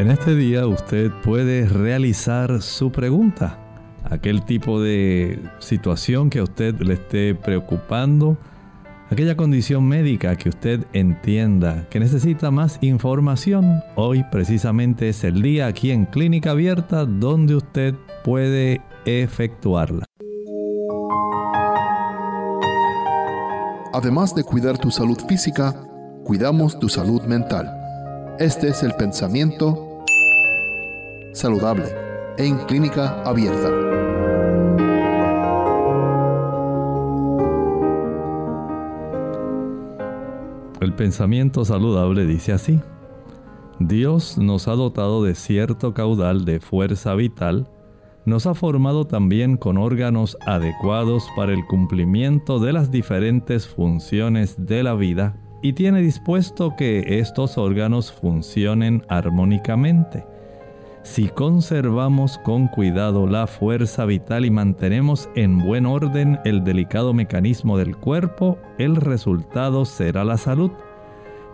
En 0.00 0.10
este 0.10 0.34
día 0.34 0.66
usted 0.66 1.12
puede 1.22 1.68
realizar 1.68 2.62
su 2.62 2.90
pregunta, 2.90 3.58
aquel 4.04 4.46
tipo 4.46 4.80
de 4.80 5.38
situación 5.58 6.30
que 6.30 6.38
a 6.38 6.44
usted 6.44 6.74
le 6.80 6.94
esté 6.94 7.34
preocupando, 7.34 8.38
aquella 9.10 9.36
condición 9.36 9.86
médica 9.86 10.36
que 10.36 10.48
usted 10.48 10.86
entienda 10.94 11.86
que 11.90 12.00
necesita 12.00 12.50
más 12.50 12.78
información. 12.80 13.82
Hoy 13.94 14.24
precisamente 14.32 15.10
es 15.10 15.22
el 15.22 15.42
día 15.42 15.66
aquí 15.66 15.90
en 15.90 16.06
Clínica 16.06 16.52
Abierta 16.52 17.04
donde 17.04 17.56
usted 17.56 17.94
puede 18.24 18.80
efectuarla. 19.04 20.06
Además 23.92 24.34
de 24.34 24.44
cuidar 24.44 24.78
tu 24.78 24.90
salud 24.90 25.18
física, 25.28 25.74
cuidamos 26.24 26.78
tu 26.78 26.88
salud 26.88 27.20
mental. 27.24 27.76
Este 28.38 28.68
es 28.68 28.82
el 28.82 28.94
pensamiento 28.94 29.89
saludable 31.32 31.84
en 32.38 32.58
clínica 32.66 33.22
abierta. 33.22 33.68
El 40.80 40.94
pensamiento 40.94 41.64
saludable 41.64 42.24
dice 42.24 42.52
así. 42.52 42.80
Dios 43.78 44.38
nos 44.38 44.68
ha 44.68 44.72
dotado 44.72 45.22
de 45.22 45.34
cierto 45.34 45.94
caudal 45.94 46.44
de 46.44 46.60
fuerza 46.60 47.14
vital, 47.14 47.68
nos 48.24 48.46
ha 48.46 48.54
formado 48.54 49.06
también 49.06 49.56
con 49.56 49.78
órganos 49.78 50.36
adecuados 50.46 51.26
para 51.36 51.52
el 51.52 51.64
cumplimiento 51.66 52.58
de 52.58 52.72
las 52.72 52.90
diferentes 52.90 53.66
funciones 53.66 54.66
de 54.66 54.82
la 54.82 54.94
vida 54.94 55.36
y 55.62 55.74
tiene 55.74 56.00
dispuesto 56.00 56.74
que 56.76 57.18
estos 57.20 57.58
órganos 57.58 58.12
funcionen 58.12 59.02
armónicamente. 59.08 60.24
Si 61.02 61.28
conservamos 61.28 62.38
con 62.38 62.68
cuidado 62.68 63.26
la 63.26 63.46
fuerza 63.46 64.04
vital 64.04 64.44
y 64.44 64.50
mantenemos 64.50 65.30
en 65.34 65.58
buen 65.58 65.86
orden 65.86 66.38
el 66.44 66.62
delicado 66.62 67.14
mecanismo 67.14 67.78
del 67.78 67.96
cuerpo, 67.96 68.58
el 68.76 68.96
resultado 68.96 69.86
será 69.86 70.24
la 70.24 70.36
salud. 70.36 70.70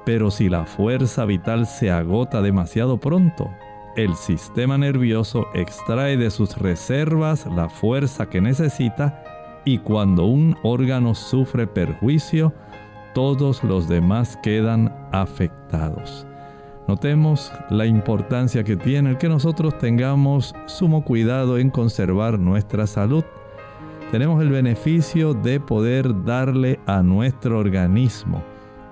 Pero 0.04 0.30
si 0.30 0.48
la 0.48 0.66
fuerza 0.66 1.24
vital 1.24 1.66
se 1.66 1.92
agota 1.92 2.42
demasiado 2.42 2.98
pronto, 2.98 3.48
el 3.96 4.14
sistema 4.16 4.76
nervioso 4.78 5.46
extrae 5.54 6.16
de 6.16 6.30
sus 6.30 6.58
reservas 6.58 7.46
la 7.46 7.68
fuerza 7.68 8.28
que 8.28 8.40
necesita 8.40 9.22
y 9.64 9.78
cuando 9.78 10.26
un 10.26 10.56
órgano 10.64 11.14
sufre 11.14 11.66
perjuicio, 11.66 12.52
todos 13.14 13.64
los 13.64 13.88
demás 13.88 14.38
quedan 14.42 14.94
afectados. 15.12 16.26
Notemos 16.88 17.52
la 17.70 17.86
importancia 17.86 18.62
que 18.64 18.76
tiene 18.76 19.10
el 19.10 19.18
que 19.18 19.28
nosotros 19.28 19.76
tengamos 19.78 20.54
sumo 20.66 21.04
cuidado 21.04 21.58
en 21.58 21.70
conservar 21.70 22.38
nuestra 22.38 22.86
salud. 22.86 23.24
Tenemos 24.12 24.40
el 24.40 24.50
beneficio 24.50 25.34
de 25.34 25.58
poder 25.58 26.24
darle 26.24 26.78
a 26.86 27.02
nuestro 27.02 27.58
organismo 27.58 28.42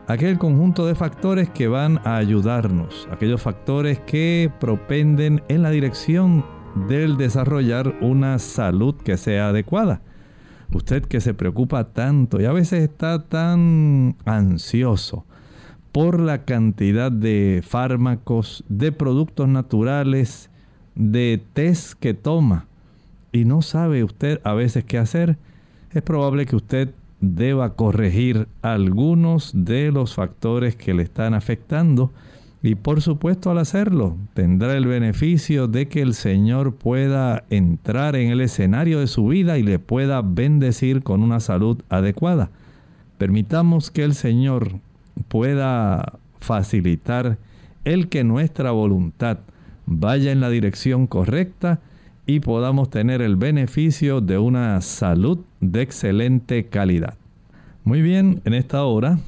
aquel 0.06 0.38
conjunto 0.38 0.86
de 0.86 0.94
factores 0.94 1.48
que 1.50 1.68
van 1.68 2.00
a 2.04 2.16
ayudarnos, 2.16 3.08
aquellos 3.10 3.40
factores 3.40 4.00
que 4.00 4.50
propenden 4.60 5.42
en 5.48 5.62
la 5.62 5.70
dirección 5.70 6.44
del 6.88 7.16
desarrollar 7.16 7.94
una 8.00 8.38
salud 8.38 8.94
que 8.96 9.16
sea 9.16 9.48
adecuada. 9.48 10.02
Usted 10.72 11.04
que 11.04 11.20
se 11.20 11.34
preocupa 11.34 11.92
tanto 11.92 12.40
y 12.40 12.46
a 12.46 12.52
veces 12.52 12.82
está 12.82 13.24
tan 13.24 14.16
ansioso, 14.24 15.24
por 15.94 16.18
la 16.18 16.44
cantidad 16.44 17.12
de 17.12 17.62
fármacos, 17.64 18.64
de 18.68 18.90
productos 18.90 19.46
naturales, 19.46 20.50
de 20.96 21.40
test 21.52 21.92
que 21.92 22.14
toma 22.14 22.66
y 23.30 23.44
no 23.44 23.62
sabe 23.62 24.02
usted 24.02 24.40
a 24.42 24.54
veces 24.54 24.82
qué 24.82 24.98
hacer, 24.98 25.38
es 25.92 26.02
probable 26.02 26.46
que 26.46 26.56
usted 26.56 26.90
deba 27.20 27.76
corregir 27.76 28.48
algunos 28.60 29.52
de 29.54 29.92
los 29.92 30.16
factores 30.16 30.74
que 30.74 30.94
le 30.94 31.04
están 31.04 31.32
afectando 31.32 32.10
y 32.60 32.74
por 32.74 33.00
supuesto 33.00 33.52
al 33.52 33.58
hacerlo 33.58 34.16
tendrá 34.34 34.76
el 34.76 34.86
beneficio 34.86 35.68
de 35.68 35.86
que 35.86 36.02
el 36.02 36.14
Señor 36.14 36.74
pueda 36.74 37.44
entrar 37.50 38.16
en 38.16 38.32
el 38.32 38.40
escenario 38.40 38.98
de 38.98 39.06
su 39.06 39.28
vida 39.28 39.58
y 39.58 39.62
le 39.62 39.78
pueda 39.78 40.22
bendecir 40.22 41.04
con 41.04 41.22
una 41.22 41.38
salud 41.38 41.80
adecuada. 41.88 42.50
Permitamos 43.16 43.92
que 43.92 44.02
el 44.02 44.14
Señor 44.14 44.80
pueda 45.28 46.18
facilitar 46.40 47.38
el 47.84 48.08
que 48.08 48.24
nuestra 48.24 48.70
voluntad 48.70 49.38
vaya 49.86 50.32
en 50.32 50.40
la 50.40 50.50
dirección 50.50 51.06
correcta 51.06 51.80
y 52.26 52.40
podamos 52.40 52.90
tener 52.90 53.20
el 53.20 53.36
beneficio 53.36 54.20
de 54.20 54.38
una 54.38 54.80
salud 54.80 55.40
de 55.60 55.82
excelente 55.82 56.66
calidad. 56.66 57.14
Muy 57.84 58.00
bien, 58.00 58.40
en 58.44 58.54
esta 58.54 58.84
hora 58.84 59.18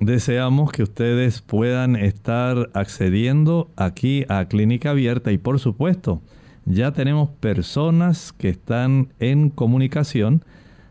deseamos 0.00 0.72
que 0.72 0.82
ustedes 0.82 1.42
puedan 1.42 1.96
estar 1.96 2.70
accediendo 2.72 3.68
aquí 3.76 4.24
a 4.28 4.46
Clínica 4.46 4.90
Abierta 4.90 5.32
y 5.32 5.38
por 5.38 5.58
supuesto 5.58 6.22
ya 6.64 6.92
tenemos 6.92 7.30
personas 7.30 8.32
que 8.32 8.48
están 8.48 9.08
en 9.20 9.50
comunicación 9.50 10.44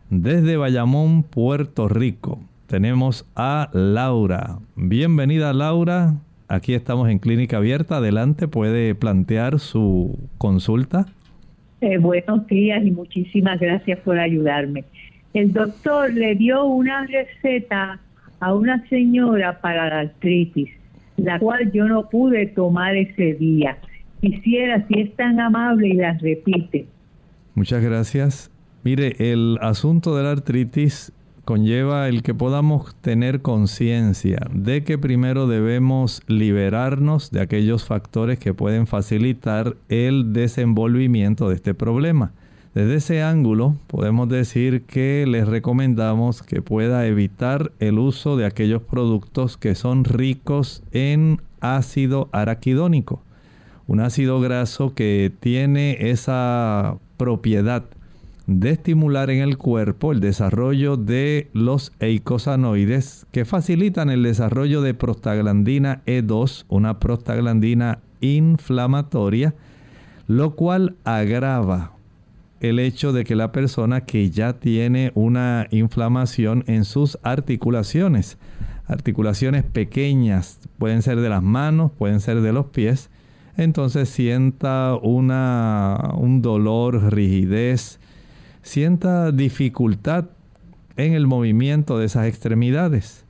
desde 0.09 0.57
Bayamón, 0.57 1.23
Puerto 1.23 1.87
Rico 1.87 2.39
tenemos 2.67 3.25
a 3.35 3.69
Laura. 3.73 4.59
Bienvenida 4.75 5.53
Laura. 5.53 6.15
Aquí 6.49 6.73
estamos 6.73 7.09
en 7.09 7.19
Clínica 7.19 7.57
Abierta. 7.57 7.97
Adelante, 7.97 8.47
puede 8.47 8.93
plantear 8.93 9.59
su 9.59 10.19
consulta. 10.37 11.07
Eh, 11.81 11.97
buenos 11.97 12.45
días 12.47 12.85
y 12.85 12.91
muchísimas 12.91 13.59
gracias 13.59 13.99
por 13.99 14.19
ayudarme. 14.19 14.83
El 15.33 15.53
doctor 15.53 16.13
le 16.13 16.35
dio 16.35 16.65
una 16.65 17.05
receta 17.05 17.99
a 18.39 18.53
una 18.53 18.87
señora 18.87 19.59
para 19.61 19.89
la 19.89 19.99
artritis, 20.01 20.69
la 21.17 21.39
cual 21.39 21.71
yo 21.71 21.85
no 21.85 22.09
pude 22.09 22.47
tomar 22.47 22.95
ese 22.95 23.33
día. 23.35 23.77
Quisiera, 24.21 24.85
si 24.87 25.01
es 25.01 25.15
tan 25.15 25.39
amable, 25.39 25.89
y 25.89 25.93
la 25.93 26.13
repite. 26.13 26.87
Muchas 27.55 27.83
gracias. 27.83 28.51
Mire, 28.83 29.15
el 29.19 29.57
asunto 29.61 30.15
de 30.15 30.23
la 30.23 30.31
artritis 30.31 31.13
conlleva 31.47 32.09
el 32.09 32.23
que 32.23 32.33
podamos 32.33 32.93
tener 32.95 33.41
conciencia 33.41 34.37
de 34.53 34.83
que 34.83 34.97
primero 34.97 35.47
debemos 35.47 36.21
liberarnos 36.27 37.31
de 37.31 37.39
aquellos 37.39 37.85
factores 37.85 38.37
que 38.37 38.53
pueden 38.53 38.85
facilitar 38.85 39.77
el 39.87 40.33
desenvolvimiento 40.33 41.47
de 41.47 41.55
este 41.55 41.73
problema. 41.73 42.33
Desde 42.75 42.95
ese 42.95 43.23
ángulo 43.23 43.77
podemos 43.87 44.27
decir 44.27 44.81
que 44.81 45.23
les 45.25 45.47
recomendamos 45.47 46.43
que 46.43 46.61
pueda 46.61 47.07
evitar 47.07 47.71
el 47.79 47.97
uso 47.97 48.35
de 48.35 48.45
aquellos 48.45 48.81
productos 48.81 49.55
que 49.55 49.73
son 49.73 50.03
ricos 50.03 50.83
en 50.91 51.39
ácido 51.61 52.27
araquidónico, 52.33 53.21
un 53.87 54.01
ácido 54.01 54.41
graso 54.41 54.93
que 54.93 55.31
tiene 55.39 56.09
esa 56.11 56.97
propiedad 57.15 57.85
de 58.47 58.69
estimular 58.71 59.29
en 59.29 59.41
el 59.41 59.57
cuerpo 59.57 60.13
el 60.13 60.21
desarrollo 60.21 60.95
de 60.95 61.49
los 61.51 61.91
eicosanoides 61.99 63.27
que 63.31 63.43
facilitan 63.43 64.09
el 64.09 64.23
desarrollo 64.23 64.81
de 64.81 64.93
prostaglandina 64.93 66.01
E2, 66.05 66.63
una 66.69 66.99
prostaglandina 66.99 67.99
inflamatoria, 68.21 69.53
lo 70.27 70.55
cual 70.55 70.95
agrava 71.03 71.91
el 72.61 72.79
hecho 72.79 73.11
de 73.11 73.25
que 73.25 73.35
la 73.35 73.51
persona 73.51 74.05
que 74.05 74.29
ya 74.31 74.53
tiene 74.53 75.11
una 75.13 75.67
inflamación 75.69 76.63
en 76.67 76.85
sus 76.85 77.19
articulaciones, 77.23 78.37
articulaciones 78.87 79.65
pequeñas, 79.65 80.61
pueden 80.79 81.01
ser 81.01 81.19
de 81.19 81.29
las 81.29 81.43
manos, 81.43 81.91
pueden 81.91 82.21
ser 82.21 82.39
de 82.39 82.53
los 82.53 82.67
pies, 82.67 83.09
entonces 83.57 84.07
sienta 84.07 84.95
una, 84.95 86.13
un 86.15 86.41
dolor, 86.41 87.13
rigidez, 87.13 87.99
sienta 88.67 89.31
dificultad 89.31 90.25
en 90.97 91.13
el 91.13 91.25
movimiento 91.25 91.97
de 91.97 92.05
esas 92.05 92.27
extremidades. 92.27 93.23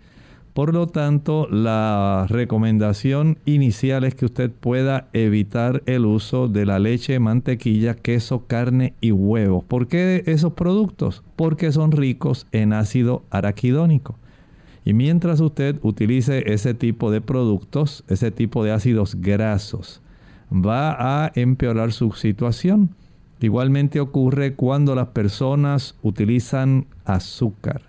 Por 0.54 0.74
lo 0.74 0.88
tanto, 0.88 1.48
la 1.51 2.25
recomendación 2.28 3.38
inicial 3.45 4.04
es 4.04 4.16
que 4.16 4.25
usted 4.25 4.50
pueda 4.50 5.10
evitar 5.13 5.84
el 5.86 6.07
uso 6.07 6.48
de 6.48 6.66
la 6.66 6.80
leche, 6.80 7.19
mantequilla, 7.19 7.94
queso, 7.94 8.48
carne 8.48 8.95
y 9.00 9.12
huevos. 9.12 9.63
¿Por 9.63 9.88
qué 9.88 10.24
esos 10.25 10.54
productos? 10.54 11.24
Porque 11.36 11.72
son 11.72 11.92
ricos 11.92 12.48
en 12.51 12.74
ácido 12.74 13.24
araquidónico. 13.30 14.16
Y 14.83 14.94
mientras 14.94 15.40
usted 15.40 15.78
utilice 15.83 16.51
ese 16.51 16.74
tipo 16.74 17.12
de 17.12 17.22
productos, 17.22 18.04
ese 18.07 18.31
tipo 18.31 18.63
de 18.63 18.72
ácidos 18.72 19.13
grasos, 19.22 20.01
va 20.51 21.25
a 21.25 21.31
empeorar 21.36 21.92
su 21.92 22.13
situación. 22.13 22.90
Igualmente 23.39 24.00
ocurre 24.00 24.56
cuando 24.56 24.95
las 24.95 25.10
personas 25.10 25.95
utilizan 26.01 26.88
azúcar. 27.06 27.84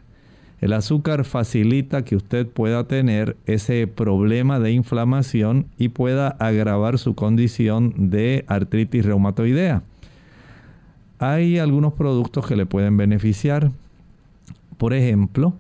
El 0.61 0.73
azúcar 0.73 1.25
facilita 1.25 2.05
que 2.05 2.17
usted 2.17 2.47
pueda 2.47 2.85
tener 2.89 3.37
ese 3.47 3.87
problema 3.87 4.59
de 4.59 4.73
inflamación 4.73 5.67
y 5.79 5.91
pueda 5.91 6.29
agravar 6.29 6.99
su 6.99 7.15
condición 7.15 8.11
de 8.11 8.45
artritis 8.49 9.05
reumatoidea. 9.05 9.83
Hay 11.21 11.59
algunos 11.59 11.95
productos 11.95 12.47
que 12.47 12.57
le 12.57 12.67
pueden 12.67 12.97
beneficiar. 12.97 13.71
Por 14.77 14.95
ejemplo, 14.95 15.55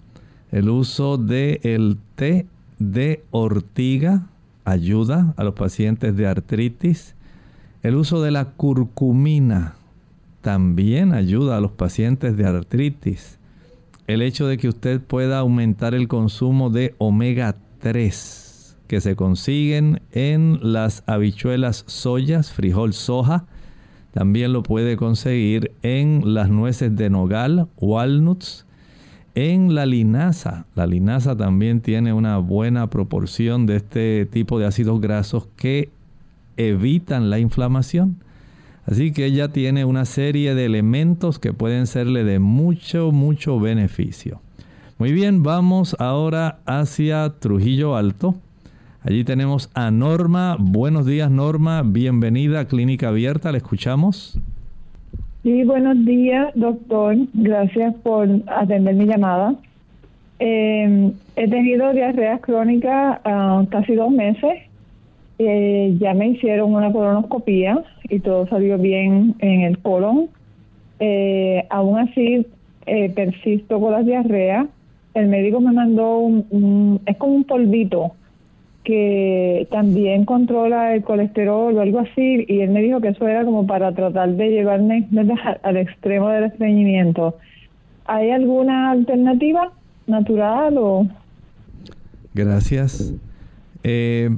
el 0.50 0.68
uso 0.68 1.16
del 1.16 1.60
el 1.62 1.98
té 2.16 2.46
de 2.78 3.22
ortiga 3.30 4.26
ayuda 4.64 5.32
a 5.36 5.44
los 5.44 5.54
pacientes 5.54 6.16
de 6.16 6.26
artritis. 6.26 7.14
El 7.82 7.94
uso 7.94 8.20
de 8.20 8.32
la 8.32 8.46
curcumina 8.46 9.77
también 10.40 11.12
ayuda 11.12 11.56
a 11.56 11.60
los 11.60 11.72
pacientes 11.72 12.36
de 12.36 12.46
artritis 12.46 13.38
el 14.08 14.22
hecho 14.22 14.46
de 14.46 14.56
que 14.56 14.68
usted 14.68 15.02
pueda 15.02 15.38
aumentar 15.38 15.94
el 15.94 16.08
consumo 16.08 16.70
de 16.70 16.94
omega 16.96 17.56
3 17.80 18.78
que 18.88 19.02
se 19.02 19.14
consiguen 19.14 20.00
en 20.12 20.58
las 20.62 21.04
habichuelas 21.06 21.84
soyas, 21.86 22.50
frijol 22.50 22.94
soja. 22.94 23.44
También 24.12 24.54
lo 24.54 24.62
puede 24.62 24.96
conseguir 24.96 25.72
en 25.82 26.22
las 26.24 26.48
nueces 26.48 26.96
de 26.96 27.10
nogal, 27.10 27.68
walnuts, 27.76 28.64
en 29.34 29.74
la 29.74 29.84
linaza. 29.84 30.64
La 30.74 30.86
linaza 30.86 31.36
también 31.36 31.82
tiene 31.82 32.14
una 32.14 32.38
buena 32.38 32.88
proporción 32.88 33.66
de 33.66 33.76
este 33.76 34.24
tipo 34.24 34.58
de 34.58 34.64
ácidos 34.64 35.02
grasos 35.02 35.48
que 35.54 35.90
evitan 36.56 37.28
la 37.28 37.38
inflamación. 37.38 38.16
Así 38.90 39.12
que 39.12 39.26
ella 39.26 39.48
tiene 39.48 39.84
una 39.84 40.06
serie 40.06 40.54
de 40.54 40.64
elementos 40.64 41.38
que 41.38 41.52
pueden 41.52 41.86
serle 41.86 42.24
de 42.24 42.38
mucho, 42.38 43.12
mucho 43.12 43.60
beneficio. 43.60 44.40
Muy 44.96 45.12
bien, 45.12 45.42
vamos 45.42 45.94
ahora 45.98 46.60
hacia 46.64 47.28
Trujillo 47.38 47.96
Alto. 47.96 48.36
Allí 49.02 49.24
tenemos 49.24 49.70
a 49.74 49.90
Norma. 49.90 50.56
Buenos 50.58 51.04
días, 51.04 51.30
Norma. 51.30 51.82
Bienvenida 51.84 52.60
a 52.60 52.64
Clínica 52.64 53.08
Abierta. 53.08 53.52
¿Le 53.52 53.58
escuchamos? 53.58 54.40
Sí, 55.42 55.64
buenos 55.64 56.02
días, 56.06 56.50
doctor. 56.54 57.14
Gracias 57.34 57.94
por 57.96 58.26
atender 58.46 58.94
mi 58.94 59.04
llamada. 59.04 59.54
Eh, 60.38 61.12
he 61.36 61.48
tenido 61.48 61.92
diarrea 61.92 62.38
crónica 62.38 63.20
uh, 63.26 63.68
casi 63.68 63.94
dos 63.94 64.10
meses 64.10 64.67
eh, 65.38 65.96
ya 66.00 66.14
me 66.14 66.28
hicieron 66.28 66.74
una 66.74 66.92
colonoscopía 66.92 67.84
y 68.08 68.20
todo 68.20 68.46
salió 68.48 68.78
bien 68.78 69.34
en 69.38 69.60
el 69.62 69.78
colon. 69.78 70.28
Eh, 71.00 71.64
aún 71.70 71.98
así, 71.98 72.46
eh, 72.86 73.10
persisto 73.10 73.80
con 73.80 73.92
la 73.92 74.02
diarrea. 74.02 74.66
El 75.14 75.28
médico 75.28 75.60
me 75.60 75.72
mandó 75.72 76.18
un, 76.18 77.00
es 77.06 77.16
como 77.16 77.34
un 77.34 77.44
polvito 77.44 78.12
que 78.84 79.68
también 79.70 80.24
controla 80.24 80.94
el 80.94 81.02
colesterol 81.02 81.76
o 81.76 81.80
algo 81.80 82.00
así 82.00 82.46
y 82.48 82.60
él 82.60 82.70
me 82.70 82.80
dijo 82.80 83.00
que 83.00 83.08
eso 83.08 83.28
era 83.28 83.44
como 83.44 83.66
para 83.66 83.92
tratar 83.92 84.30
de 84.30 84.48
llevarme 84.48 85.06
al 85.62 85.76
extremo 85.76 86.28
del 86.30 86.44
estreñimiento. 86.44 87.36
¿Hay 88.06 88.30
alguna 88.30 88.90
alternativa 88.90 89.70
natural 90.06 90.78
o...? 90.78 91.06
Gracias. 92.34 93.14
Eh, 93.82 94.30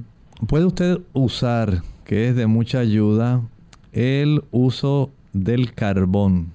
puede 0.46 0.64
usted 0.64 1.00
usar, 1.12 1.82
que 2.04 2.28
es 2.28 2.36
de 2.36 2.46
mucha 2.46 2.80
ayuda, 2.80 3.42
el 3.92 4.42
uso 4.50 5.10
del 5.32 5.74
carbón. 5.74 6.52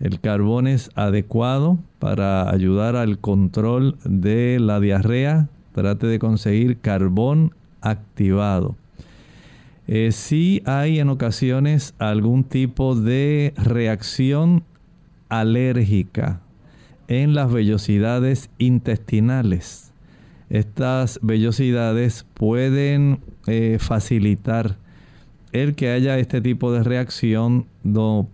El 0.00 0.20
carbón 0.20 0.66
es 0.66 0.90
adecuado 0.94 1.78
para 1.98 2.50
ayudar 2.50 2.96
al 2.96 3.18
control 3.18 3.96
de 4.04 4.58
la 4.60 4.80
diarrea. 4.80 5.48
Trate 5.72 6.06
de 6.06 6.18
conseguir 6.18 6.78
carbón 6.78 7.54
activado. 7.80 8.76
Eh, 9.86 10.12
si 10.12 10.62
hay 10.66 11.00
en 11.00 11.08
ocasiones 11.08 11.94
algún 11.98 12.44
tipo 12.44 12.94
de 12.94 13.54
reacción 13.56 14.62
alérgica 15.28 16.40
en 17.08 17.34
las 17.34 17.50
vellosidades 17.50 18.50
intestinales 18.58 19.87
estas 20.50 21.18
vellosidades 21.22 22.26
pueden 22.34 23.20
eh, 23.46 23.78
facilitar 23.80 24.76
el 25.52 25.74
que 25.74 25.90
haya 25.90 26.18
este 26.18 26.40
tipo 26.40 26.72
de 26.72 26.82
reacción 26.82 27.66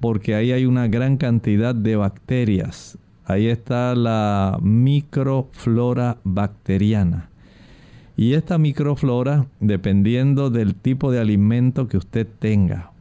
porque 0.00 0.34
ahí 0.34 0.52
hay 0.52 0.66
una 0.66 0.88
gran 0.88 1.16
cantidad 1.16 1.74
de 1.74 1.96
bacterias. 1.96 2.98
Ahí 3.24 3.46
está 3.46 3.94
la 3.94 4.58
microflora 4.60 6.18
bacteriana. 6.24 7.30
Y 8.16 8.34
esta 8.34 8.58
microflora, 8.58 9.46
dependiendo 9.60 10.50
del 10.50 10.74
tipo 10.74 11.10
de 11.10 11.20
alimento 11.20 11.88
que 11.88 11.96
usted 11.96 12.26
tenga, 12.38 12.92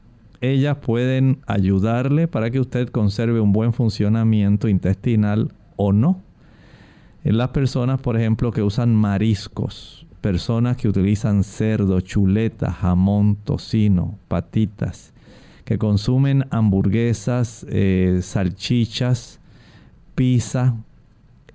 ellas 0.41 0.77
pueden 0.77 1.39
ayudarle 1.45 2.27
para 2.27 2.49
que 2.51 2.59
usted 2.59 2.89
conserve 2.89 3.39
un 3.39 3.51
buen 3.51 3.73
funcionamiento 3.73 4.67
intestinal 4.67 5.51
o 5.75 5.93
no. 5.93 6.19
En 7.23 7.37
las 7.37 7.49
personas, 7.49 8.01
por 8.01 8.17
ejemplo, 8.17 8.51
que 8.51 8.61
usan 8.61 8.93
mariscos, 8.93 10.05
personas 10.19 10.75
que 10.75 10.89
utilizan 10.89 11.45
cerdo, 11.45 12.01
chuleta, 12.01 12.71
jamón, 12.71 13.37
tocino, 13.37 14.17
patitas, 14.27 15.13
que 15.63 15.77
consumen 15.77 16.45
hamburguesas, 16.49 17.65
eh, 17.69 18.19
salchichas, 18.21 19.39
pizza. 20.15 20.75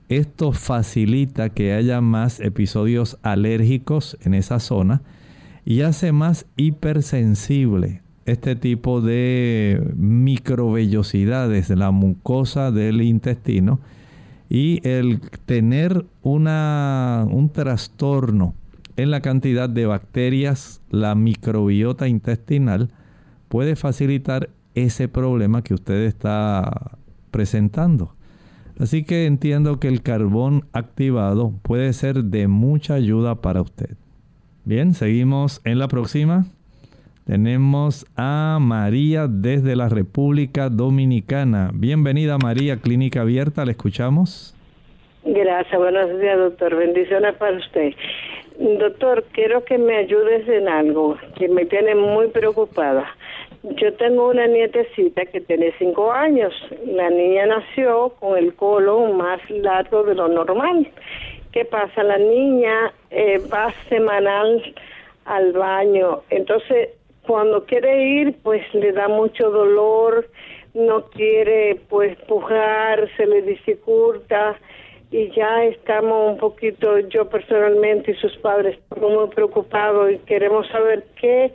Esto 0.08 0.52
facilita 0.52 1.50
que 1.50 1.74
haya 1.74 2.00
más 2.00 2.40
episodios 2.40 3.18
alérgicos 3.22 4.16
en 4.22 4.32
esa 4.32 4.60
zona 4.60 5.02
y 5.66 5.82
hace 5.82 6.12
más 6.12 6.46
hipersensible 6.56 8.00
este 8.24 8.56
tipo 8.56 9.02
de 9.02 9.92
microvellosidades 9.96 11.68
de 11.68 11.76
la 11.76 11.90
mucosa 11.90 12.70
del 12.70 13.02
intestino 13.02 13.80
y 14.48 14.86
el 14.88 15.20
tener 15.46 16.06
una, 16.22 17.26
un 17.30 17.50
trastorno 17.50 18.54
en 18.96 19.10
la 19.10 19.20
cantidad 19.20 19.68
de 19.68 19.86
bacterias, 19.86 20.82
la 20.90 21.14
microbiota 21.14 22.08
intestinal, 22.08 22.90
puede 23.48 23.76
facilitar 23.76 24.50
ese 24.74 25.08
problema 25.08 25.62
que 25.62 25.74
usted 25.74 26.02
está 26.02 26.98
presentando. 27.30 28.14
Así 28.78 29.04
que 29.04 29.26
entiendo 29.26 29.80
que 29.80 29.88
el 29.88 30.02
carbón 30.02 30.66
activado 30.72 31.52
puede 31.62 31.92
ser 31.92 32.24
de 32.24 32.48
mucha 32.48 32.94
ayuda 32.94 33.40
para 33.40 33.60
usted. 33.62 33.96
Bien, 34.64 34.94
seguimos 34.94 35.60
en 35.64 35.78
la 35.78 35.88
próxima. 35.88 36.46
Tenemos 37.28 38.06
a 38.16 38.56
María 38.58 39.26
desde 39.28 39.76
la 39.76 39.90
República 39.90 40.70
Dominicana. 40.70 41.70
Bienvenida 41.74 42.38
María, 42.38 42.78
Clínica 42.78 43.20
Abierta, 43.20 43.66
¿le 43.66 43.72
escuchamos? 43.72 44.56
Gracias, 45.24 45.78
buenos 45.78 46.18
días 46.20 46.38
doctor, 46.38 46.74
bendiciones 46.74 47.34
para 47.34 47.58
usted. 47.58 47.92
Doctor, 48.78 49.24
quiero 49.32 49.62
que 49.62 49.76
me 49.76 49.96
ayudes 49.96 50.48
en 50.48 50.70
algo 50.70 51.18
que 51.36 51.48
me 51.48 51.66
tiene 51.66 51.94
muy 51.94 52.28
preocupada. 52.28 53.04
Yo 53.62 53.92
tengo 53.92 54.30
una 54.30 54.46
nietecita 54.46 55.26
que 55.26 55.42
tiene 55.42 55.74
cinco 55.78 56.10
años. 56.10 56.54
La 56.86 57.10
niña 57.10 57.44
nació 57.44 58.14
con 58.20 58.38
el 58.38 58.54
colon 58.54 59.18
más 59.18 59.38
largo 59.50 60.02
de 60.04 60.14
lo 60.14 60.28
normal. 60.28 60.88
¿Qué 61.52 61.66
pasa? 61.66 62.02
La 62.02 62.16
niña 62.16 62.90
eh, 63.10 63.38
va 63.52 63.70
semanal 63.90 64.62
al 65.26 65.52
baño. 65.52 66.22
Entonces, 66.30 66.88
cuando 67.28 67.66
quiere 67.66 68.22
ir, 68.22 68.36
pues 68.42 68.62
le 68.72 68.90
da 68.92 69.06
mucho 69.06 69.50
dolor, 69.50 70.26
no 70.72 71.04
quiere 71.10 71.78
pues 71.90 72.16
pujar, 72.26 73.06
se 73.18 73.26
le 73.26 73.42
dificulta 73.42 74.56
y 75.10 75.30
ya 75.36 75.64
estamos 75.64 76.32
un 76.32 76.38
poquito, 76.38 76.98
yo 77.10 77.28
personalmente 77.28 78.12
y 78.12 78.14
sus 78.14 78.34
padres, 78.38 78.78
muy 78.98 79.28
preocupados 79.28 80.10
y 80.10 80.18
queremos 80.20 80.66
saber 80.68 81.04
qué 81.20 81.52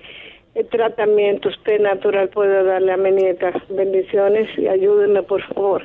tratamiento 0.70 1.50
usted 1.50 1.82
natural 1.82 2.30
puede 2.30 2.64
darle 2.64 2.92
a 2.94 2.98
mi 2.98 3.10
nieta. 3.10 3.52
Bendiciones 3.76 4.48
y 4.60 4.68
ayúdenme 4.68 5.24
por 5.24 5.42
favor. 5.56 5.82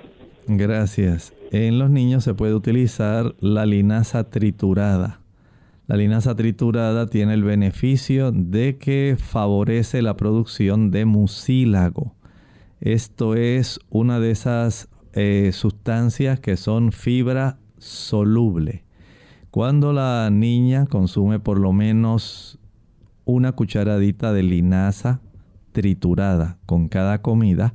Gracias. 0.46 1.32
en 1.50 1.78
los 1.78 1.88
niños 1.88 2.24
se 2.24 2.34
puede 2.34 2.52
utilizar 2.52 3.32
la 3.40 3.64
linaza 3.64 4.28
triturada. 4.28 5.17
La 5.88 5.96
linaza 5.96 6.36
triturada 6.36 7.06
tiene 7.06 7.32
el 7.32 7.44
beneficio 7.44 8.30
de 8.30 8.76
que 8.76 9.16
favorece 9.18 10.02
la 10.02 10.18
producción 10.18 10.90
de 10.90 11.06
mucílago. 11.06 12.14
Esto 12.78 13.34
es 13.34 13.80
una 13.88 14.20
de 14.20 14.30
esas 14.30 14.90
eh, 15.14 15.48
sustancias 15.54 16.40
que 16.40 16.58
son 16.58 16.92
fibra 16.92 17.56
soluble. 17.78 18.84
Cuando 19.50 19.94
la 19.94 20.28
niña 20.30 20.84
consume 20.84 21.40
por 21.40 21.58
lo 21.58 21.72
menos 21.72 22.58
una 23.24 23.52
cucharadita 23.52 24.34
de 24.34 24.42
linaza 24.42 25.22
triturada 25.72 26.58
con 26.66 26.88
cada 26.88 27.22
comida 27.22 27.72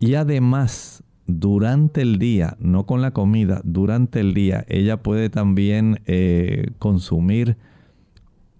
y 0.00 0.14
además 0.14 1.04
durante 1.28 2.00
el 2.00 2.18
día, 2.18 2.56
no 2.58 2.86
con 2.86 3.02
la 3.02 3.12
comida, 3.12 3.60
durante 3.62 4.20
el 4.20 4.32
día, 4.32 4.64
ella 4.66 5.02
puede 5.02 5.28
también 5.28 6.00
eh, 6.06 6.70
consumir 6.78 7.58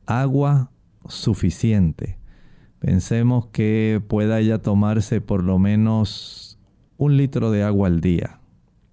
agua 0.07 0.71
suficiente. 1.09 2.19
Pensemos 2.79 3.47
que 3.47 4.03
pueda 4.07 4.39
ella 4.39 4.59
tomarse 4.59 5.21
por 5.21 5.43
lo 5.43 5.59
menos 5.59 6.59
un 6.99 7.17
litro 7.17 7.51
de 7.51 7.63
agua 7.63 7.89
al 7.89 8.03
día, 8.03 8.39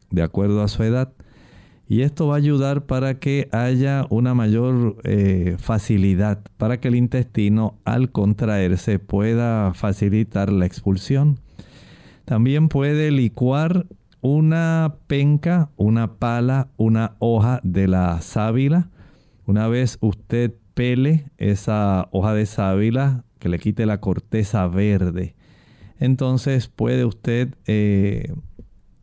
de 0.10 0.24
acuerdo 0.24 0.63
a 0.63 0.70
su 0.70 0.82
edad. 0.84 1.12
Y 1.88 2.01
esto 2.01 2.27
va 2.27 2.36
a 2.36 2.38
ayudar 2.38 2.86
para 2.86 3.20
que 3.20 3.50
haya 3.51 4.08
una 4.10 4.34
mayor 4.34 4.98
eh, 5.03 5.58
facilidad, 5.60 6.39
para 6.58 6.79
que 6.79 6.88
el 6.88 6.96
intestino 6.96 7.77
al 7.84 8.12
contraerse 8.12 9.00
pueda 9.00 9.74
facilitar 9.74 10.51
la 10.51 10.65
expulsión. 10.65 11.39
También 12.25 12.70
puede 12.70 13.12
licuar 13.12 13.86
una 14.22 14.96
penca, 15.08 15.70
una 15.77 16.15
pala, 16.15 16.70
una 16.77 17.15
hoja 17.20 17.60
de 17.63 17.88
la 17.88 18.20
sábila. 18.22 18.89
Una 19.46 19.67
vez 19.67 20.00
usted 20.01 20.53
pele 20.74 21.32
esa 21.38 22.08
hoja 22.12 22.34
de 22.34 22.48
sábila, 22.48 23.24
que 23.39 23.50
le 23.50 23.60
quite 23.60 23.86
la 23.86 24.01
corteza 24.01 24.67
verde, 24.67 25.36
entonces 26.00 26.67
puede 26.67 27.05
usted 27.05 27.55
eh, 27.67 28.34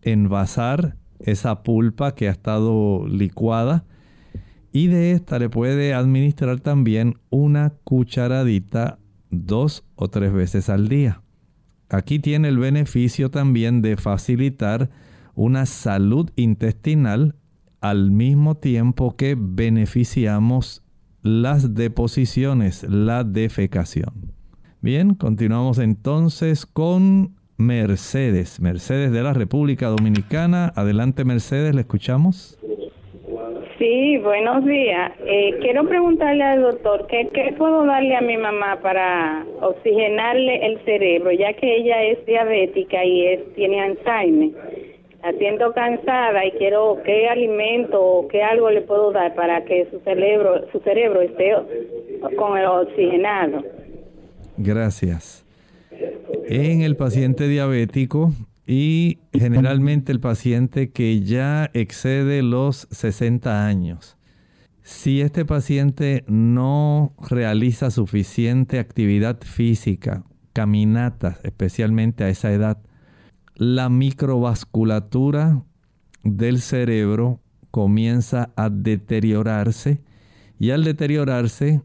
envasar 0.02 0.96
esa 1.20 1.62
pulpa 1.62 2.14
que 2.14 2.28
ha 2.28 2.32
estado 2.32 3.06
licuada 3.06 3.84
y 4.72 4.88
de 4.88 5.12
esta 5.12 5.38
le 5.38 5.48
puede 5.48 5.94
administrar 5.94 6.60
también 6.60 7.18
una 7.30 7.74
cucharadita 7.84 8.98
dos 9.30 9.84
o 9.94 10.08
tres 10.08 10.32
veces 10.32 10.68
al 10.68 10.88
día. 10.88 11.21
Aquí 11.92 12.18
tiene 12.18 12.48
el 12.48 12.58
beneficio 12.58 13.30
también 13.30 13.82
de 13.82 13.98
facilitar 13.98 14.88
una 15.34 15.66
salud 15.66 16.30
intestinal 16.36 17.36
al 17.82 18.10
mismo 18.10 18.56
tiempo 18.56 19.14
que 19.14 19.36
beneficiamos 19.38 20.82
las 21.22 21.74
deposiciones, 21.74 22.84
la 22.84 23.24
defecación. 23.24 24.32
Bien, 24.80 25.14
continuamos 25.14 25.78
entonces 25.78 26.64
con 26.64 27.34
Mercedes. 27.58 28.58
Mercedes 28.58 29.12
de 29.12 29.22
la 29.22 29.34
República 29.34 29.88
Dominicana. 29.88 30.72
Adelante 30.74 31.26
Mercedes, 31.26 31.74
le 31.74 31.82
escuchamos. 31.82 32.58
Sí, 33.82 34.16
buenos 34.18 34.64
días. 34.64 35.10
Eh, 35.26 35.58
quiero 35.60 35.88
preguntarle 35.88 36.44
al 36.44 36.62
doctor, 36.62 37.04
¿qué, 37.08 37.28
¿qué 37.34 37.52
puedo 37.58 37.84
darle 37.84 38.14
a 38.14 38.20
mi 38.20 38.36
mamá 38.36 38.78
para 38.80 39.44
oxigenarle 39.60 40.64
el 40.64 40.78
cerebro, 40.84 41.32
ya 41.32 41.52
que 41.54 41.78
ella 41.78 42.00
es 42.04 42.24
diabética 42.24 43.04
y 43.04 43.26
es, 43.26 43.54
tiene 43.56 43.80
Alzheimer? 43.80 44.50
La 45.24 45.32
siento 45.32 45.72
cansada 45.72 46.46
y 46.46 46.52
quiero 46.52 46.98
qué 47.04 47.26
alimento 47.26 48.00
o 48.00 48.28
qué 48.28 48.44
algo 48.44 48.70
le 48.70 48.82
puedo 48.82 49.10
dar 49.10 49.34
para 49.34 49.64
que 49.64 49.88
su 49.90 49.98
cerebro, 50.04 50.64
su 50.70 50.78
cerebro 50.78 51.20
esté 51.20 51.52
con 52.36 52.56
el 52.56 52.66
oxigenado. 52.66 53.64
Gracias. 54.58 55.44
En 56.48 56.82
el 56.82 56.94
paciente 56.94 57.48
diabético 57.48 58.30
y 58.66 59.18
generalmente 59.32 60.12
el 60.12 60.20
paciente 60.20 60.90
que 60.90 61.20
ya 61.20 61.70
excede 61.74 62.42
los 62.42 62.86
60 62.90 63.66
años. 63.66 64.16
Si 64.82 65.20
este 65.20 65.44
paciente 65.44 66.24
no 66.26 67.14
realiza 67.28 67.90
suficiente 67.90 68.78
actividad 68.78 69.40
física, 69.40 70.24
caminatas, 70.52 71.38
especialmente 71.44 72.24
a 72.24 72.28
esa 72.28 72.52
edad, 72.52 72.78
la 73.54 73.88
microvasculatura 73.88 75.62
del 76.24 76.60
cerebro 76.60 77.40
comienza 77.70 78.52
a 78.56 78.70
deteriorarse 78.70 80.02
y 80.58 80.70
al 80.70 80.84
deteriorarse 80.84 81.82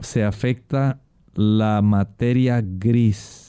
se 0.00 0.24
afecta 0.24 1.00
la 1.34 1.82
materia 1.82 2.62
gris 2.62 3.43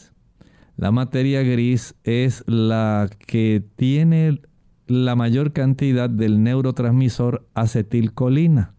la 0.78 0.92
materia 0.92 1.42
gris 1.42 1.96
es 2.04 2.44
la 2.48 3.10
que 3.28 3.64
tiene 3.78 4.42
la 4.88 5.16
mayor 5.16 5.54
cantidad 5.54 6.10
del 6.10 6.44
neurotransmisor 6.44 7.48
acetilcolina. 7.54 8.74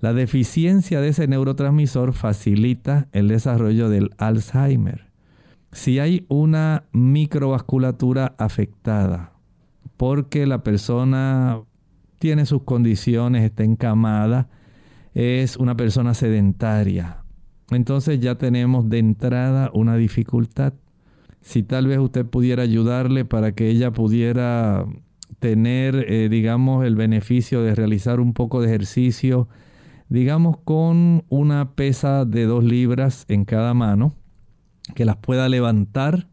La 0.00 0.12
deficiencia 0.12 1.00
de 1.00 1.08
ese 1.08 1.28
neurotransmisor 1.28 2.12
facilita 2.12 3.08
el 3.12 3.28
desarrollo 3.28 3.88
del 3.88 4.10
Alzheimer. 4.18 5.10
Si 5.70 5.98
hay 5.98 6.26
una 6.28 6.84
microvasculatura 6.92 8.34
afectada, 8.38 9.32
porque 9.96 10.46
la 10.46 10.62
persona 10.64 11.60
tiene 12.18 12.46
sus 12.46 12.62
condiciones, 12.62 13.44
está 13.44 13.62
encamada, 13.64 14.48
es 15.14 15.56
una 15.56 15.76
persona 15.76 16.14
sedentaria, 16.14 17.24
entonces 17.70 18.18
ya 18.20 18.36
tenemos 18.36 18.88
de 18.88 18.98
entrada 18.98 19.70
una 19.74 19.96
dificultad 19.96 20.72
si 21.40 21.62
tal 21.62 21.86
vez 21.86 21.98
usted 21.98 22.26
pudiera 22.26 22.62
ayudarle 22.62 23.24
para 23.24 23.52
que 23.52 23.68
ella 23.68 23.92
pudiera 23.92 24.86
tener, 25.38 26.10
eh, 26.10 26.28
digamos, 26.28 26.84
el 26.84 26.96
beneficio 26.96 27.62
de 27.62 27.74
realizar 27.74 28.20
un 28.20 28.32
poco 28.32 28.60
de 28.60 28.68
ejercicio, 28.68 29.48
digamos, 30.08 30.58
con 30.64 31.24
una 31.28 31.74
pesa 31.74 32.24
de 32.24 32.44
dos 32.46 32.64
libras 32.64 33.24
en 33.28 33.44
cada 33.44 33.74
mano, 33.74 34.14
que 34.94 35.04
las 35.04 35.16
pueda 35.16 35.48
levantar, 35.48 36.28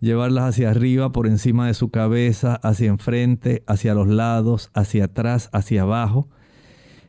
llevarlas 0.00 0.44
hacia 0.44 0.70
arriba, 0.70 1.12
por 1.12 1.26
encima 1.26 1.66
de 1.66 1.74
su 1.74 1.90
cabeza, 1.90 2.56
hacia 2.56 2.88
enfrente, 2.88 3.62
hacia 3.66 3.94
los 3.94 4.08
lados, 4.08 4.70
hacia 4.74 5.04
atrás, 5.04 5.48
hacia 5.52 5.82
abajo. 5.82 6.28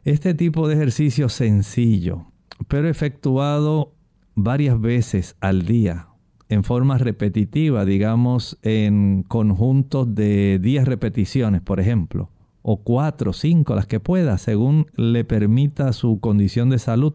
Este 0.05 0.33
tipo 0.33 0.67
de 0.67 0.75
ejercicio 0.75 1.29
sencillo, 1.29 2.27
pero 2.67 2.87
efectuado 2.87 3.93
varias 4.35 4.79
veces 4.79 5.35
al 5.41 5.63
día, 5.63 6.07
en 6.49 6.63
forma 6.63 6.97
repetitiva, 6.97 7.85
digamos 7.85 8.57
en 8.61 9.23
conjuntos 9.23 10.13
de 10.13 10.59
10 10.61 10.85
repeticiones, 10.85 11.61
por 11.61 11.79
ejemplo, 11.79 12.29
o 12.61 12.77
4, 12.77 13.33
5, 13.33 13.75
las 13.75 13.87
que 13.87 13.99
pueda, 13.99 14.37
según 14.37 14.87
le 14.95 15.23
permita 15.23 15.93
su 15.93 16.19
condición 16.19 16.69
de 16.69 16.79
salud. 16.79 17.13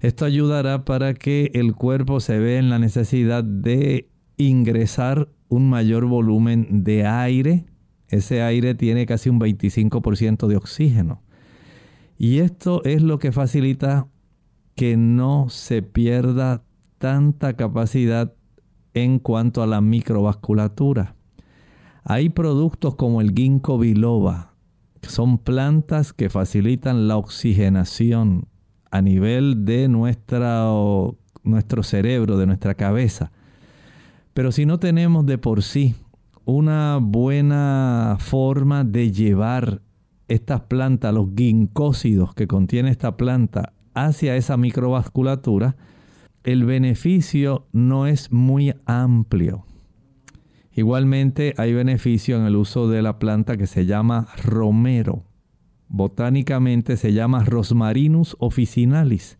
Esto 0.00 0.24
ayudará 0.24 0.84
para 0.84 1.14
que 1.14 1.50
el 1.54 1.74
cuerpo 1.74 2.20
se 2.20 2.38
vea 2.38 2.58
en 2.58 2.70
la 2.70 2.78
necesidad 2.78 3.44
de 3.44 4.08
ingresar 4.36 5.28
un 5.48 5.68
mayor 5.68 6.06
volumen 6.06 6.82
de 6.82 7.06
aire. 7.06 7.66
Ese 8.08 8.42
aire 8.42 8.74
tiene 8.74 9.06
casi 9.06 9.28
un 9.28 9.38
25% 9.38 10.46
de 10.48 10.56
oxígeno. 10.56 11.22
Y 12.18 12.38
esto 12.38 12.82
es 12.84 13.02
lo 13.02 13.18
que 13.18 13.32
facilita 13.32 14.08
que 14.74 14.96
no 14.96 15.48
se 15.48 15.82
pierda 15.82 16.64
tanta 16.98 17.54
capacidad 17.54 18.34
en 18.94 19.18
cuanto 19.18 19.62
a 19.62 19.66
la 19.66 19.80
microvasculatura. 19.80 21.14
Hay 22.04 22.28
productos 22.28 22.94
como 22.96 23.20
el 23.20 23.32
ginkgo 23.32 23.78
biloba, 23.78 24.54
que 25.00 25.08
son 25.08 25.38
plantas 25.38 26.12
que 26.12 26.30
facilitan 26.30 27.08
la 27.08 27.16
oxigenación 27.16 28.46
a 28.90 29.00
nivel 29.00 29.64
de 29.64 29.88
nuestro 29.88 31.16
cerebro, 31.82 32.36
de 32.36 32.46
nuestra 32.46 32.74
cabeza. 32.74 33.32
Pero 34.34 34.52
si 34.52 34.66
no 34.66 34.78
tenemos 34.78 35.26
de 35.26 35.38
por 35.38 35.62
sí 35.62 35.94
una 36.44 36.98
buena 37.00 38.16
forma 38.18 38.84
de 38.84 39.12
llevar 39.12 39.82
estas 40.28 40.62
plantas, 40.62 41.14
los 41.14 41.28
ginkósidos 41.36 42.34
que 42.34 42.46
contiene 42.46 42.90
esta 42.90 43.16
planta, 43.16 43.72
hacia 43.94 44.36
esa 44.36 44.56
microvasculatura, 44.56 45.76
el 46.44 46.64
beneficio 46.64 47.68
no 47.72 48.06
es 48.06 48.32
muy 48.32 48.74
amplio. 48.84 49.64
Igualmente 50.74 51.54
hay 51.58 51.72
beneficio 51.74 52.36
en 52.36 52.46
el 52.46 52.56
uso 52.56 52.88
de 52.88 53.02
la 53.02 53.18
planta 53.18 53.56
que 53.56 53.66
se 53.66 53.86
llama 53.86 54.28
romero. 54.42 55.24
Botánicamente 55.88 56.96
se 56.96 57.12
llama 57.12 57.44
Rosmarinus 57.44 58.36
officinalis. 58.40 59.38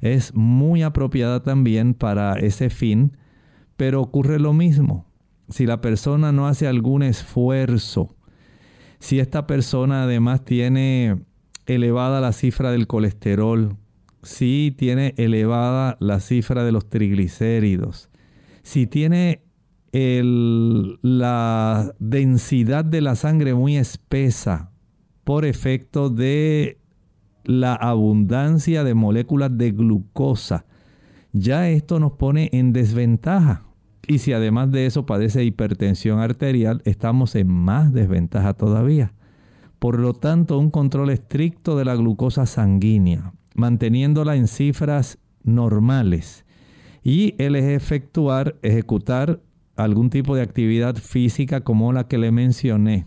Es 0.00 0.34
muy 0.34 0.82
apropiada 0.82 1.42
también 1.42 1.94
para 1.94 2.34
ese 2.34 2.70
fin, 2.70 3.16
pero 3.76 4.02
ocurre 4.02 4.38
lo 4.38 4.52
mismo. 4.52 5.06
Si 5.48 5.66
la 5.66 5.80
persona 5.80 6.30
no 6.30 6.46
hace 6.46 6.68
algún 6.68 7.02
esfuerzo, 7.02 8.14
si 8.98 9.18
esta 9.18 9.46
persona 9.46 10.02
además 10.02 10.44
tiene 10.44 11.24
elevada 11.66 12.20
la 12.20 12.32
cifra 12.32 12.70
del 12.70 12.86
colesterol, 12.86 13.76
si 14.22 14.74
tiene 14.76 15.14
elevada 15.16 15.96
la 16.00 16.20
cifra 16.20 16.64
de 16.64 16.72
los 16.72 16.88
triglicéridos, 16.88 18.10
si 18.62 18.86
tiene 18.86 19.42
la 19.92 21.94
densidad 21.98 22.84
de 22.84 23.00
la 23.00 23.16
sangre 23.16 23.54
muy 23.54 23.76
espesa 23.76 24.70
por 25.24 25.44
efecto 25.44 26.10
de 26.10 26.78
la 27.44 27.74
abundancia 27.74 28.84
de 28.84 28.94
moléculas 28.94 29.56
de 29.56 29.72
glucosa, 29.72 30.66
ya 31.32 31.70
esto 31.70 32.00
nos 32.00 32.12
pone 32.12 32.50
en 32.52 32.72
desventaja. 32.72 33.64
Y 34.06 34.18
si 34.18 34.32
además 34.32 34.70
de 34.72 34.86
eso 34.86 35.06
padece 35.06 35.44
hipertensión 35.44 36.18
arterial, 36.18 36.82
estamos 36.84 37.34
en 37.34 37.48
más 37.48 37.92
desventaja 37.92 38.54
todavía. 38.54 39.12
Por 39.78 39.98
lo 39.98 40.14
tanto, 40.14 40.58
un 40.58 40.70
control 40.70 41.10
estricto 41.10 41.76
de 41.76 41.84
la 41.84 41.94
glucosa 41.94 42.46
sanguínea, 42.46 43.34
manteniéndola 43.58 44.36
en 44.36 44.46
cifras 44.46 45.18
normales. 45.42 46.46
Y 47.02 47.34
el 47.38 47.56
efectuar, 47.56 48.56
ejecutar 48.62 49.40
algún 49.76 50.10
tipo 50.10 50.34
de 50.36 50.42
actividad 50.42 50.96
física 50.96 51.62
como 51.62 51.92
la 51.92 52.08
que 52.08 52.18
le 52.18 52.30
mencioné, 52.30 53.06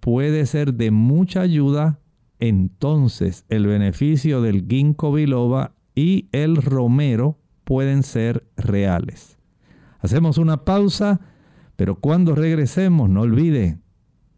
puede 0.00 0.46
ser 0.46 0.74
de 0.74 0.90
mucha 0.90 1.40
ayuda. 1.40 2.00
Entonces, 2.38 3.44
el 3.48 3.66
beneficio 3.66 4.42
del 4.42 4.66
ginkgo 4.68 5.12
biloba 5.12 5.74
y 5.94 6.28
el 6.32 6.56
romero 6.56 7.38
pueden 7.64 8.02
ser 8.02 8.46
reales. 8.56 9.38
Hacemos 10.00 10.38
una 10.38 10.64
pausa, 10.64 11.20
pero 11.76 11.96
cuando 11.96 12.34
regresemos, 12.34 13.08
no 13.10 13.22
olvide, 13.22 13.78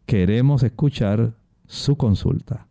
queremos 0.05 0.63
escuchar 0.63 1.35
su 1.67 1.97
consulta. 1.97 2.70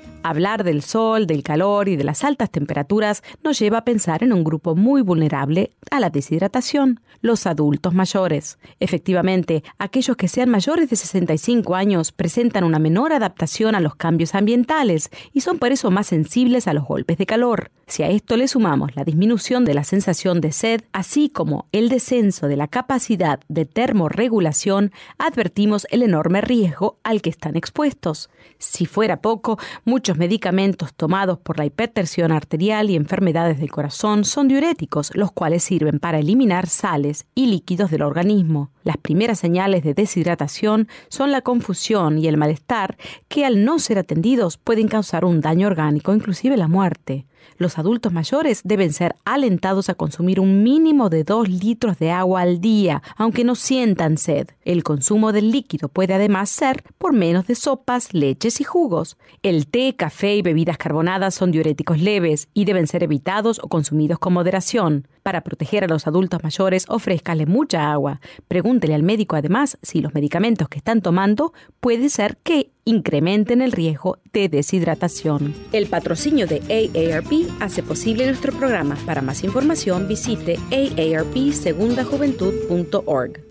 Hablar 0.23 0.63
del 0.63 0.83
sol, 0.83 1.25
del 1.25 1.41
calor 1.41 1.89
y 1.89 1.95
de 1.95 2.03
las 2.03 2.23
altas 2.23 2.51
temperaturas 2.51 3.23
nos 3.43 3.57
lleva 3.57 3.79
a 3.79 3.85
pensar 3.85 4.23
en 4.23 4.33
un 4.33 4.43
grupo 4.43 4.75
muy 4.75 5.01
vulnerable 5.01 5.71
a 5.89 5.99
la 5.99 6.11
deshidratación, 6.11 6.99
los 7.21 7.47
adultos 7.47 7.95
mayores. 7.95 8.59
Efectivamente, 8.79 9.63
aquellos 9.79 10.15
que 10.17 10.27
sean 10.27 10.49
mayores 10.49 10.91
de 10.91 10.95
65 10.95 11.73
años 11.75 12.11
presentan 12.11 12.63
una 12.63 12.77
menor 12.77 13.13
adaptación 13.13 13.73
a 13.73 13.79
los 13.79 13.95
cambios 13.95 14.35
ambientales 14.35 15.09
y 15.33 15.41
son 15.41 15.57
por 15.57 15.71
eso 15.71 15.89
más 15.89 16.07
sensibles 16.07 16.67
a 16.67 16.73
los 16.73 16.85
golpes 16.85 17.17
de 17.17 17.25
calor. 17.25 17.71
Si 17.87 18.03
a 18.03 18.09
esto 18.09 18.37
le 18.37 18.47
sumamos 18.47 18.95
la 18.95 19.03
disminución 19.03 19.65
de 19.65 19.73
la 19.73 19.83
sensación 19.83 20.39
de 20.39 20.51
sed, 20.51 20.81
así 20.93 21.29
como 21.29 21.67
el 21.71 21.89
descenso 21.89 22.47
de 22.47 22.55
la 22.55 22.67
capacidad 22.67 23.41
de 23.49 23.65
termorregulación, 23.65 24.91
advertimos 25.17 25.87
el 25.89 26.03
enorme 26.03 26.41
riesgo 26.41 26.99
al 27.03 27.21
que 27.21 27.31
están 27.31 27.57
expuestos. 27.57 28.29
Si 28.59 28.85
fuera 28.85 29.21
poco, 29.21 29.57
muchos 29.83 30.10
medicamentos 30.17 30.93
tomados 30.93 31.39
por 31.39 31.57
la 31.57 31.65
hipertensión 31.65 32.31
arterial 32.31 32.89
y 32.89 32.95
enfermedades 32.95 33.59
del 33.59 33.71
corazón 33.71 34.25
son 34.25 34.47
diuréticos, 34.47 35.11
los 35.15 35.31
cuales 35.31 35.63
sirven 35.63 35.99
para 35.99 36.19
eliminar 36.19 36.67
sales 36.67 37.25
y 37.35 37.47
líquidos 37.47 37.91
del 37.91 38.01
organismo. 38.03 38.71
Las 38.83 38.97
primeras 38.97 39.39
señales 39.39 39.83
de 39.83 39.93
deshidratación 39.93 40.87
son 41.09 41.31
la 41.31 41.41
confusión 41.41 42.17
y 42.17 42.27
el 42.27 42.37
malestar 42.37 42.97
que 43.27 43.45
al 43.45 43.63
no 43.63 43.79
ser 43.79 43.99
atendidos 43.99 44.57
pueden 44.57 44.87
causar 44.87 45.25
un 45.25 45.41
daño 45.41 45.67
orgánico, 45.67 46.13
inclusive 46.13 46.57
la 46.57 46.67
muerte. 46.67 47.25
Los 47.57 47.77
adultos 47.77 48.11
mayores 48.11 48.61
deben 48.63 48.93
ser 48.93 49.15
alentados 49.25 49.89
a 49.89 49.93
consumir 49.93 50.39
un 50.39 50.63
mínimo 50.63 51.09
de 51.09 51.23
2 51.23 51.49
litros 51.49 51.99
de 51.99 52.11
agua 52.11 52.41
al 52.41 52.61
día, 52.61 53.03
aunque 53.15 53.43
no 53.43 53.55
sientan 53.55 54.17
sed. 54.17 54.47
El 54.63 54.83
consumo 54.83 55.31
del 55.31 55.51
líquido 55.51 55.89
puede 55.89 56.13
además 56.13 56.49
ser 56.49 56.83
por 56.97 57.13
menos 57.13 57.47
de 57.47 57.55
sopas, 57.55 58.13
leches 58.13 58.61
y 58.61 58.63
jugos. 58.63 59.17
El 59.43 59.67
té, 59.67 59.95
café 59.95 60.35
y 60.35 60.41
bebidas 60.41 60.77
carbonadas 60.77 61.35
son 61.35 61.51
diuréticos 61.51 61.99
leves 61.99 62.47
y 62.53 62.65
deben 62.65 62.87
ser 62.87 63.03
evitados 63.03 63.59
o 63.63 63.67
consumidos 63.67 64.19
con 64.19 64.33
moderación. 64.33 65.07
Para 65.23 65.41
proteger 65.41 65.83
a 65.83 65.87
los 65.87 66.05
adultos 66.07 66.41
mayores, 66.43 66.85
ofrézcale 66.87 67.45
mucha 67.45 67.91
agua. 67.91 68.21
Pregúntele 68.47 68.95
al 68.95 69.03
médico 69.03 69.35
además 69.35 69.77
si 69.81 69.99
los 70.01 70.13
medicamentos 70.13 70.69
que 70.69 70.77
están 70.79 71.01
tomando 71.01 71.53
puede 71.79 72.09
ser 72.09 72.37
que 72.37 72.71
incrementen 72.85 73.61
el 73.61 73.71
riesgo 73.71 74.17
de 74.33 74.49
deshidratación. 74.49 75.53
El 75.71 75.85
patrocinio 75.87 76.47
de 76.47 76.61
AARP 76.61 77.31
hace 77.59 77.83
posible 77.83 78.25
nuestro 78.25 78.51
programa. 78.53 78.97
Para 79.05 79.21
más 79.21 79.43
información 79.43 80.07
visite 80.07 80.57
aarpsegundajuventud.org. 80.71 83.50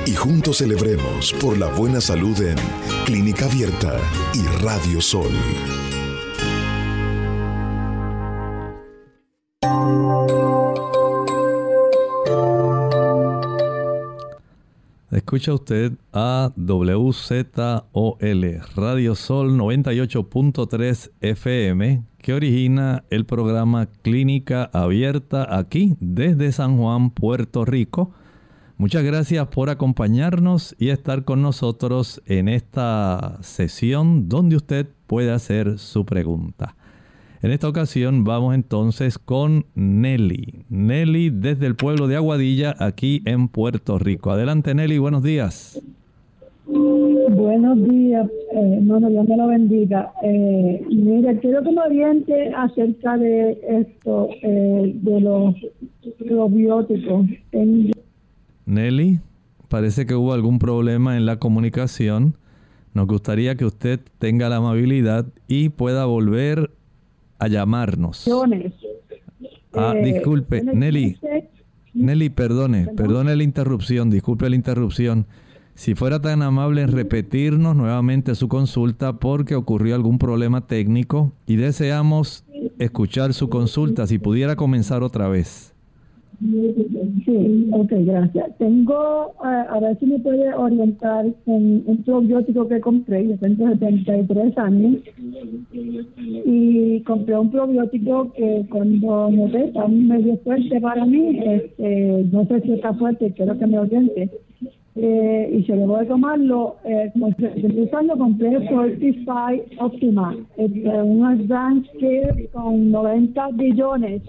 Y 0.07 0.15
juntos 0.15 0.59
celebremos 0.59 1.33
por 1.35 1.59
la 1.59 1.67
buena 1.69 2.01
salud 2.01 2.41
en 2.41 2.57
Clínica 3.05 3.47
Abierta 3.47 3.99
y 4.35 4.43
Radio 4.63 5.01
Sol. 5.01 5.33
Escucha 15.23 15.55
usted 15.55 15.93
a 16.13 16.53
WZOL, 16.57 17.85
Radio 18.75 19.15
Sol 19.15 19.57
98.3 19.57 21.11
FM, 21.21 22.03
que 22.19 22.35
origina 22.35 23.05
el 23.09 23.25
programa 23.25 23.87
Clínica 24.03 24.69
Abierta 24.73 25.57
aquí 25.57 25.97
desde 26.01 26.51
San 26.51 26.77
Juan, 26.77 27.11
Puerto 27.11 27.65
Rico. 27.65 28.11
Muchas 28.79 29.05
gracias 29.05 29.47
por 29.47 29.71
acompañarnos 29.71 30.75
y 30.77 30.89
estar 30.89 31.25
con 31.25 31.41
nosotros 31.41 32.21
en 32.27 32.49
esta 32.49 33.39
sesión 33.43 34.29
donde 34.29 34.57
usted 34.57 34.89
puede 35.07 35.31
hacer 35.31 35.79
su 35.79 36.05
pregunta. 36.05 36.75
En 37.43 37.51
esta 37.51 37.69
ocasión 37.69 38.23
vamos 38.23 38.55
entonces 38.55 39.19
con 39.19 39.67
Nelly. 39.75 40.65
Nelly 40.69 41.31
desde 41.31 41.67
el 41.67 41.75
pueblo 41.75 42.07
de 42.07 42.15
Aguadilla, 42.15 42.77
aquí 42.79 43.21
en 43.25 43.49
Puerto 43.49 43.99
Rico. 43.99 44.31
Adelante 44.31 44.77
Nelly, 44.77 44.99
buenos 44.99 45.25
días. 45.25 45.83
Buenos 46.69 47.83
días, 47.83 48.31
eh, 48.53 48.79
no, 48.81 49.01
no, 49.01 49.11
Dios 49.11 49.27
me 49.27 49.37
lo 49.37 49.49
bendiga. 49.49 50.13
Eh, 50.23 50.87
mira, 50.89 51.37
quiero 51.41 51.65
que 51.65 51.73
me 51.73 51.81
oriente 51.81 52.53
acerca 52.55 53.19
de 53.19 53.59
esto, 53.69 54.29
eh, 54.41 54.93
de 54.95 55.21
los 55.21 55.57
probióticos. 56.25 57.27
Nelly, 58.67 59.19
parece 59.69 60.07
que 60.07 60.15
hubo 60.15 60.33
algún 60.33 60.61
problema 60.61 61.17
en 61.17 61.27
la 61.27 61.41
comunicación. 61.41 62.37
Nos 62.95 63.09
gustaría 63.09 63.57
que 63.57 63.65
usted 63.65 63.99
tenga 64.21 64.49
la 64.49 64.57
amabilidad 64.57 65.27
y 65.49 65.71
pueda 65.71 66.05
volver 66.05 66.71
a 67.43 67.49
llamarnos. 67.49 68.29
Ah, 69.75 69.95
eh, 69.97 70.05
disculpe, 70.05 70.63
Nelly. 70.63 71.19
Nelly, 71.93 72.31
perdone, 72.31 72.87
perdone 72.87 73.35
la 73.35 73.43
interrupción, 73.43 74.11
disculpe 74.11 74.49
la 74.49 74.55
interrupción. 74.55 75.27
Si 75.75 75.95
fuera 75.97 76.21
tan 76.21 76.43
amable 76.43 76.83
en 76.83 76.93
repetirnos 76.93 77.75
nuevamente 77.75 78.37
su 78.37 78.47
consulta 78.47 79.15
porque 79.19 79.57
ocurrió 79.57 79.97
algún 79.97 80.19
problema 80.19 80.67
técnico 80.67 81.33
y 81.47 81.57
deseamos 81.57 82.45
escuchar 82.79 83.35
su 83.35 83.49
consulta, 83.49 84.07
si 84.07 84.19
pudiera 84.19 84.55
comenzar 84.55 85.03
otra 85.03 85.27
vez. 85.27 85.72
Sí, 87.25 87.69
ok, 87.71 87.93
gracias. 88.05 88.59
Tengo, 88.59 89.33
a 89.41 89.79
ver 89.81 89.97
si 90.01 90.07
me 90.07 90.19
puede 90.19 90.53
orientar 90.55 91.27
en 91.47 91.85
un 91.87 92.03
probiótico 92.05 92.67
que 92.67 92.81
compré, 92.81 93.29
yo 93.29 93.37
tengo 93.39 93.69
73 93.69 94.59
años, 94.59 94.97
y 96.45 97.01
compré 97.03 97.39
un 97.39 97.51
probiótico 97.51 98.33
que 98.33 98.67
cuando 98.71 99.31
noté 99.31 99.67
está 99.67 99.87
medio 99.87 100.37
fuerte 100.39 100.81
para 100.81 101.05
mí, 101.05 101.39
este, 101.39 102.25
no 102.33 102.45
sé 102.47 102.61
si 102.63 102.73
está 102.73 102.93
fuerte, 102.95 103.33
quiero 103.37 103.57
que 103.57 103.67
me 103.67 103.79
oriente. 103.79 104.31
Eh, 104.95 105.49
y 105.51 105.73
le 105.73 105.87
voy 105.87 106.05
a 106.05 106.09
tomarlo, 106.09 106.77
eh, 106.85 107.11
utilizando 107.15 108.17
compré 108.19 108.69
Fortify 108.69 109.63
Optima, 109.79 110.37
este, 110.59 111.03
un 111.03 111.25
Advanced 111.25 111.91
Care 111.99 112.49
con 112.53 112.91
90 112.91 113.49
billones 113.53 114.23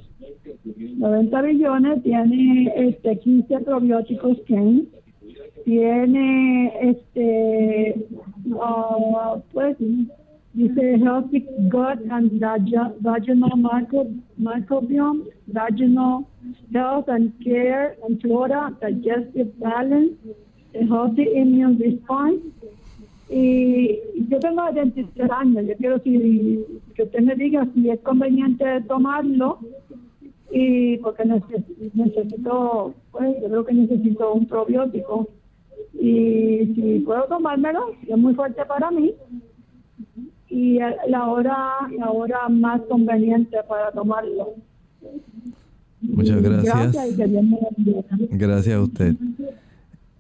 90 0.97 1.41
billones, 1.41 2.04
tiene 2.04 2.71
este 2.76 3.19
15 3.19 3.60
probióticos 3.60 4.38
que 4.47 4.86
tiene 5.65 6.73
este 6.82 8.06
uh, 8.52 9.41
dice 10.54 10.97
healthy 10.97 11.45
gut 11.71 11.99
and 12.12 12.39
vaginal 13.02 13.58
microbiome, 14.38 15.23
vaginal 15.47 16.28
health 16.71 17.08
and 17.08 17.34
care 17.43 17.95
and 18.06 18.21
flora, 18.21 18.76
digestive 18.82 19.58
balance, 19.60 20.13
healthy 20.74 21.28
immune 21.36 21.78
response. 21.80 22.42
Y 23.30 24.00
yo 24.30 24.40
tengo 24.40 24.72
23 24.72 25.32
años, 25.32 25.66
yo 25.66 25.76
quiero 25.78 26.00
si, 26.00 26.64
que 26.94 27.04
usted 27.04 27.22
me 27.22 27.36
diga 27.36 27.68
si 27.74 27.90
es 27.90 28.00
conveniente 28.02 28.82
tomarlo 28.82 29.60
y 30.52 30.98
porque 30.98 31.26
necesito, 31.26 32.94
pues 33.12 33.42
yo 33.42 33.48
creo 33.48 33.66
que 33.66 33.74
necesito 33.74 34.34
un 34.34 34.46
probiótico 34.46 35.30
y 36.00 36.74
si 36.76 37.00
puedo 37.06 37.24
tomármelo, 37.24 37.96
es 38.08 38.18
muy 38.18 38.36
fuerte 38.36 38.64
para 38.66 38.92
mí 38.92 39.14
y 40.50 40.78
la 41.08 41.28
hora, 41.28 41.58
la 41.98 42.12
hora 42.12 42.48
más 42.50 42.82
conveniente 42.82 43.58
para 43.68 43.92
tomarlo. 43.92 44.54
Muchas 46.02 46.42
gracias. 46.44 46.94
Gracias, 48.30 48.76
a 48.76 48.82
usted. 48.82 49.16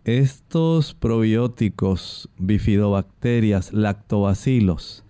Estos 0.05 0.93
probióticos, 0.93 2.29
bifidobacterias, 2.37 3.71
lactobacilos, 3.71 5.05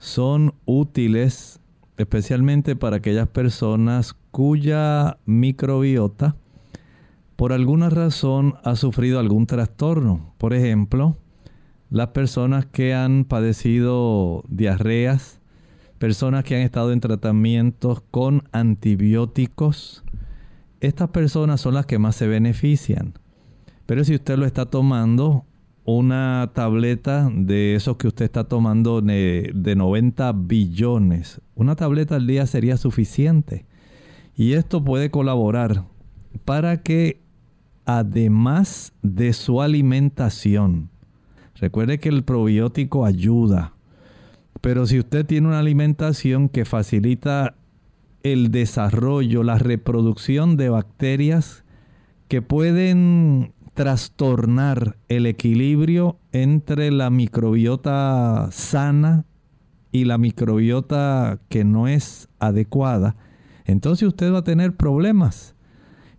son 0.00 0.54
útiles 0.64 1.60
especialmente 1.98 2.74
para 2.74 2.96
aquellas 2.96 3.28
personas 3.28 4.16
cuya 4.32 5.18
microbiota 5.24 6.34
por 7.36 7.52
alguna 7.52 7.90
razón 7.90 8.54
ha 8.64 8.74
sufrido 8.74 9.20
algún 9.20 9.46
trastorno. 9.46 10.34
Por 10.38 10.52
ejemplo, 10.52 11.16
las 11.90 12.08
personas 12.08 12.66
que 12.66 12.92
han 12.92 13.24
padecido 13.24 14.42
diarreas, 14.48 15.38
personas 15.98 16.42
que 16.42 16.56
han 16.56 16.62
estado 16.62 16.90
en 16.90 16.98
tratamientos 16.98 18.02
con 18.10 18.42
antibióticos, 18.50 20.02
estas 20.80 21.10
personas 21.10 21.60
son 21.60 21.74
las 21.74 21.86
que 21.86 22.00
más 22.00 22.16
se 22.16 22.26
benefician. 22.26 23.14
Pero 23.86 24.04
si 24.04 24.14
usted 24.14 24.36
lo 24.38 24.46
está 24.46 24.66
tomando 24.66 25.44
una 25.84 26.50
tableta 26.54 27.30
de 27.30 27.74
esos 27.74 27.96
que 27.96 28.08
usted 28.08 28.24
está 28.24 28.44
tomando 28.44 29.02
de, 29.02 29.74
90 29.76 30.32
billones. 30.32 31.40
Una 31.54 31.76
tableta 31.76 32.16
al 32.16 32.26
día 32.26 32.46
sería 32.46 32.76
suficiente. 32.76 33.66
Y 34.34 34.54
esto 34.54 34.82
puede 34.82 35.10
colaborar 35.10 35.84
para 36.44 36.82
que 36.82 37.20
además 37.84 38.92
de 39.02 39.32
su 39.34 39.60
alimentación, 39.60 40.88
recuerde 41.56 42.00
que 42.00 42.08
el 42.08 42.24
probiótico 42.24 43.04
ayuda, 43.04 43.74
pero 44.60 44.86
si 44.86 44.98
usted 44.98 45.26
tiene 45.26 45.48
una 45.48 45.58
alimentación 45.58 46.48
que 46.48 46.64
facilita 46.64 47.54
el 48.22 48.50
desarrollo, 48.50 49.42
la 49.42 49.58
reproducción 49.58 50.56
de 50.56 50.70
bacterias 50.70 51.64
que 52.28 52.40
pueden 52.40 53.52
trastornar 53.74 54.96
el 55.08 55.26
equilibrio 55.26 56.16
entre 56.32 56.90
la 56.90 57.10
microbiota 57.10 58.48
sana 58.50 59.24
y 59.92 60.04
la 60.04 60.16
microbiota 60.18 61.40
que 61.48 61.64
no 61.64 61.86
es 61.86 62.28
adecuada, 62.38 63.16
entonces 63.64 64.08
usted 64.08 64.32
va 64.32 64.38
a 64.38 64.44
tener 64.44 64.74
problemas. 64.74 65.54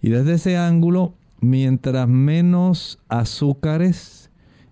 Y 0.01 0.09
desde 0.09 0.33
ese 0.33 0.57
ángulo, 0.57 1.15
mientras 1.39 2.07
menos 2.07 2.99
azúcares 3.07 4.29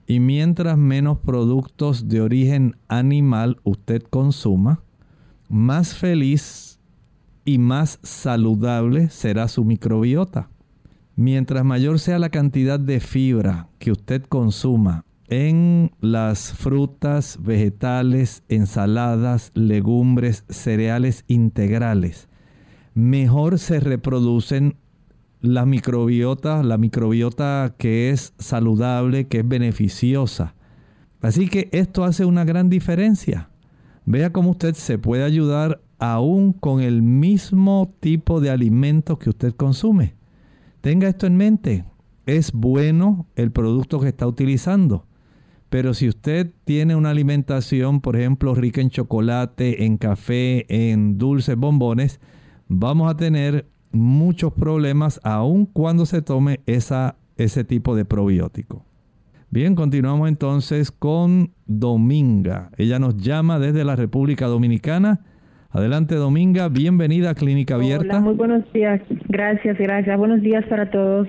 y 0.08 0.20
mientras 0.20 0.78
menos 0.78 1.20
productos 1.20 2.08
de 2.08 2.22
origen 2.22 2.76
animal 2.88 3.60
usted 3.64 4.04
consuma, 4.04 4.82
más 5.50 5.96
feliz 5.96 6.80
y 7.46 7.58
más 7.58 8.00
saludable 8.04 9.10
será 9.10 9.48
su 9.48 9.64
microbiota. 9.64 10.50
Mientras 11.16 11.64
mayor 11.64 12.00
sea 12.00 12.18
la 12.18 12.30
cantidad 12.30 12.80
de 12.80 13.00
fibra 13.00 13.68
que 13.78 13.92
usted 13.92 14.24
consuma 14.24 15.06
en 15.28 15.92
las 16.02 16.54
frutas, 16.54 17.38
vegetales, 17.40 18.44
ensaladas, 18.50 19.52
legumbres, 19.54 20.44
cereales 20.50 21.24
integrales, 21.28 22.30
mejor 22.96 23.60
se 23.60 23.80
reproducen 23.80 24.78
la 25.40 25.66
microbiota, 25.68 26.64
la 26.64 26.80
microbiota 26.80 27.76
que 27.78 28.10
es 28.10 28.34
saludable, 28.40 29.28
que 29.28 29.40
es 29.40 29.48
beneficiosa. 29.48 30.56
Así 31.22 31.48
que 31.48 31.70
esto 31.74 32.06
hace 32.06 32.26
una 32.26 32.44
gran 32.44 32.70
diferencia. 32.70 33.50
Vea 34.06 34.32
cómo 34.32 34.52
usted 34.52 34.74
se 34.74 34.98
puede 34.98 35.24
ayudar 35.24 35.80
aún 36.00 36.54
con 36.54 36.82
el 36.82 37.04
mismo 37.04 37.94
tipo 38.00 38.42
de 38.42 38.50
alimentos 38.50 39.20
que 39.20 39.30
usted 39.30 39.54
consume. 39.54 40.16
Tenga 40.84 41.08
esto 41.08 41.28
en 41.28 41.38
mente. 41.38 41.86
Es 42.26 42.52
bueno 42.52 43.26
el 43.38 43.54
producto 43.54 44.02
que 44.02 44.10
está 44.10 44.28
utilizando. 44.28 45.06
Pero 45.70 45.94
si 45.94 46.10
usted 46.10 46.52
tiene 46.66 46.98
una 46.98 47.12
alimentación, 47.12 48.02
por 48.02 48.18
ejemplo, 48.18 48.54
rica 48.54 48.82
en 48.82 48.90
chocolate, 48.90 49.86
en 49.86 49.96
café, 49.96 50.66
en 50.68 51.18
dulces, 51.18 51.56
bombones, 51.56 52.20
vamos 52.68 53.10
a 53.10 53.16
tener 53.16 53.66
muchos 53.94 54.52
problemas 54.52 55.22
aun 55.24 55.68
cuando 55.68 56.06
se 56.06 56.22
tome 56.22 56.60
esa, 56.66 57.16
ese 57.38 57.64
tipo 57.64 57.96
de 57.96 58.04
probiótico. 58.04 58.84
Bien, 59.52 59.76
continuamos 59.76 60.28
entonces 60.28 60.92
con 60.92 61.54
Dominga. 61.66 62.72
Ella 62.76 63.00
nos 63.00 63.16
llama 63.16 63.58
desde 63.58 63.86
la 63.86 63.96
República 63.96 64.48
Dominicana 64.48 65.22
Adelante, 65.74 66.14
Dominga. 66.14 66.70
Bienvenida 66.70 67.32
a 67.32 67.34
Clínica 67.34 67.74
Abierta. 67.74 68.06
Hola, 68.06 68.20
muy 68.20 68.36
buenos 68.36 68.72
días. 68.74 69.02
Gracias, 69.28 69.76
gracias. 69.80 70.18
Buenos 70.20 70.42
días 70.42 70.64
para 70.66 70.92
todos. 70.92 71.28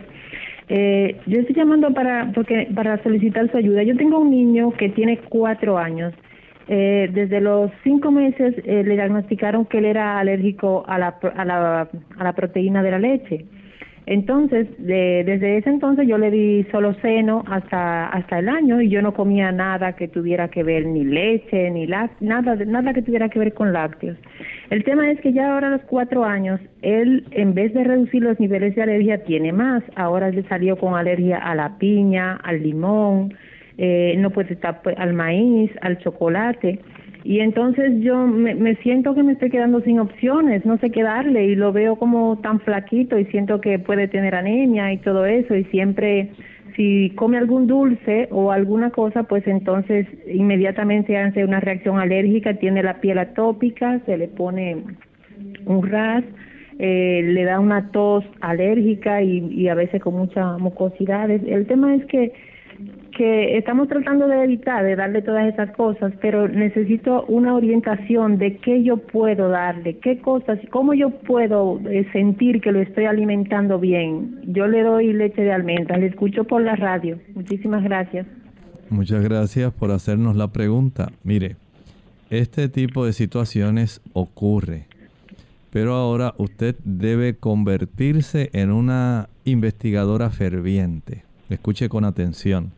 Eh, 0.68 1.16
yo 1.26 1.40
estoy 1.40 1.56
llamando 1.56 1.94
para 1.94 2.30
porque 2.34 2.68
para 2.74 3.02
solicitar 3.02 3.50
su 3.50 3.56
ayuda. 3.56 3.82
Yo 3.84 3.96
tengo 3.96 4.18
un 4.18 4.30
niño 4.30 4.72
que 4.72 4.90
tiene 4.90 5.18
cuatro 5.30 5.78
años. 5.78 6.12
Eh, 6.68 7.08
desde 7.12 7.40
los 7.40 7.70
cinco 7.82 8.10
meses 8.10 8.54
eh, 8.64 8.82
le 8.84 8.94
diagnosticaron 8.94 9.64
que 9.64 9.78
él 9.78 9.86
era 9.86 10.18
alérgico 10.18 10.84
a 10.86 10.98
la, 10.98 11.18
a 11.36 11.44
la, 11.46 11.88
a 12.18 12.24
la 12.24 12.32
proteína 12.34 12.82
de 12.82 12.90
la 12.90 12.98
leche. 12.98 13.46
Entonces, 14.06 14.68
desde 14.78 15.56
ese 15.56 15.70
entonces 15.70 16.06
yo 16.06 16.18
le 16.18 16.30
di 16.30 16.64
solo 16.70 16.92
seno 17.00 17.42
hasta 17.46 18.06
hasta 18.08 18.38
el 18.38 18.50
año 18.50 18.82
y 18.82 18.90
yo 18.90 19.00
no 19.00 19.14
comía 19.14 19.50
nada 19.50 19.94
que 19.94 20.08
tuviera 20.08 20.48
que 20.48 20.62
ver 20.62 20.84
ni 20.84 21.04
leche 21.04 21.70
ni 21.70 21.86
nada 21.86 22.10
nada 22.20 22.92
que 22.92 23.00
tuviera 23.00 23.30
que 23.30 23.38
ver 23.38 23.54
con 23.54 23.72
lácteos. 23.72 24.18
El 24.68 24.84
tema 24.84 25.10
es 25.10 25.20
que 25.20 25.32
ya 25.32 25.54
ahora 25.54 25.68
a 25.68 25.70
los 25.70 25.82
cuatro 25.82 26.24
años 26.24 26.60
él 26.82 27.24
en 27.30 27.54
vez 27.54 27.72
de 27.72 27.82
reducir 27.84 28.22
los 28.22 28.38
niveles 28.38 28.74
de 28.74 28.82
alergia 28.82 29.24
tiene 29.24 29.52
más. 29.52 29.82
Ahora 29.96 30.30
le 30.30 30.42
salió 30.44 30.76
con 30.76 30.94
alergia 30.94 31.38
a 31.38 31.54
la 31.54 31.78
piña, 31.78 32.36
al 32.44 32.62
limón, 32.62 33.32
eh, 33.78 34.14
no 34.18 34.30
puede 34.30 34.52
estar 34.52 34.82
pues, 34.82 34.96
al 34.98 35.14
maíz, 35.14 35.70
al 35.80 35.98
chocolate. 35.98 36.80
Y 37.24 37.40
entonces 37.40 38.00
yo 38.00 38.26
me, 38.26 38.54
me, 38.54 38.76
siento 38.76 39.14
que 39.14 39.22
me 39.22 39.32
estoy 39.32 39.48
quedando 39.48 39.80
sin 39.80 39.98
opciones, 39.98 40.66
no 40.66 40.76
sé 40.76 40.90
qué 40.90 41.02
darle 41.02 41.46
y 41.46 41.54
lo 41.54 41.72
veo 41.72 41.96
como 41.96 42.38
tan 42.42 42.60
flaquito 42.60 43.18
y 43.18 43.24
siento 43.26 43.62
que 43.62 43.78
puede 43.78 44.08
tener 44.08 44.34
anemia 44.34 44.92
y 44.92 44.98
todo 44.98 45.24
eso 45.24 45.56
y 45.56 45.64
siempre 45.64 46.30
si 46.76 47.12
come 47.14 47.38
algún 47.38 47.66
dulce 47.66 48.28
o 48.30 48.50
alguna 48.52 48.90
cosa, 48.90 49.22
pues 49.22 49.46
entonces 49.46 50.06
inmediatamente 50.26 51.16
hace 51.16 51.44
una 51.44 51.60
reacción 51.60 51.98
alérgica, 51.98 52.54
tiene 52.54 52.82
la 52.82 53.00
piel 53.00 53.18
atópica, 53.18 54.00
se 54.06 54.18
le 54.18 54.28
pone 54.28 54.82
un 55.64 55.86
ras, 55.88 56.24
eh, 56.78 57.22
le 57.24 57.44
da 57.44 57.60
una 57.60 57.90
tos 57.90 58.24
alérgica 58.40 59.22
y, 59.22 59.38
y 59.52 59.68
a 59.68 59.74
veces 59.74 60.02
con 60.02 60.14
mucha 60.14 60.58
mucosidad. 60.58 61.30
El 61.30 61.66
tema 61.66 61.94
es 61.94 62.04
que 62.06 62.32
que 63.16 63.56
estamos 63.56 63.88
tratando 63.88 64.26
de 64.26 64.44
evitar, 64.44 64.84
de 64.84 64.96
darle 64.96 65.22
todas 65.22 65.52
esas 65.52 65.70
cosas, 65.76 66.12
pero 66.20 66.48
necesito 66.48 67.24
una 67.26 67.54
orientación 67.54 68.38
de 68.38 68.56
qué 68.58 68.82
yo 68.82 68.98
puedo 68.98 69.48
darle, 69.48 69.98
qué 69.98 70.18
cosas, 70.18 70.58
cómo 70.70 70.94
yo 70.94 71.10
puedo 71.10 71.80
eh, 71.88 72.06
sentir 72.12 72.60
que 72.60 72.72
lo 72.72 72.80
estoy 72.80 73.06
alimentando 73.06 73.78
bien. 73.78 74.40
Yo 74.46 74.66
le 74.66 74.82
doy 74.82 75.12
leche 75.12 75.42
de 75.42 75.52
almendras, 75.52 75.98
le 75.98 76.06
escucho 76.06 76.44
por 76.44 76.62
la 76.62 76.76
radio. 76.76 77.18
Muchísimas 77.34 77.82
gracias. 77.82 78.26
Muchas 78.90 79.24
gracias 79.24 79.72
por 79.72 79.90
hacernos 79.90 80.36
la 80.36 80.48
pregunta. 80.48 81.10
Mire, 81.22 81.56
este 82.30 82.68
tipo 82.68 83.06
de 83.06 83.12
situaciones 83.12 84.02
ocurre, 84.12 84.86
pero 85.70 85.94
ahora 85.94 86.34
usted 86.38 86.76
debe 86.84 87.36
convertirse 87.36 88.50
en 88.52 88.70
una 88.70 89.28
investigadora 89.44 90.30
ferviente. 90.30 91.24
Escuche 91.48 91.88
con 91.88 92.04
atención 92.04 92.72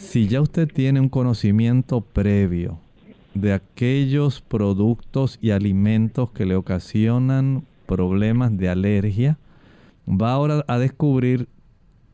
si 0.00 0.26
ya 0.26 0.40
usted 0.40 0.66
tiene 0.66 0.98
un 0.98 1.10
conocimiento 1.10 2.00
previo 2.00 2.80
de 3.34 3.52
aquellos 3.52 4.40
productos 4.40 5.38
y 5.40 5.50
alimentos 5.50 6.30
que 6.30 6.46
le 6.46 6.56
ocasionan 6.56 7.64
problemas 7.86 8.56
de 8.56 8.70
alergia, 8.70 9.38
va 10.08 10.32
ahora 10.32 10.64
a 10.66 10.78
descubrir 10.78 11.48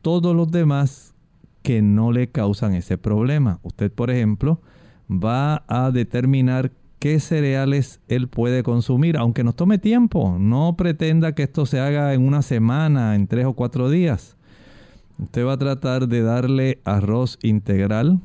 todos 0.01 0.35
los 0.35 0.51
demás 0.51 1.15
que 1.63 1.81
no 1.81 2.11
le 2.11 2.27
causan 2.27 2.75
ese 2.75 2.97
problema. 2.97 3.59
Usted, 3.63 3.91
por 3.91 4.11
ejemplo, 4.11 4.61
va 5.09 5.63
a 5.67 5.89
determinar 5.89 6.71
qué 6.99 7.19
cereales 7.19 8.01
él 8.09 8.27
puede 8.27 8.63
consumir, 8.63 9.17
aunque 9.17 9.43
nos 9.43 9.55
tome 9.55 9.77
tiempo. 9.77 10.37
No 10.37 10.75
pretenda 10.77 11.33
que 11.33 11.43
esto 11.43 11.65
se 11.65 11.79
haga 11.79 12.13
en 12.13 12.27
una 12.27 12.41
semana, 12.41 13.15
en 13.15 13.27
tres 13.27 13.45
o 13.45 13.53
cuatro 13.53 13.89
días. 13.89 14.36
Usted 15.19 15.45
va 15.45 15.53
a 15.53 15.57
tratar 15.57 16.07
de 16.07 16.21
darle 16.21 16.79
arroz 16.83 17.39
integral, 17.41 18.21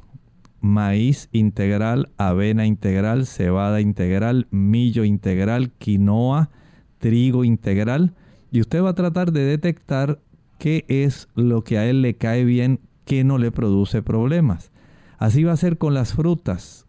maíz 0.61 1.31
integral, 1.33 2.11
avena 2.19 2.67
integral, 2.67 3.27
cebada 3.27 3.81
integral, 3.81 4.47
millo 4.51 5.05
integral, 5.05 5.73
quinoa, 5.79 6.51
trigo 6.99 7.45
integral. 7.45 8.15
Y 8.51 8.61
usted 8.61 8.83
va 8.83 8.91
a 8.91 8.95
tratar 8.95 9.33
de 9.33 9.41
detectar 9.41 10.21
qué 10.59 10.85
es 10.89 11.29
lo 11.35 11.65
que 11.65 11.79
a 11.79 11.87
él 11.89 12.03
le 12.03 12.15
cae 12.15 12.45
bien, 12.45 12.79
qué 13.07 13.25
no 13.25 13.39
le 13.39 13.51
produce 13.51 14.03
problemas. 14.03 14.71
Así 15.17 15.45
va 15.45 15.53
a 15.53 15.57
ser 15.57 15.79
con 15.79 15.95
las 15.95 16.13
frutas. 16.13 16.87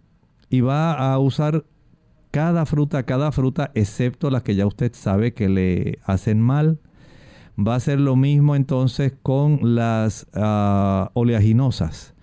Y 0.49 0.59
va 0.59 0.93
a 0.93 1.17
usar 1.17 1.63
cada 2.29 2.65
fruta, 2.65 3.03
cada 3.03 3.31
fruta, 3.31 3.71
excepto 3.73 4.29
las 4.29 4.43
que 4.43 4.55
ya 4.55 4.65
usted 4.67 4.91
sabe 4.93 5.33
que 5.33 5.47
le 5.47 5.99
hacen 6.03 6.41
mal 6.41 6.79
Va 7.57 7.75
a 7.75 7.79
ser 7.79 7.99
lo 7.99 8.15
mismo 8.15 8.55
entonces 8.55 9.13
con 9.21 9.75
las 9.75 10.27
uh, 10.35 11.09
oleaginosas. 11.13 12.13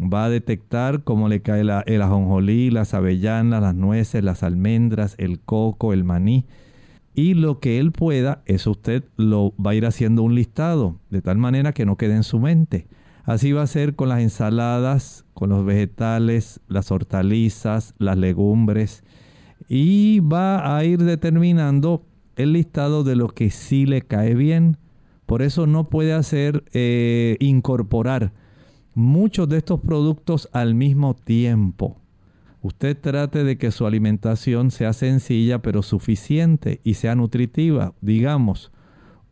Va 0.00 0.26
a 0.26 0.30
detectar 0.30 1.02
cómo 1.02 1.28
le 1.28 1.42
cae 1.42 1.60
el 1.60 2.02
ajonjolí, 2.02 2.70
las 2.70 2.94
avellanas, 2.94 3.60
las 3.60 3.74
nueces, 3.74 4.22
las 4.22 4.42
almendras, 4.42 5.14
el 5.18 5.40
coco, 5.40 5.92
el 5.92 6.04
maní. 6.04 6.46
Y 7.14 7.34
lo 7.34 7.58
que 7.58 7.80
él 7.80 7.90
pueda, 7.92 8.42
eso 8.46 8.70
usted 8.70 9.04
lo 9.16 9.52
va 9.56 9.72
a 9.72 9.74
ir 9.74 9.84
haciendo 9.84 10.22
un 10.22 10.34
listado, 10.34 10.96
de 11.10 11.20
tal 11.20 11.36
manera 11.36 11.72
que 11.72 11.84
no 11.84 11.96
quede 11.96 12.14
en 12.14 12.22
su 12.22 12.38
mente. 12.38 12.86
Así 13.24 13.52
va 13.52 13.62
a 13.62 13.66
ser 13.66 13.94
con 13.96 14.08
las 14.08 14.20
ensaladas, 14.20 15.26
con 15.34 15.50
los 15.50 15.64
vegetales, 15.64 16.60
las 16.68 16.90
hortalizas, 16.90 17.94
las 17.98 18.16
legumbres. 18.16 19.04
Y 19.68 20.20
va 20.20 20.76
a 20.76 20.84
ir 20.84 21.02
determinando 21.02 22.04
el 22.36 22.52
listado 22.52 23.04
de 23.04 23.16
lo 23.16 23.28
que 23.28 23.50
sí 23.50 23.86
le 23.86 24.02
cae 24.02 24.34
bien. 24.34 24.76
Por 25.26 25.42
eso 25.42 25.66
no 25.66 25.88
puede 25.88 26.12
hacer 26.12 26.64
eh, 26.72 27.36
incorporar 27.40 28.32
muchos 28.94 29.48
de 29.48 29.58
estos 29.58 29.80
productos 29.80 30.48
al 30.52 30.74
mismo 30.74 31.14
tiempo. 31.14 31.96
Usted 32.62 32.98
trate 33.00 33.44
de 33.44 33.56
que 33.56 33.70
su 33.70 33.86
alimentación 33.86 34.70
sea 34.70 34.92
sencilla 34.92 35.60
pero 35.60 35.82
suficiente 35.82 36.80
y 36.84 36.94
sea 36.94 37.14
nutritiva. 37.14 37.94
Digamos, 38.00 38.70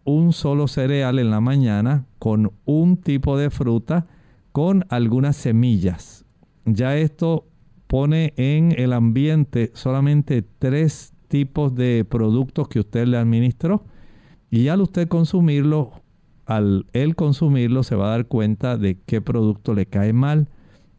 un 0.05 0.33
solo 0.33 0.69
cereal 0.69 1.19
en 1.19 1.31
la 1.31 1.41
mañana 1.41 2.07
con 2.19 2.53
un 2.65 2.97
tipo 2.97 3.37
de 3.37 3.51
fruta 3.51 4.07
con 4.53 4.87
algunas 4.89 5.37
semillas. 5.37 6.25
Ya 6.65 6.97
esto 6.97 7.47
pone 7.87 8.33
en 8.37 8.73
el 8.79 8.93
ambiente 8.93 9.71
solamente 9.75 10.43
tres 10.43 11.13
tipos 11.29 11.75
de 11.75 12.05
productos 12.09 12.69
que 12.69 12.81
usted 12.81 13.07
le 13.07 13.17
administró. 13.17 13.85
Y 14.51 14.69
al 14.69 14.81
usted 14.81 15.09
consumirlo, 15.09 15.93
al 16.47 16.87
él 16.93 17.14
consumirlo, 17.14 17.83
se 17.83 17.95
va 17.95 18.07
a 18.07 18.17
dar 18.17 18.27
cuenta 18.27 18.77
de 18.77 18.99
qué 19.07 19.21
producto 19.21 19.75
le 19.75 19.87
cae 19.87 20.12
mal. 20.12 20.49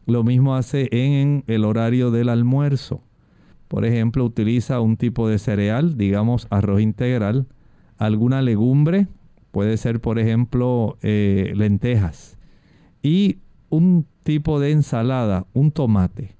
Lo 0.06 0.24
mismo 0.24 0.54
hace 0.54 0.88
en 0.90 1.44
el 1.46 1.64
horario 1.64 2.10
del 2.10 2.28
almuerzo. 2.28 3.02
Por 3.68 3.84
ejemplo, 3.84 4.24
utiliza 4.24 4.80
un 4.80 4.96
tipo 4.96 5.28
de 5.28 5.38
cereal, 5.38 5.96
digamos 5.96 6.46
arroz 6.50 6.80
integral, 6.80 7.46
alguna 7.98 8.42
legumbre, 8.42 9.06
puede 9.52 9.76
ser 9.76 10.00
por 10.00 10.18
ejemplo 10.18 10.96
eh, 11.02 11.52
lentejas, 11.54 12.36
y 13.02 13.38
un 13.68 14.06
tipo 14.24 14.58
de 14.58 14.72
ensalada, 14.72 15.46
un 15.52 15.70
tomate. 15.70 16.34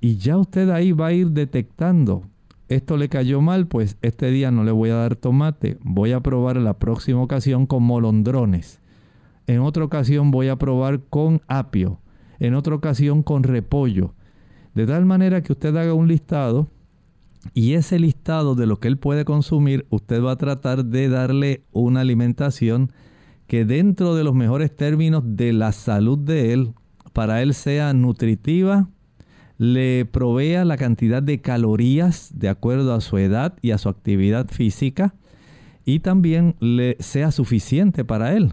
Y 0.00 0.16
ya 0.16 0.36
usted 0.36 0.70
ahí 0.70 0.92
va 0.92 1.08
a 1.08 1.12
ir 1.12 1.30
detectando 1.30 2.22
esto 2.68 2.96
le 2.96 3.08
cayó 3.08 3.40
mal, 3.40 3.66
pues 3.66 3.96
este 4.02 4.30
día 4.30 4.50
no 4.50 4.62
le 4.62 4.72
voy 4.72 4.90
a 4.90 4.96
dar 4.96 5.16
tomate, 5.16 5.78
voy 5.82 6.12
a 6.12 6.20
probar 6.20 6.56
la 6.58 6.78
próxima 6.78 7.22
ocasión 7.22 7.66
con 7.66 7.82
molondrones. 7.82 8.80
En 9.46 9.60
otra 9.60 9.84
ocasión 9.84 10.30
voy 10.30 10.48
a 10.48 10.56
probar 10.56 11.00
con 11.08 11.40
apio, 11.48 12.00
en 12.38 12.54
otra 12.54 12.74
ocasión 12.74 13.22
con 13.22 13.42
repollo. 13.42 14.14
De 14.74 14.86
tal 14.86 15.06
manera 15.06 15.42
que 15.42 15.52
usted 15.52 15.74
haga 15.76 15.94
un 15.94 16.08
listado 16.08 16.68
y 17.54 17.72
ese 17.72 17.98
listado 17.98 18.54
de 18.54 18.66
lo 18.66 18.78
que 18.78 18.88
él 18.88 18.98
puede 18.98 19.24
consumir, 19.24 19.86
usted 19.88 20.22
va 20.22 20.32
a 20.32 20.36
tratar 20.36 20.84
de 20.84 21.08
darle 21.08 21.64
una 21.72 22.00
alimentación 22.00 22.92
que 23.46 23.64
dentro 23.64 24.14
de 24.14 24.24
los 24.24 24.34
mejores 24.34 24.76
términos 24.76 25.22
de 25.24 25.54
la 25.54 25.72
salud 25.72 26.18
de 26.18 26.52
él, 26.52 26.74
para 27.14 27.40
él 27.40 27.54
sea 27.54 27.94
nutritiva, 27.94 28.90
le 29.58 30.06
provea 30.06 30.64
la 30.64 30.76
cantidad 30.76 31.22
de 31.22 31.40
calorías 31.40 32.30
de 32.34 32.48
acuerdo 32.48 32.94
a 32.94 33.00
su 33.00 33.18
edad 33.18 33.54
y 33.60 33.72
a 33.72 33.78
su 33.78 33.88
actividad 33.88 34.48
física 34.48 35.14
y 35.84 36.00
también 36.00 36.54
le 36.60 36.96
sea 37.00 37.32
suficiente 37.32 38.04
para 38.04 38.34
él. 38.34 38.52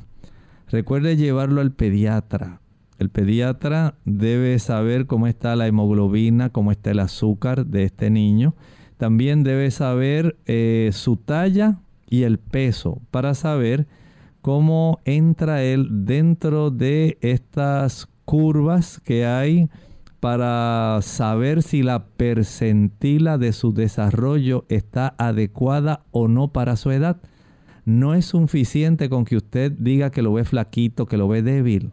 Recuerde 0.69 1.15
llevarlo 1.15 1.61
al 1.61 1.71
pediatra. 1.71 2.59
El 2.97 3.09
pediatra 3.09 3.95
debe 4.05 4.57
saber 4.57 5.05
cómo 5.05 5.27
está 5.27 5.55
la 5.55 5.67
hemoglobina, 5.67 6.49
cómo 6.49 6.71
está 6.71 6.91
el 6.91 6.99
azúcar 6.99 7.65
de 7.65 7.83
este 7.83 8.09
niño. 8.09 8.55
También 8.97 9.43
debe 9.43 9.69
saber 9.69 10.37
eh, 10.45 10.89
su 10.93 11.17
talla 11.17 11.79
y 12.09 12.23
el 12.23 12.39
peso 12.39 13.01
para 13.11 13.33
saber 13.35 13.85
cómo 14.41 14.99
entra 15.05 15.61
él 15.63 16.05
dentro 16.05 16.71
de 16.71 17.17
estas 17.21 18.07
curvas 18.23 19.01
que 19.03 19.25
hay 19.25 19.69
para 20.25 21.03
saber 21.03 21.61
si 21.61 21.83
la 21.83 22.07
percentila 22.07 23.37
de 23.37 23.53
su 23.53 23.75
desarrollo 23.75 24.65
está 24.69 25.13
adecuada 25.19 26.03
o 26.09 26.27
no 26.27 26.47
para 26.47 26.77
su 26.77 26.89
edad. 26.89 27.21
No 27.85 28.15
es 28.15 28.25
suficiente 28.25 29.07
con 29.07 29.23
que 29.23 29.35
usted 29.35 29.71
diga 29.73 30.09
que 30.09 30.23
lo 30.23 30.33
ve 30.33 30.43
flaquito, 30.43 31.05
que 31.05 31.17
lo 31.17 31.27
ve 31.27 31.43
débil. 31.43 31.91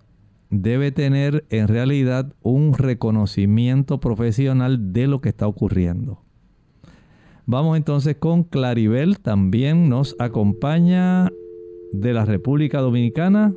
Debe 0.48 0.92
tener 0.92 1.44
en 1.50 1.68
realidad 1.68 2.32
un 2.40 2.72
reconocimiento 2.72 4.00
profesional 4.00 4.94
de 4.94 5.08
lo 5.08 5.20
que 5.20 5.28
está 5.28 5.46
ocurriendo. 5.46 6.22
Vamos 7.44 7.76
entonces 7.76 8.16
con 8.16 8.44
Claribel, 8.44 9.18
también 9.18 9.90
nos 9.90 10.16
acompaña 10.18 11.30
de 11.92 12.14
la 12.14 12.24
República 12.24 12.80
Dominicana. 12.80 13.52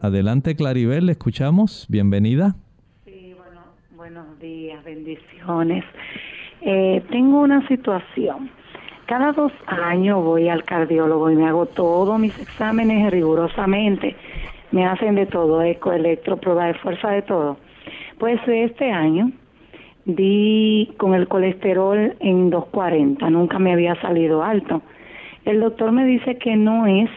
Adelante 0.00 0.56
Claribel, 0.56 1.04
le 1.04 1.12
escuchamos, 1.12 1.84
bienvenida. 1.90 2.56
Días, 4.44 4.84
bendiciones. 4.84 5.86
Eh, 6.60 7.02
tengo 7.10 7.40
una 7.40 7.66
situación. 7.66 8.50
Cada 9.06 9.32
dos 9.32 9.50
años 9.66 10.22
voy 10.22 10.50
al 10.50 10.64
cardiólogo 10.64 11.30
y 11.30 11.34
me 11.34 11.48
hago 11.48 11.64
todos 11.64 12.20
mis 12.20 12.38
exámenes 12.38 13.10
rigurosamente. 13.10 14.14
Me 14.70 14.84
hacen 14.84 15.14
de 15.14 15.24
todo, 15.24 15.62
eco, 15.62 15.94
electro, 15.94 16.36
prueba 16.36 16.66
de 16.66 16.74
fuerza, 16.74 17.08
de 17.12 17.22
todo. 17.22 17.56
Pues 18.18 18.38
este 18.46 18.92
año 18.92 19.32
di 20.04 20.92
con 20.98 21.14
el 21.14 21.26
colesterol 21.26 22.14
en 22.20 22.50
240, 22.50 23.30
nunca 23.30 23.58
me 23.58 23.72
había 23.72 23.98
salido 24.02 24.42
alto. 24.42 24.82
El 25.46 25.60
doctor 25.60 25.90
me 25.90 26.04
dice 26.04 26.36
que 26.36 26.54
no 26.54 26.86
es, 26.86 27.08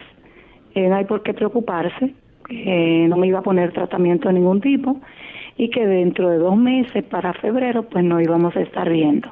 no 0.74 0.96
hay 0.96 1.04
por 1.04 1.22
qué 1.22 1.34
preocuparse, 1.34 2.14
que 2.48 3.04
no 3.06 3.18
me 3.18 3.26
iba 3.26 3.40
a 3.40 3.42
poner 3.42 3.74
tratamiento 3.74 4.28
de 4.28 4.34
ningún 4.34 4.62
tipo 4.62 4.98
y 5.58 5.68
que 5.70 5.84
dentro 5.86 6.30
de 6.30 6.38
dos 6.38 6.56
meses, 6.56 7.04
para 7.04 7.34
febrero, 7.34 7.82
pues 7.82 8.04
no 8.04 8.20
íbamos 8.20 8.56
a 8.56 8.60
estar 8.60 8.88
viendo. 8.88 9.28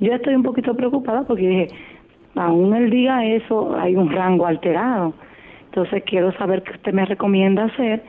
Yo 0.00 0.12
estoy 0.12 0.34
un 0.34 0.42
poquito 0.42 0.74
preocupada 0.74 1.22
porque 1.22 1.46
dije, 1.46 1.68
aún 2.34 2.74
el 2.74 2.90
día 2.90 3.24
eso 3.24 3.78
hay 3.78 3.94
un 3.94 4.10
rango 4.10 4.46
alterado. 4.46 5.14
Entonces 5.66 6.02
quiero 6.04 6.32
saber 6.32 6.64
qué 6.64 6.72
usted 6.72 6.92
me 6.92 7.04
recomienda 7.04 7.64
hacer 7.64 8.02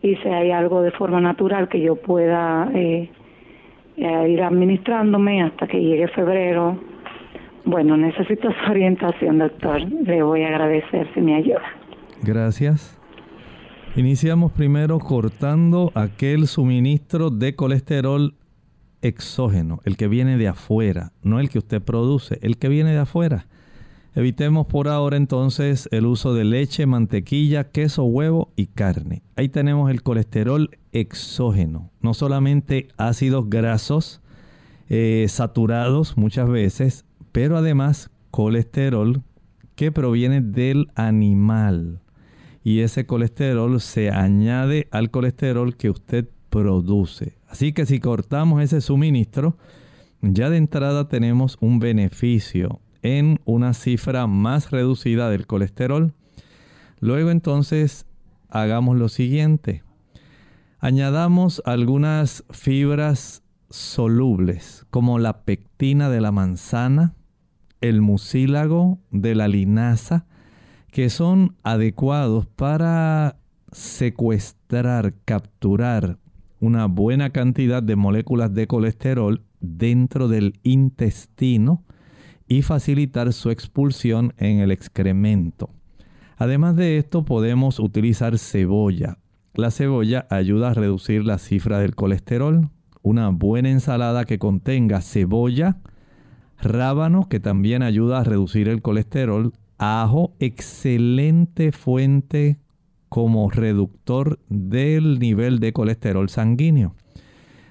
y 0.00 0.14
si 0.16 0.28
hay 0.28 0.52
algo 0.52 0.80
de 0.82 0.92
forma 0.92 1.20
natural 1.20 1.68
que 1.68 1.80
yo 1.80 1.96
pueda 1.96 2.70
eh, 2.72 3.10
eh, 3.96 4.28
ir 4.28 4.42
administrándome 4.42 5.42
hasta 5.42 5.66
que 5.66 5.80
llegue 5.80 6.06
febrero. 6.08 6.78
Bueno, 7.64 7.96
necesito 7.96 8.48
su 8.52 8.70
orientación, 8.70 9.38
doctor. 9.38 9.82
Le 9.82 10.22
voy 10.22 10.44
a 10.44 10.48
agradecer 10.48 11.08
si 11.14 11.20
me 11.20 11.34
ayuda. 11.34 11.62
Gracias. 12.22 12.99
Iniciamos 13.96 14.52
primero 14.52 15.00
cortando 15.00 15.90
aquel 15.96 16.46
suministro 16.46 17.28
de 17.30 17.56
colesterol 17.56 18.36
exógeno, 19.02 19.80
el 19.84 19.96
que 19.96 20.06
viene 20.06 20.38
de 20.38 20.46
afuera, 20.46 21.12
no 21.24 21.40
el 21.40 21.50
que 21.50 21.58
usted 21.58 21.82
produce, 21.82 22.38
el 22.42 22.56
que 22.56 22.68
viene 22.68 22.92
de 22.92 23.00
afuera. 23.00 23.48
Evitemos 24.14 24.68
por 24.68 24.86
ahora 24.86 25.16
entonces 25.16 25.88
el 25.90 26.06
uso 26.06 26.34
de 26.34 26.44
leche, 26.44 26.86
mantequilla, 26.86 27.64
queso, 27.72 28.04
huevo 28.04 28.52
y 28.54 28.66
carne. 28.66 29.22
Ahí 29.34 29.48
tenemos 29.48 29.90
el 29.90 30.04
colesterol 30.04 30.70
exógeno, 30.92 31.90
no 32.00 32.14
solamente 32.14 32.88
ácidos 32.96 33.50
grasos 33.50 34.20
eh, 34.88 35.26
saturados 35.28 36.16
muchas 36.16 36.48
veces, 36.48 37.04
pero 37.32 37.56
además 37.56 38.10
colesterol 38.30 39.22
que 39.74 39.90
proviene 39.90 40.40
del 40.40 40.92
animal. 40.94 42.00
Y 42.62 42.80
ese 42.80 43.06
colesterol 43.06 43.80
se 43.80 44.10
añade 44.10 44.88
al 44.90 45.10
colesterol 45.10 45.76
que 45.76 45.90
usted 45.90 46.28
produce. 46.50 47.38
Así 47.48 47.72
que 47.72 47.86
si 47.86 48.00
cortamos 48.00 48.62
ese 48.62 48.80
suministro, 48.80 49.56
ya 50.20 50.50
de 50.50 50.58
entrada 50.58 51.08
tenemos 51.08 51.56
un 51.60 51.78
beneficio 51.78 52.80
en 53.02 53.40
una 53.44 53.72
cifra 53.72 54.26
más 54.26 54.70
reducida 54.70 55.30
del 55.30 55.46
colesterol. 55.46 56.12
Luego 57.00 57.30
entonces 57.30 58.06
hagamos 58.48 58.98
lo 58.98 59.08
siguiente. 59.08 59.82
Añadamos 60.78 61.62
algunas 61.64 62.44
fibras 62.50 63.42
solubles 63.70 64.86
como 64.90 65.18
la 65.18 65.44
pectina 65.44 66.10
de 66.10 66.20
la 66.20 66.32
manzana, 66.32 67.14
el 67.80 68.00
mucílago 68.00 68.98
de 69.10 69.34
la 69.34 69.48
linaza, 69.48 70.26
que 70.90 71.10
son 71.10 71.56
adecuados 71.62 72.46
para 72.46 73.36
secuestrar, 73.72 75.14
capturar 75.24 76.18
una 76.60 76.86
buena 76.86 77.30
cantidad 77.30 77.82
de 77.82 77.96
moléculas 77.96 78.52
de 78.52 78.66
colesterol 78.66 79.42
dentro 79.60 80.28
del 80.28 80.58
intestino 80.62 81.84
y 82.46 82.62
facilitar 82.62 83.32
su 83.32 83.50
expulsión 83.50 84.34
en 84.36 84.58
el 84.58 84.70
excremento. 84.70 85.70
Además 86.36 86.74
de 86.76 86.98
esto 86.98 87.24
podemos 87.24 87.78
utilizar 87.78 88.38
cebolla. 88.38 89.18
La 89.54 89.70
cebolla 89.70 90.26
ayuda 90.30 90.70
a 90.70 90.74
reducir 90.74 91.24
la 91.24 91.38
cifra 91.38 91.78
del 91.78 91.94
colesterol. 91.94 92.70
Una 93.02 93.28
buena 93.28 93.70
ensalada 93.70 94.24
que 94.24 94.38
contenga 94.38 95.00
cebolla, 95.00 95.78
rábano 96.58 97.28
que 97.28 97.40
también 97.40 97.82
ayuda 97.82 98.20
a 98.20 98.24
reducir 98.24 98.68
el 98.68 98.82
colesterol, 98.82 99.52
ajo, 99.80 100.34
excelente 100.38 101.72
fuente 101.72 102.58
como 103.08 103.50
reductor 103.50 104.38
del 104.48 105.18
nivel 105.18 105.58
de 105.58 105.72
colesterol 105.72 106.28
sanguíneo. 106.28 106.94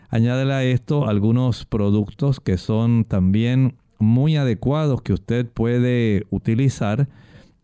Añádele 0.10 0.54
a 0.54 0.64
esto 0.64 1.08
algunos 1.08 1.66
productos 1.66 2.40
que 2.40 2.58
son 2.58 3.06
también 3.06 3.76
muy 4.00 4.38
adecuados 4.38 5.04
que 5.04 5.14
usted 5.14 5.46
puede 5.46 6.26
utilizar 6.32 7.08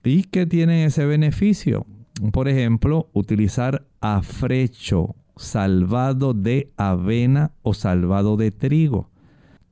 y 0.04 0.24
que 0.24 0.46
tienen 0.46 0.86
ese 0.86 1.06
beneficio. 1.06 1.88
Por 2.32 2.48
ejemplo, 2.48 3.10
utilizar 3.14 3.84
afrecho 4.00 5.16
salvado 5.36 6.34
de 6.34 6.72
avena 6.78 7.52
o 7.64 7.74
salvado 7.74 8.38
de 8.38 8.52
trigo. 8.52 9.10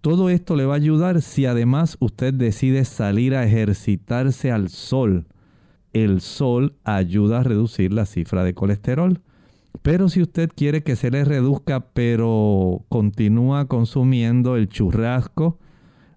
Todo 0.04 0.30
esto 0.30 0.58
le 0.58 0.66
va 0.66 0.74
a 0.74 0.76
ayudar 0.76 1.22
si 1.22 1.46
además 1.46 1.96
usted 2.02 2.34
decide 2.34 2.84
salir 2.84 3.36
a 3.36 3.46
ejercitarse 3.46 4.52
al 4.52 4.68
sol. 4.68 5.28
El 5.94 6.20
sol 6.20 6.76
ayuda 6.84 7.40
a 7.40 7.44
reducir 7.44 7.94
la 7.94 8.06
cifra 8.06 8.44
de 8.44 8.54
colesterol. 8.54 9.22
Pero 9.82 10.10
si 10.10 10.22
usted 10.22 10.50
quiere 10.54 10.84
que 10.84 10.98
se 10.98 11.10
le 11.10 11.24
reduzca, 11.24 11.86
pero 11.94 12.84
continúa 12.90 13.70
consumiendo 13.70 14.58
el 14.58 14.68
churrasco, 14.68 15.58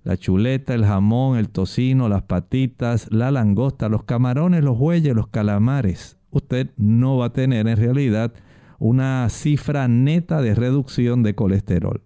la 0.03 0.17
chuleta, 0.17 0.75
el 0.75 0.85
jamón, 0.85 1.39
el 1.39 1.49
tocino, 1.49 2.09
las 2.09 2.25
patitas, 2.25 3.07
la 3.13 3.31
langosta, 3.31 3.89
los 3.89 4.03
camarones, 4.03 4.65
los 4.65 4.77
bueyes, 4.77 5.15
los 5.15 5.29
calamares. 5.29 6.19
Usted 6.33 6.73
no 6.77 7.19
va 7.19 7.27
a 7.27 7.33
tener 7.33 7.69
en 7.69 7.77
realidad 7.77 8.35
una 8.81 9.29
cifra 9.29 9.87
neta 9.87 10.43
de 10.43 10.57
reducción 10.57 11.23
de 11.23 11.37
colesterol. 11.37 12.03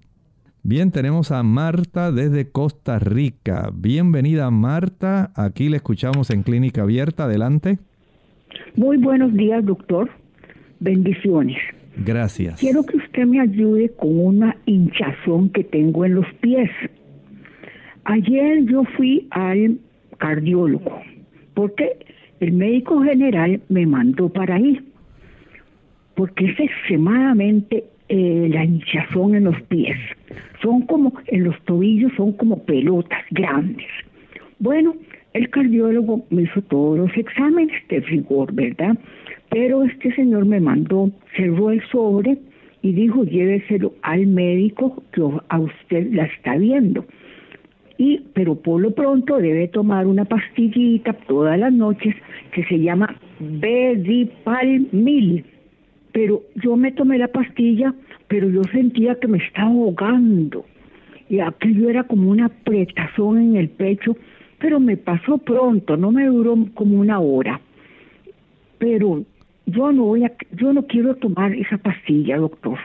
Bien, 0.62 0.90
tenemos 0.90 1.32
a 1.32 1.42
Marta 1.42 2.12
desde 2.12 2.50
Costa 2.50 2.98
Rica. 2.98 3.70
Bienvenida 3.74 4.50
Marta, 4.50 5.32
aquí 5.34 5.70
le 5.70 5.76
escuchamos 5.76 6.30
en 6.30 6.42
Clínica 6.42 6.82
Abierta. 6.82 7.24
Adelante. 7.24 7.78
Muy 8.76 8.98
buenos 8.98 9.32
días, 9.32 9.64
doctor. 9.64 10.10
Bendiciones. 10.78 11.56
Gracias. 12.04 12.60
Quiero 12.60 12.82
que 12.84 12.98
usted 12.98 13.24
me 13.24 13.40
ayude 13.40 13.90
con 13.96 14.18
una 14.18 14.56
hinchazón 14.66 15.48
que 15.48 15.64
tengo 15.64 16.04
en 16.04 16.16
los 16.16 16.26
pies. 16.40 16.70
Ayer 18.04 18.64
yo 18.66 18.84
fui 18.96 19.28
al 19.30 19.78
cardiólogo 20.18 21.00
porque 21.54 22.06
el 22.40 22.52
médico 22.52 23.02
general 23.02 23.62
me 23.70 23.86
mandó 23.86 24.28
para 24.28 24.56
ahí 24.56 24.78
porque 26.16 26.44
es 26.50 26.60
extremadamente 26.60 27.84
eh, 28.10 28.48
la 28.52 28.64
hinchazón 28.64 29.34
en 29.36 29.44
los 29.44 29.60
pies. 29.62 29.96
Son 30.60 30.82
como, 30.82 31.14
en 31.28 31.44
los 31.44 31.58
tobillos 31.64 32.12
son 32.16 32.32
como 32.32 32.62
pelotas 32.64 33.22
grandes. 33.30 33.86
Bueno, 34.58 34.94
el 35.32 35.48
cardiólogo 35.48 36.26
me 36.30 36.42
hizo 36.42 36.60
todos 36.62 36.98
los 36.98 37.16
exámenes 37.16 37.80
de 37.88 38.00
rigor, 38.00 38.52
¿verdad? 38.52 38.98
Pero 39.48 39.84
este 39.84 40.14
señor 40.14 40.44
me 40.44 40.60
mandó, 40.60 41.10
cerró 41.36 41.70
el 41.70 41.82
sobre 41.90 42.36
y 42.82 42.92
dijo, 42.92 43.24
lléveselo 43.24 43.94
al 44.02 44.26
médico 44.26 45.02
que 45.12 45.22
a 45.48 45.58
usted 45.58 46.12
la 46.12 46.24
está 46.24 46.56
viendo 46.56 47.06
y 48.00 48.18
pero 48.32 48.54
por 48.54 48.80
lo 48.80 48.92
pronto 48.92 49.36
debe 49.36 49.68
tomar 49.68 50.06
una 50.06 50.24
pastillita 50.24 51.12
todas 51.12 51.58
las 51.58 51.70
noches 51.70 52.16
que 52.50 52.64
se 52.64 52.78
llama 52.80 53.14
Bedipalmil. 53.38 54.14
Pero 56.20 56.42
yo 56.54 56.76
me 56.76 56.92
tomé 56.92 57.16
la 57.16 57.28
pastilla, 57.28 57.94
pero 58.28 58.50
yo 58.50 58.62
sentía 58.64 59.14
que 59.14 59.26
me 59.26 59.38
estaba 59.38 59.70
ahogando 59.70 60.66
y 61.30 61.40
aquello 61.40 61.88
era 61.88 62.04
como 62.04 62.30
una 62.30 62.44
apretazón 62.44 63.40
en 63.40 63.56
el 63.56 63.70
pecho, 63.70 64.18
pero 64.58 64.80
me 64.80 64.98
pasó 64.98 65.38
pronto, 65.38 65.96
no 65.96 66.12
me 66.12 66.26
duró 66.26 66.58
como 66.74 67.00
una 67.00 67.20
hora. 67.20 67.58
Pero 68.78 69.24
yo 69.64 69.92
no 69.92 70.04
voy 70.04 70.24
a, 70.24 70.32
yo 70.52 70.74
no 70.74 70.86
quiero 70.86 71.14
tomar 71.14 71.54
esa 71.54 71.78
pastilla, 71.78 72.36
doctor. 72.36 72.78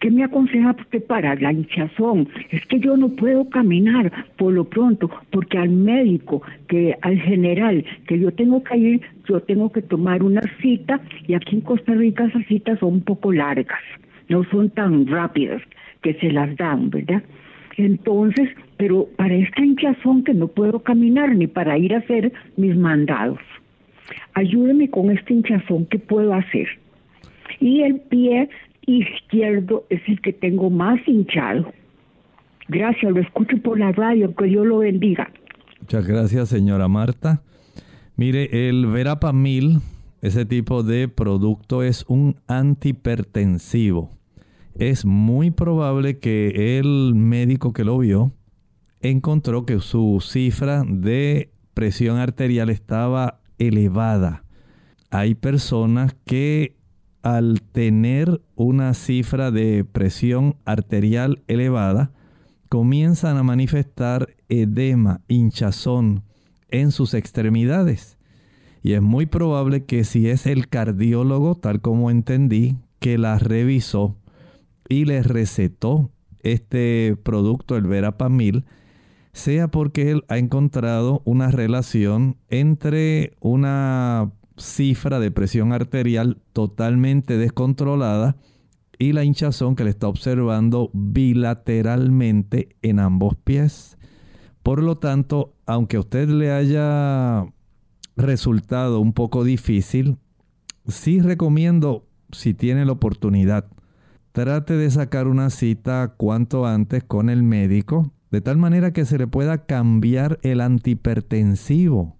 ¿Qué 0.00 0.12
me 0.12 0.22
aconseja 0.22 0.76
usted 0.78 1.04
para 1.04 1.34
la 1.34 1.52
hinchazón? 1.52 2.28
Es 2.50 2.64
que 2.66 2.78
yo 2.78 2.96
no 2.96 3.08
puedo 3.08 3.48
caminar 3.50 4.12
por 4.36 4.52
lo 4.52 4.64
pronto, 4.64 5.10
porque 5.30 5.58
al 5.58 5.70
médico, 5.70 6.42
que 6.68 6.96
al 7.02 7.18
general, 7.20 7.84
que 8.06 8.18
yo 8.18 8.30
tengo 8.30 8.62
que 8.62 8.76
ir, 8.76 9.00
yo 9.28 9.40
tengo 9.40 9.72
que 9.72 9.82
tomar 9.82 10.22
una 10.22 10.42
cita 10.60 11.00
y 11.26 11.34
aquí 11.34 11.56
en 11.56 11.62
Costa 11.62 11.94
Rica 11.94 12.26
esas 12.26 12.46
citas 12.46 12.78
son 12.78 12.94
un 12.94 13.00
poco 13.00 13.32
largas, 13.32 13.80
no 14.28 14.44
son 14.44 14.70
tan 14.70 15.06
rápidas 15.08 15.62
que 16.02 16.14
se 16.14 16.30
las 16.30 16.56
dan, 16.56 16.90
¿verdad? 16.90 17.22
Entonces, 17.76 18.50
pero 18.76 19.08
para 19.16 19.34
esta 19.34 19.64
hinchazón 19.64 20.22
que 20.22 20.34
no 20.34 20.46
puedo 20.46 20.80
caminar 20.80 21.34
ni 21.34 21.48
para 21.48 21.76
ir 21.76 21.94
a 21.94 21.98
hacer 21.98 22.32
mis 22.56 22.76
mandados, 22.76 23.40
ayúdeme 24.34 24.88
con 24.90 25.10
esta 25.10 25.32
hinchazón 25.32 25.86
que 25.86 25.98
puedo 25.98 26.34
hacer. 26.34 26.68
Y 27.60 27.82
el 27.82 28.00
pie 28.00 28.48
izquierdo 28.88 29.84
es 29.90 30.00
el 30.08 30.20
que 30.20 30.32
tengo 30.32 30.70
más 30.70 30.98
hinchado. 31.06 31.72
Gracias, 32.68 33.12
lo 33.12 33.20
escucho 33.20 33.56
por 33.62 33.78
la 33.78 33.92
radio, 33.92 34.34
que 34.34 34.46
Dios 34.46 34.66
lo 34.66 34.78
bendiga. 34.78 35.30
Muchas 35.80 36.06
gracias, 36.06 36.48
señora 36.48 36.88
Marta. 36.88 37.42
Mire, 38.16 38.68
el 38.68 38.86
Verapamil, 38.86 39.78
ese 40.22 40.44
tipo 40.44 40.82
de 40.82 41.08
producto 41.08 41.82
es 41.82 42.04
un 42.08 42.36
antihipertensivo 42.48 44.18
es 44.78 45.04
muy 45.04 45.50
probable 45.50 46.18
que 46.18 46.78
el 46.78 47.14
médico 47.14 47.72
que 47.72 47.84
lo 47.84 47.98
vio 47.98 48.32
encontró 49.00 49.66
que 49.66 49.80
su 49.80 50.20
cifra 50.24 50.84
de 50.86 51.50
presión 51.74 52.18
arterial 52.18 52.70
estaba 52.70 53.40
elevada. 53.58 54.44
Hay 55.10 55.34
personas 55.34 56.14
que 56.24 56.76
al 57.22 57.60
tener 57.72 58.40
una 58.54 58.94
cifra 58.94 59.50
de 59.50 59.84
presión 59.84 60.56
arterial 60.64 61.42
elevada, 61.46 62.12
comienzan 62.68 63.36
a 63.36 63.42
manifestar 63.42 64.36
edema, 64.48 65.20
hinchazón 65.28 66.22
en 66.70 66.92
sus 66.92 67.14
extremidades. 67.14 68.18
Y 68.82 68.92
es 68.92 69.02
muy 69.02 69.26
probable 69.26 69.84
que 69.84 70.04
si 70.04 70.28
es 70.28 70.46
el 70.46 70.68
cardiólogo, 70.68 71.56
tal 71.56 71.80
como 71.80 72.10
entendí, 72.10 72.76
que 73.00 73.18
la 73.18 73.38
revisó, 73.38 74.16
y 74.88 75.04
le 75.04 75.22
recetó 75.22 76.10
este 76.42 77.16
producto, 77.22 77.76
el 77.76 77.86
Verapamil, 77.86 78.64
sea 79.32 79.68
porque 79.68 80.10
él 80.10 80.24
ha 80.28 80.38
encontrado 80.38 81.22
una 81.24 81.50
relación 81.50 82.36
entre 82.48 83.34
una 83.40 84.32
cifra 84.58 85.20
de 85.20 85.30
presión 85.30 85.72
arterial 85.72 86.38
totalmente 86.52 87.38
descontrolada 87.38 88.36
y 88.98 89.12
la 89.12 89.24
hinchazón 89.24 89.76
que 89.76 89.84
le 89.84 89.90
está 89.90 90.08
observando 90.08 90.90
bilateralmente 90.92 92.76
en 92.82 92.98
ambos 92.98 93.36
pies. 93.36 93.96
Por 94.62 94.82
lo 94.82 94.98
tanto, 94.98 95.54
aunque 95.66 95.96
a 95.96 96.00
usted 96.00 96.28
le 96.28 96.50
haya 96.50 97.46
resultado 98.16 99.00
un 99.00 99.12
poco 99.12 99.44
difícil, 99.44 100.18
sí 100.86 101.20
recomiendo, 101.20 102.06
si 102.32 102.54
tiene 102.54 102.84
la 102.84 102.92
oportunidad, 102.92 103.66
trate 104.32 104.74
de 104.74 104.90
sacar 104.90 105.28
una 105.28 105.50
cita 105.50 106.14
cuanto 106.16 106.66
antes 106.66 107.04
con 107.04 107.30
el 107.30 107.42
médico, 107.42 108.12
de 108.30 108.40
tal 108.40 108.58
manera 108.58 108.92
que 108.92 109.04
se 109.04 109.16
le 109.16 109.26
pueda 109.26 109.64
cambiar 109.64 110.38
el 110.42 110.60
antihipertensivo. 110.60 112.17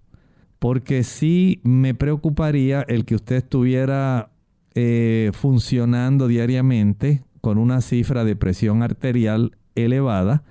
Porque 0.59 1.03
sí 1.03 1.61
me 1.63 1.95
preocuparía 1.95 2.81
el 2.81 3.05
que 3.05 3.15
usted 3.15 3.37
estuviera 3.37 4.31
eh, 4.75 5.31
funcionando 5.33 6.27
diariamente 6.27 7.23
con 7.41 7.57
una 7.57 7.81
cifra 7.81 8.23
de 8.23 8.35
presión 8.35 8.83
arterial 8.83 9.57
elevada 9.75 10.43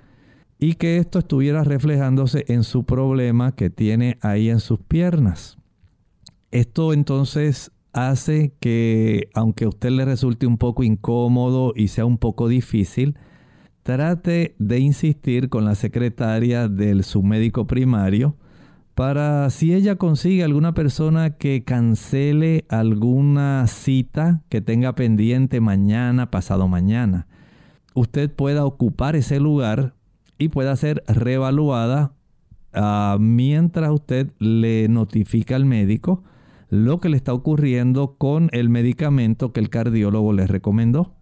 y 0.59 0.73
que 0.73 0.97
esto 0.97 1.19
estuviera 1.19 1.63
reflejándose 1.63 2.45
en 2.47 2.63
su 2.63 2.83
problema 2.83 3.55
que 3.55 3.69
tiene 3.69 4.17
ahí 4.21 4.49
en 4.49 4.59
sus 4.59 4.79
piernas. 4.79 5.57
Esto 6.51 6.93
entonces 6.93 7.71
hace 7.93 8.53
que, 8.59 9.29
aunque 9.33 9.65
a 9.65 9.69
usted 9.69 9.91
le 9.91 10.05
resulte 10.05 10.47
un 10.47 10.57
poco 10.57 10.83
incómodo 10.83 11.73
y 11.75 11.87
sea 11.87 12.05
un 12.05 12.17
poco 12.17 12.47
difícil, 12.47 13.17
trate 13.83 14.55
de 14.59 14.79
insistir 14.79 15.49
con 15.49 15.63
la 15.63 15.75
secretaria 15.75 16.67
del 16.67 17.03
submédico 17.03 17.65
primario 17.65 18.35
para 18.99 19.49
si 19.49 19.73
ella 19.73 19.95
consigue 19.95 20.43
alguna 20.43 20.73
persona 20.73 21.29
que 21.37 21.63
cancele 21.63 22.65
alguna 22.67 23.65
cita 23.67 24.41
que 24.49 24.59
tenga 24.59 24.93
pendiente 24.93 25.61
mañana, 25.61 26.31
pasado 26.31 26.67
mañana, 26.67 27.25
usted 27.93 28.29
pueda 28.29 28.65
ocupar 28.65 29.15
ese 29.15 29.39
lugar 29.39 29.95
y 30.37 30.49
pueda 30.49 30.75
ser 30.75 31.01
reevaluada 31.07 32.11
ah, 32.73 33.15
mientras 33.21 33.89
usted 33.89 34.33
le 34.37 34.89
notifica 34.89 35.55
al 35.55 35.63
médico 35.63 36.25
lo 36.67 36.99
que 36.99 37.07
le 37.07 37.15
está 37.15 37.31
ocurriendo 37.31 38.17
con 38.17 38.49
el 38.51 38.67
medicamento 38.67 39.53
que 39.53 39.61
el 39.61 39.69
cardiólogo 39.69 40.33
le 40.33 40.45
recomendó. 40.45 41.15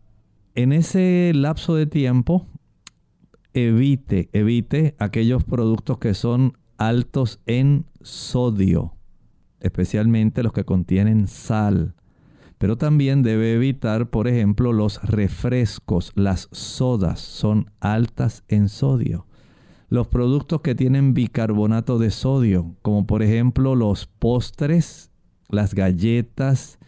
En 0.56 0.74
ese 0.74 1.32
lapso 1.36 1.76
de 1.76 1.86
tiempo, 1.86 2.48
evite, 3.54 4.32
evite 4.34 4.96
aquellos 4.98 5.44
productos 5.44 6.00
que 6.00 6.16
son 6.16 6.58
altos 6.78 7.40
en 7.46 7.86
sodio, 8.02 8.94
especialmente 9.60 10.44
los 10.44 10.54
que 10.54 10.66
contienen 10.66 11.28
sal. 11.28 11.96
Pero 12.58 12.78
también 12.78 13.22
debe 13.22 13.54
evitar, 13.54 14.10
por 14.10 14.28
ejemplo, 14.28 14.74
los 14.74 15.02
refrescos, 15.04 16.12
las 16.16 16.50
sodas 16.52 17.20
son 17.20 17.72
altas 17.80 18.44
en 18.48 18.68
sodio. 18.70 19.28
Los 19.90 20.08
productos 20.08 20.62
que 20.62 20.76
tienen 20.76 21.14
bicarbonato 21.14 22.00
de 22.00 22.12
sodio, 22.12 22.76
como 22.82 23.06
por 23.06 23.24
ejemplo 23.24 23.76
los 23.76 24.08
postres 24.08 25.12
las 25.50 25.74
galletas, 25.74 26.80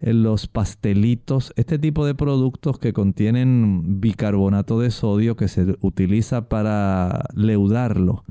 eh, 0.00 0.12
los 0.12 0.46
pastelitos, 0.46 1.52
este 1.56 1.78
tipo 1.78 2.04
de 2.06 2.14
productos 2.14 2.78
que 2.78 2.92
contienen 2.92 4.00
bicarbonato 4.00 4.80
de 4.80 4.90
sodio 4.90 5.36
que 5.36 5.48
se 5.48 5.76
utiliza 5.80 6.48
para 6.48 7.24
leudarlo, 7.34 8.24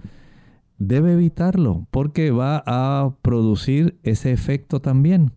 debe 0.87 1.13
evitarlo 1.13 1.87
porque 1.91 2.31
va 2.31 2.63
a 2.65 3.15
producir 3.21 3.97
ese 4.03 4.31
efecto 4.31 4.79
también. 4.79 5.31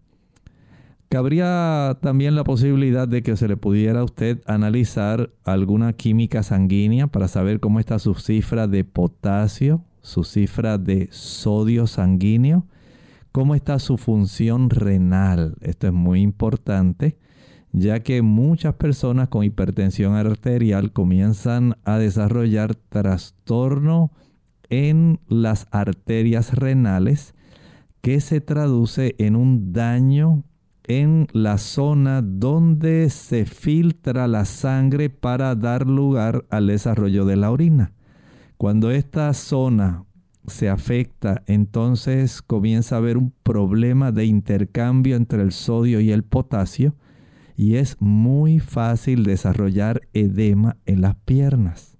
Cabría 1.08 1.98
también 2.00 2.34
la 2.34 2.44
posibilidad 2.44 3.06
de 3.06 3.22
que 3.22 3.36
se 3.36 3.46
le 3.46 3.56
pudiera 3.56 4.00
a 4.00 4.04
usted 4.04 4.40
analizar 4.46 5.30
alguna 5.44 5.92
química 5.92 6.42
sanguínea 6.42 7.06
para 7.06 7.28
saber 7.28 7.60
cómo 7.60 7.78
está 7.78 7.98
su 7.98 8.14
cifra 8.14 8.66
de 8.66 8.84
potasio, 8.84 9.84
su 10.02 10.24
cifra 10.24 10.78
de 10.78 11.08
sodio 11.12 11.86
sanguíneo 11.86 12.66
cómo 13.34 13.56
está 13.56 13.80
su 13.80 13.98
función 13.98 14.70
renal. 14.70 15.56
Esto 15.60 15.88
es 15.88 15.92
muy 15.92 16.20
importante, 16.20 17.18
ya 17.72 17.98
que 17.98 18.22
muchas 18.22 18.74
personas 18.74 19.28
con 19.28 19.42
hipertensión 19.42 20.14
arterial 20.14 20.92
comienzan 20.92 21.76
a 21.82 21.98
desarrollar 21.98 22.76
trastorno 22.76 24.12
en 24.74 25.20
las 25.28 25.66
arterias 25.70 26.54
renales 26.54 27.34
que 28.00 28.20
se 28.20 28.40
traduce 28.40 29.14
en 29.18 29.36
un 29.36 29.72
daño 29.72 30.44
en 30.86 31.28
la 31.32 31.58
zona 31.58 32.20
donde 32.22 33.08
se 33.08 33.46
filtra 33.46 34.28
la 34.28 34.44
sangre 34.44 35.08
para 35.10 35.54
dar 35.54 35.86
lugar 35.86 36.44
al 36.50 36.66
desarrollo 36.66 37.24
de 37.24 37.36
la 37.36 37.50
orina. 37.50 37.92
Cuando 38.58 38.90
esta 38.90 39.32
zona 39.32 40.04
se 40.46 40.68
afecta, 40.68 41.42
entonces 41.46 42.42
comienza 42.42 42.96
a 42.96 42.98
haber 42.98 43.16
un 43.16 43.32
problema 43.42 44.12
de 44.12 44.26
intercambio 44.26 45.16
entre 45.16 45.42
el 45.42 45.52
sodio 45.52 46.00
y 46.00 46.10
el 46.12 46.24
potasio 46.24 46.94
y 47.56 47.76
es 47.76 47.96
muy 48.00 48.58
fácil 48.58 49.24
desarrollar 49.24 50.02
edema 50.12 50.76
en 50.84 51.00
las 51.00 51.14
piernas. 51.14 51.93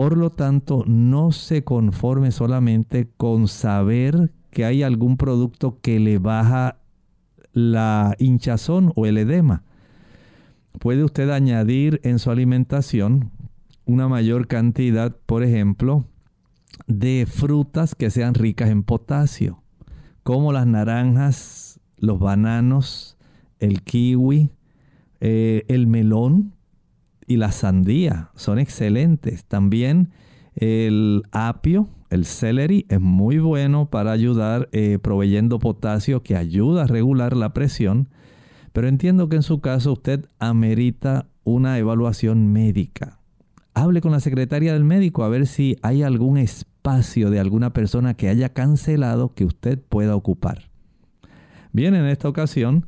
Por 0.00 0.16
lo 0.16 0.30
tanto, 0.30 0.82
no 0.86 1.30
se 1.30 1.62
conforme 1.62 2.30
solamente 2.30 3.10
con 3.18 3.48
saber 3.48 4.32
que 4.50 4.64
hay 4.64 4.82
algún 4.82 5.18
producto 5.18 5.78
que 5.82 6.00
le 6.00 6.18
baja 6.18 6.78
la 7.52 8.16
hinchazón 8.18 8.94
o 8.96 9.04
el 9.04 9.18
edema. 9.18 9.62
Puede 10.78 11.04
usted 11.04 11.28
añadir 11.28 12.00
en 12.02 12.18
su 12.18 12.30
alimentación 12.30 13.30
una 13.84 14.08
mayor 14.08 14.46
cantidad, 14.46 15.14
por 15.26 15.42
ejemplo, 15.42 16.06
de 16.86 17.26
frutas 17.30 17.94
que 17.94 18.08
sean 18.08 18.32
ricas 18.32 18.70
en 18.70 18.84
potasio, 18.84 19.62
como 20.22 20.50
las 20.50 20.66
naranjas, 20.66 21.78
los 21.98 22.18
bananos, 22.18 23.18
el 23.58 23.82
kiwi, 23.82 24.48
eh, 25.20 25.66
el 25.68 25.88
melón 25.88 26.54
y 27.30 27.36
la 27.36 27.52
sandía 27.52 28.30
son 28.34 28.58
excelentes. 28.58 29.44
También 29.44 30.10
el 30.56 31.22
apio, 31.30 31.88
el 32.10 32.24
celery 32.24 32.86
es 32.88 33.00
muy 33.00 33.38
bueno 33.38 33.88
para 33.88 34.10
ayudar 34.10 34.68
eh, 34.72 34.98
proveyendo 35.00 35.60
potasio 35.60 36.24
que 36.24 36.36
ayuda 36.36 36.82
a 36.82 36.86
regular 36.88 37.36
la 37.36 37.54
presión. 37.54 38.08
Pero 38.72 38.88
entiendo 38.88 39.28
que 39.28 39.36
en 39.36 39.44
su 39.44 39.60
caso 39.60 39.92
usted 39.92 40.26
amerita 40.40 41.28
una 41.44 41.78
evaluación 41.78 42.52
médica. 42.52 43.20
Hable 43.74 44.00
con 44.00 44.10
la 44.10 44.18
secretaria 44.18 44.72
del 44.72 44.82
médico 44.82 45.22
a 45.22 45.28
ver 45.28 45.46
si 45.46 45.76
hay 45.82 46.02
algún 46.02 46.36
espacio 46.36 47.30
de 47.30 47.38
alguna 47.38 47.72
persona 47.72 48.14
que 48.14 48.28
haya 48.28 48.48
cancelado 48.48 49.34
que 49.34 49.44
usted 49.44 49.78
pueda 49.80 50.16
ocupar. 50.16 50.68
Bien, 51.72 51.94
en 51.94 52.06
esta 52.06 52.28
ocasión 52.28 52.86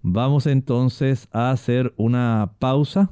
vamos 0.00 0.46
entonces 0.46 1.28
a 1.30 1.50
hacer 1.50 1.92
una 1.98 2.54
pausa. 2.58 3.10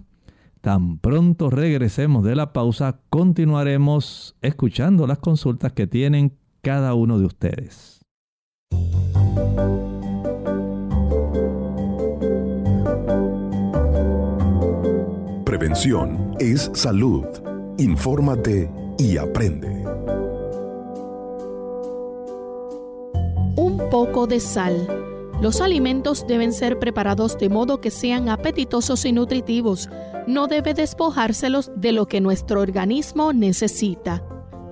Tan 0.60 0.98
pronto 0.98 1.48
regresemos 1.48 2.22
de 2.22 2.36
la 2.36 2.52
pausa, 2.52 3.00
continuaremos 3.08 4.36
escuchando 4.42 5.06
las 5.06 5.18
consultas 5.18 5.72
que 5.72 5.86
tienen 5.86 6.36
cada 6.60 6.92
uno 6.92 7.18
de 7.18 7.24
ustedes. 7.24 8.00
Prevención 15.46 16.36
es 16.38 16.70
salud. 16.74 17.24
Infórmate 17.78 18.70
y 18.98 19.16
aprende. 19.16 19.84
Un 23.56 23.80
poco 23.90 24.26
de 24.26 24.40
sal. 24.40 24.86
Los 25.40 25.62
alimentos 25.62 26.26
deben 26.26 26.52
ser 26.52 26.78
preparados 26.78 27.38
de 27.38 27.48
modo 27.48 27.80
que 27.80 27.90
sean 27.90 28.28
apetitosos 28.28 29.06
y 29.06 29.12
nutritivos. 29.12 29.88
No 30.26 30.46
debe 30.46 30.74
despojárselos 30.74 31.70
de 31.76 31.92
lo 31.92 32.06
que 32.06 32.20
nuestro 32.20 32.60
organismo 32.60 33.32
necesita. 33.32 34.22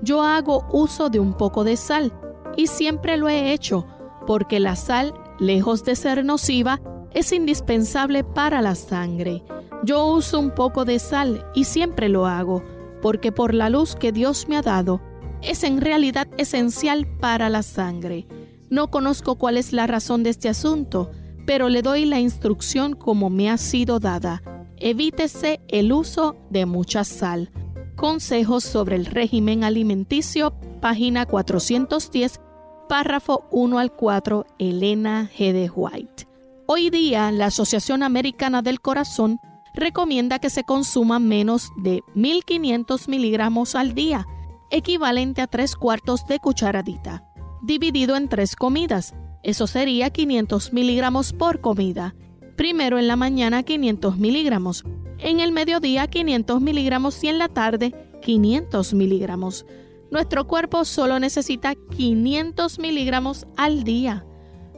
Yo 0.02 0.22
hago 0.22 0.66
uso 0.72 1.10
de 1.10 1.18
un 1.20 1.34
poco 1.34 1.64
de 1.64 1.76
sal 1.76 2.12
y 2.56 2.66
siempre 2.66 3.16
lo 3.16 3.28
he 3.28 3.52
hecho 3.52 3.86
porque 4.28 4.60
la 4.60 4.76
sal, 4.76 5.14
lejos 5.38 5.84
de 5.84 5.96
ser 5.96 6.22
nociva, 6.22 6.82
es 7.12 7.32
indispensable 7.32 8.24
para 8.24 8.60
la 8.60 8.74
sangre. 8.74 9.42
Yo 9.84 10.04
uso 10.04 10.38
un 10.38 10.50
poco 10.50 10.84
de 10.84 10.98
sal 10.98 11.46
y 11.54 11.64
siempre 11.64 12.10
lo 12.10 12.26
hago, 12.26 12.62
porque 13.00 13.32
por 13.32 13.54
la 13.54 13.70
luz 13.70 13.96
que 13.96 14.12
Dios 14.12 14.46
me 14.46 14.58
ha 14.58 14.60
dado, 14.60 15.00
es 15.40 15.64
en 15.64 15.80
realidad 15.80 16.28
esencial 16.36 17.06
para 17.06 17.48
la 17.48 17.62
sangre. 17.62 18.26
No 18.68 18.90
conozco 18.90 19.36
cuál 19.36 19.56
es 19.56 19.72
la 19.72 19.86
razón 19.86 20.22
de 20.24 20.28
este 20.28 20.50
asunto, 20.50 21.10
pero 21.46 21.70
le 21.70 21.80
doy 21.80 22.04
la 22.04 22.20
instrucción 22.20 22.94
como 22.94 23.30
me 23.30 23.48
ha 23.48 23.56
sido 23.56 23.98
dada. 23.98 24.42
Evítese 24.80 25.60
el 25.66 25.92
uso 25.92 26.36
de 26.50 26.64
mucha 26.64 27.02
sal. 27.02 27.50
Consejos 27.96 28.62
sobre 28.62 28.94
el 28.94 29.06
régimen 29.06 29.64
alimenticio, 29.64 30.54
página 30.80 31.26
410, 31.26 32.40
párrafo 32.88 33.48
1 33.50 33.78
al 33.78 33.92
4, 33.92 34.46
Elena 34.60 35.28
G. 35.36 35.52
de 35.52 35.68
White. 35.68 36.28
Hoy 36.66 36.90
día, 36.90 37.32
la 37.32 37.46
Asociación 37.46 38.04
Americana 38.04 38.62
del 38.62 38.80
Corazón 38.80 39.40
recomienda 39.74 40.38
que 40.38 40.48
se 40.48 40.62
consuma 40.62 41.18
menos 41.18 41.70
de 41.76 42.02
1500 42.14 43.08
miligramos 43.08 43.74
al 43.74 43.94
día, 43.94 44.26
equivalente 44.70 45.42
a 45.42 45.48
tres 45.48 45.74
cuartos 45.74 46.24
de 46.28 46.38
cucharadita, 46.38 47.24
dividido 47.62 48.16
en 48.16 48.28
tres 48.28 48.54
comidas. 48.54 49.14
Eso 49.42 49.66
sería 49.66 50.10
500 50.10 50.72
miligramos 50.72 51.32
por 51.32 51.60
comida. 51.60 52.14
Primero 52.58 52.98
en 52.98 53.06
la 53.06 53.14
mañana 53.14 53.62
500 53.62 54.16
miligramos, 54.16 54.84
en 55.18 55.38
el 55.38 55.52
mediodía 55.52 56.08
500 56.08 56.60
miligramos 56.60 57.22
y 57.22 57.28
en 57.28 57.38
la 57.38 57.46
tarde 57.46 57.94
500 58.20 58.94
miligramos. 58.94 59.64
Nuestro 60.10 60.48
cuerpo 60.48 60.84
solo 60.84 61.20
necesita 61.20 61.76
500 61.96 62.80
miligramos 62.80 63.46
al 63.56 63.84
día. 63.84 64.26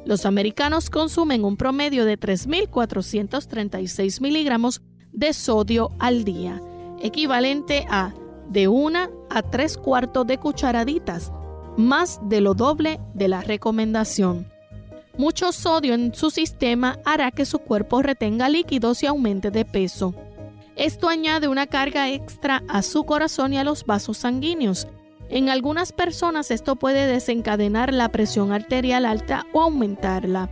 Los 0.05 0.27
americanos 0.27 0.91
consumen 0.91 1.43
un 1.43 1.57
promedio 1.57 2.05
de 2.05 2.21
3.436 2.21 4.21
miligramos 4.21 4.83
de 5.13 5.33
sodio 5.33 5.91
al 5.99 6.25
día, 6.25 6.61
equivalente 7.01 7.87
a 7.89 8.13
de 8.51 8.69
una 8.69 9.09
a 9.31 9.41
tres 9.41 9.79
cuartos 9.79 10.27
de 10.27 10.37
cucharaditas, 10.37 11.33
más 11.79 12.21
de 12.29 12.43
lo 12.43 12.53
doble 12.53 13.01
de 13.15 13.29
la 13.29 13.41
recomendación. 13.41 14.50
Mucho 15.21 15.53
sodio 15.53 15.93
en 15.93 16.15
su 16.15 16.31
sistema 16.31 16.99
hará 17.05 17.31
que 17.31 17.45
su 17.45 17.59
cuerpo 17.59 18.01
retenga 18.01 18.49
líquidos 18.49 19.03
y 19.03 19.07
aumente 19.07 19.51
de 19.51 19.67
peso. 19.67 20.15
Esto 20.77 21.11
añade 21.11 21.47
una 21.47 21.67
carga 21.67 22.09
extra 22.09 22.63
a 22.69 22.81
su 22.81 23.05
corazón 23.05 23.53
y 23.53 23.59
a 23.59 23.65
los 23.65 23.85
vasos 23.85 24.17
sanguíneos, 24.17 24.89
en 25.29 25.51
algunas 25.51 25.93
personas 25.93 26.51
esto 26.51 26.75
puede 26.75 27.07
desencadenar 27.07 27.93
la 27.93 28.09
presión 28.09 28.51
arterial 28.51 29.05
alta 29.05 29.45
o 29.53 29.61
aumentarla. 29.61 30.49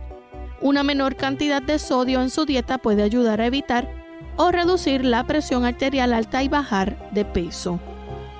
Una 0.61 0.83
menor 0.83 1.15
cantidad 1.15 1.63
de 1.63 1.79
sodio 1.79 2.21
en 2.21 2.29
su 2.29 2.45
dieta 2.45 2.77
puede 2.77 3.01
ayudar 3.01 3.41
a 3.41 3.47
evitar 3.47 3.91
o 4.37 4.51
reducir 4.51 5.03
la 5.03 5.25
presión 5.25 5.65
arterial 5.65 6.13
alta 6.13 6.43
y 6.43 6.47
bajar 6.47 7.09
de 7.11 7.25
peso. 7.25 7.79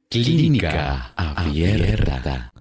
Clínica 0.09 1.13
Abierta. 1.15 2.53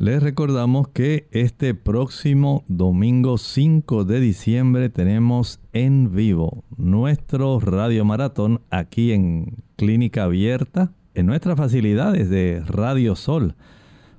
Les 0.00 0.22
recordamos 0.22 0.88
que 0.88 1.28
este 1.30 1.74
próximo 1.74 2.64
domingo 2.68 3.36
5 3.36 4.06
de 4.06 4.18
diciembre 4.18 4.88
tenemos 4.88 5.60
en 5.74 6.14
vivo 6.16 6.64
nuestro 6.78 7.60
radio 7.60 8.06
maratón 8.06 8.62
aquí 8.70 9.12
en 9.12 9.58
Clínica 9.76 10.24
Abierta, 10.24 10.94
en 11.12 11.26
nuestras 11.26 11.58
facilidades 11.58 12.30
de 12.30 12.62
Radio 12.66 13.14
Sol. 13.14 13.56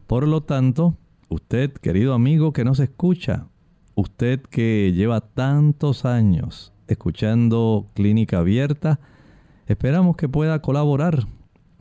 Por 0.05 0.27
lo 0.27 0.41
tanto, 0.41 0.97
usted, 1.29 1.71
querido 1.71 2.13
amigo 2.13 2.53
que 2.53 2.63
nos 2.63 2.79
escucha, 2.79 3.47
usted 3.95 4.39
que 4.39 4.93
lleva 4.93 5.21
tantos 5.21 6.05
años 6.05 6.73
escuchando 6.85 7.87
Clínica 7.95 8.37
Abierta, 8.37 8.99
esperamos 9.65 10.15
que 10.15 10.29
pueda 10.29 10.61
colaborar. 10.61 11.25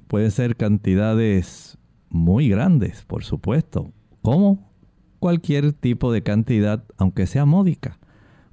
Puede 0.09 0.31
ser 0.31 0.57
cantidades 0.57 1.77
muy 2.11 2.49
grandes, 2.49 3.05
por 3.05 3.25
supuesto, 3.25 3.93
como 4.21 4.71
cualquier 5.19 5.73
tipo 5.73 6.13
de 6.13 6.23
cantidad, 6.23 6.85
aunque 6.99 7.27
sea 7.27 7.47
módica. 7.47 7.99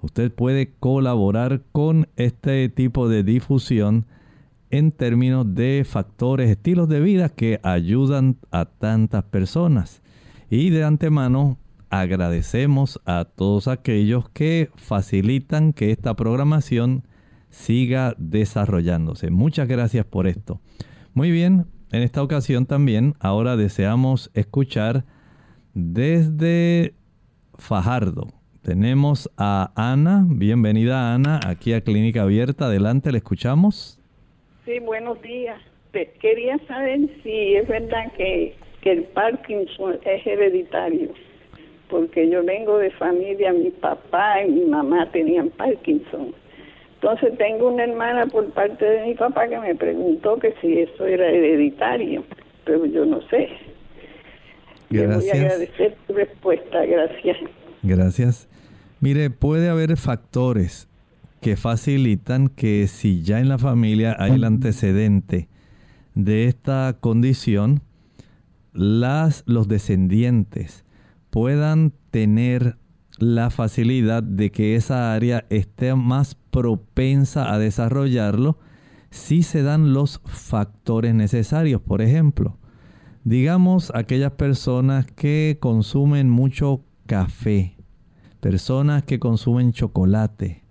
Usted 0.01 0.31
puede 0.31 0.73
colaborar 0.79 1.63
con 1.71 2.07
este 2.15 2.69
tipo 2.69 3.09
de 3.09 3.23
difusión 3.23 4.05
en 4.69 4.91
términos 4.91 5.55
de 5.55 5.83
factores, 5.85 6.49
estilos 6.49 6.87
de 6.87 6.99
vida 6.99 7.29
que 7.29 7.59
ayudan 7.63 8.37
a 8.51 8.65
tantas 8.65 9.23
personas. 9.23 10.01
Y 10.49 10.69
de 10.69 10.83
antemano 10.83 11.57
agradecemos 11.89 13.01
a 13.05 13.25
todos 13.25 13.67
aquellos 13.67 14.29
que 14.29 14.69
facilitan 14.75 15.73
que 15.73 15.91
esta 15.91 16.15
programación 16.15 17.03
siga 17.49 18.13
desarrollándose. 18.17 19.31
Muchas 19.31 19.67
gracias 19.67 20.05
por 20.05 20.27
esto. 20.27 20.59
Muy 21.13 21.31
bien, 21.31 21.65
en 21.91 22.03
esta 22.03 22.21
ocasión 22.21 22.65
también, 22.65 23.13
ahora 23.19 23.55
deseamos 23.55 24.31
escuchar 24.33 25.03
desde 25.73 26.93
Fajardo. 27.57 28.27
Tenemos 28.63 29.31
a 29.37 29.71
Ana, 29.75 30.25
bienvenida 30.27 31.13
Ana, 31.13 31.39
aquí 31.47 31.73
a 31.73 31.81
Clínica 31.81 32.23
Abierta, 32.23 32.65
adelante, 32.65 33.11
le 33.11 33.19
escuchamos. 33.19 33.97
Sí, 34.65 34.79
buenos 34.79 35.21
días. 35.21 35.61
Quería 36.19 36.59
saber 36.67 37.09
si 37.23 37.55
es 37.55 37.67
verdad 37.67 38.11
que, 38.17 38.55
que 38.81 38.91
el 38.91 39.03
Parkinson 39.05 39.97
es 40.03 40.27
hereditario, 40.27 41.11
porque 41.89 42.29
yo 42.29 42.43
vengo 42.43 42.77
de 42.77 42.91
familia, 42.91 43.53
mi 43.53 43.71
papá 43.71 44.43
y 44.43 44.51
mi 44.51 44.65
mamá 44.65 45.09
tenían 45.11 45.49
Parkinson. 45.51 46.35
Entonces 47.01 47.37
tengo 47.37 47.69
una 47.69 47.83
hermana 47.83 48.25
por 48.25 48.49
parte 48.51 48.83
de 48.83 49.05
mi 49.05 49.13
papá 49.13 49.47
que 49.47 49.59
me 49.59 49.75
preguntó 49.75 50.37
que 50.39 50.53
si 50.61 50.79
eso 50.79 51.05
era 51.05 51.29
hereditario, 51.29 52.23
pero 52.65 52.85
yo 52.85 53.05
no 53.05 53.21
sé. 53.29 53.49
Gracias. 54.89 55.19
voy 55.19 55.29
a 55.29 55.43
agradecer 55.43 55.97
tu 56.07 56.13
respuesta, 56.13 56.85
gracias. 56.85 57.37
Gracias. 57.83 58.49
Mire, 58.99 59.29
puede 59.29 59.69
haber 59.69 59.95
factores 59.97 60.89
que 61.39 61.55
facilitan 61.55 62.47
que 62.47 62.87
si 62.87 63.21
ya 63.21 63.39
en 63.39 63.49
la 63.49 63.59
familia 63.59 64.15
hay 64.17 64.33
el 64.33 64.43
antecedente 64.43 65.49
de 66.15 66.45
esta 66.45 66.97
condición, 66.99 67.81
las, 68.73 69.43
los 69.45 69.67
descendientes 69.67 70.83
puedan 71.29 71.93
tener 72.09 72.77
la 73.17 73.49
facilidad 73.49 74.23
de 74.23 74.51
que 74.51 74.75
esa 74.75 75.13
área 75.13 75.45
esté 75.49 75.95
más 75.95 76.35
propensa 76.35 77.53
a 77.53 77.59
desarrollarlo 77.59 78.57
si 79.09 79.43
se 79.43 79.63
dan 79.63 79.93
los 79.93 80.21
factores 80.25 81.13
necesarios. 81.13 81.81
Por 81.81 82.01
ejemplo, 82.01 82.57
digamos 83.23 83.91
aquellas 83.95 84.33
personas 84.33 85.05
que 85.05 85.57
consumen 85.59 86.29
mucho 86.29 86.83
café, 87.05 87.77
personas 88.39 89.03
que 89.03 89.19
consumen 89.19 89.71
chocolate, 89.71 90.63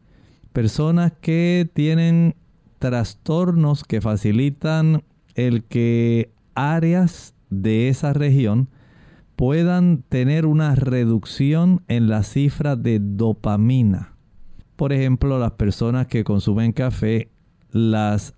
personas 0.52 1.12
que 1.20 1.68
tienen 1.72 2.36
trastornos 2.78 3.84
que 3.84 4.00
facilitan 4.00 5.02
el 5.34 5.64
que 5.64 6.32
áreas 6.54 7.34
de 7.50 7.88
esa 7.88 8.12
región 8.12 8.68
puedan 9.36 10.02
tener 10.08 10.46
una 10.46 10.74
reducción 10.74 11.82
en 11.88 12.08
la 12.08 12.22
cifra 12.22 12.74
de 12.74 12.98
dopamina. 13.00 14.16
Por 14.76 14.92
ejemplo, 14.92 15.38
las 15.38 15.52
personas 15.52 16.06
que 16.06 16.24
consumen 16.24 16.72
café, 16.72 17.30
las 17.70 18.34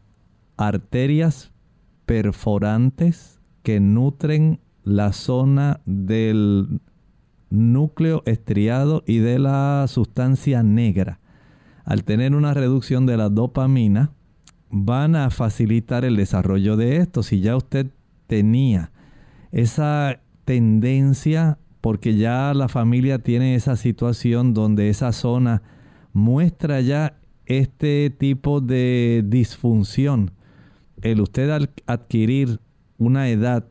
arterias 0.56 1.52
perforantes 2.04 3.40
que 3.62 3.80
nutren 3.80 4.60
la 4.82 5.12
zona 5.12 5.80
del 5.86 6.80
núcleo 7.50 8.22
estriado 8.26 9.04
y 9.06 9.18
de 9.18 9.38
la 9.38 9.84
sustancia 9.88 10.62
negra. 10.62 11.20
Al 11.84 12.04
tener 12.04 12.34
una 12.34 12.54
reducción 12.54 13.06
de 13.06 13.16
la 13.16 13.28
dopamina, 13.28 14.12
van 14.70 15.16
a 15.16 15.30
facilitar 15.30 16.04
el 16.04 16.16
desarrollo 16.16 16.76
de 16.76 16.96
esto. 16.96 17.22
Si 17.22 17.40
ya 17.40 17.56
usted 17.56 17.90
tenía 18.26 18.90
esa 19.52 20.20
tendencia, 20.48 21.58
porque 21.82 22.16
ya 22.16 22.54
la 22.54 22.68
familia 22.68 23.18
tiene 23.18 23.54
esa 23.54 23.76
situación 23.76 24.54
donde 24.54 24.88
esa 24.88 25.12
zona 25.12 25.60
muestra 26.14 26.80
ya 26.80 27.18
este 27.44 28.08
tipo 28.08 28.62
de 28.62 29.22
disfunción, 29.26 30.30
el 31.02 31.20
usted 31.20 31.68
adquirir 31.84 32.60
una 32.96 33.28
edad 33.28 33.66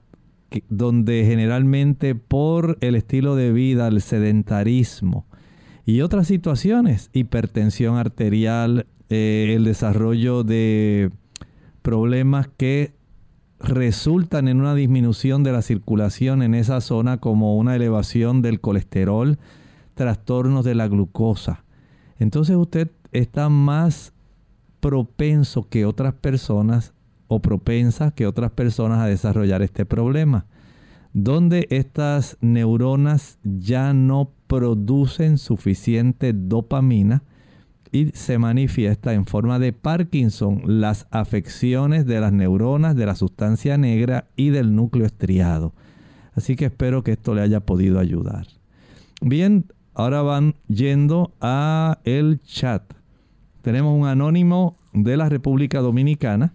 donde 0.69 1.25
generalmente 1.25 2.13
por 2.13 2.77
el 2.81 2.93
estilo 2.93 3.35
de 3.35 3.51
vida, 3.51 3.87
el 3.87 3.99
sedentarismo 3.99 5.25
y 5.83 6.01
otras 6.01 6.27
situaciones, 6.27 7.09
hipertensión 7.11 7.97
arterial, 7.97 8.85
eh, 9.09 9.53
el 9.55 9.63
desarrollo 9.63 10.43
de 10.43 11.09
problemas 11.81 12.47
que 12.55 12.96
resultan 13.59 14.47
en 14.47 14.59
una 14.59 14.75
disminución 14.75 15.43
de 15.43 15.51
la 15.51 15.61
circulación 15.61 16.41
en 16.41 16.53
esa 16.53 16.81
zona 16.81 17.17
como 17.17 17.57
una 17.57 17.75
elevación 17.75 18.41
del 18.41 18.59
colesterol, 18.61 19.37
trastornos 19.95 20.63
de 20.63 20.75
la 20.75 20.87
glucosa. 20.87 21.63
Entonces 22.19 22.55
usted 22.55 22.91
está 23.11 23.49
más 23.49 24.13
propenso 24.79 25.67
que 25.69 25.85
otras 25.85 26.13
personas 26.13 26.93
o 27.27 27.41
propensa 27.41 28.11
que 28.11 28.27
otras 28.27 28.51
personas 28.51 28.99
a 28.99 29.07
desarrollar 29.07 29.61
este 29.61 29.85
problema, 29.85 30.45
donde 31.13 31.67
estas 31.71 32.37
neuronas 32.41 33.39
ya 33.43 33.93
no 33.93 34.31
producen 34.47 35.37
suficiente 35.37 36.31
dopamina 36.33 37.23
y 37.91 38.07
se 38.13 38.37
manifiesta 38.37 39.13
en 39.13 39.25
forma 39.25 39.59
de 39.59 39.73
Parkinson 39.73 40.61
las 40.65 41.07
afecciones 41.11 42.05
de 42.05 42.19
las 42.19 42.33
neuronas, 42.33 42.95
de 42.95 43.05
la 43.05 43.15
sustancia 43.15 43.77
negra 43.77 44.27
y 44.35 44.49
del 44.49 44.75
núcleo 44.75 45.05
estriado. 45.05 45.73
Así 46.35 46.55
que 46.55 46.65
espero 46.65 47.03
que 47.03 47.13
esto 47.13 47.33
le 47.33 47.41
haya 47.41 47.61
podido 47.61 47.99
ayudar. 47.99 48.47
Bien, 49.21 49.65
ahora 49.93 50.21
van 50.21 50.55
yendo 50.67 51.31
a 51.41 51.99
el 52.03 52.41
chat. 52.43 52.83
Tenemos 53.61 53.99
un 53.99 54.07
anónimo 54.07 54.77
de 54.93 55.17
la 55.17 55.29
República 55.29 55.79
Dominicana 55.79 56.53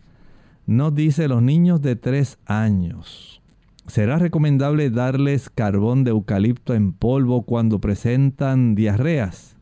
nos 0.67 0.95
dice 0.95 1.29
los 1.29 1.43
niños 1.43 1.83
de 1.83 1.97
3 1.97 2.39
años. 2.47 3.43
¿Será 3.87 4.19
recomendable 4.19 4.91
darles 4.91 5.51
carbón 5.51 6.05
de 6.05 6.13
eucalipto 6.13 6.73
en 6.75 6.93
polvo 6.93 7.43
cuando 7.43 7.81
presentan 7.81 8.75
diarreas? 8.75 9.57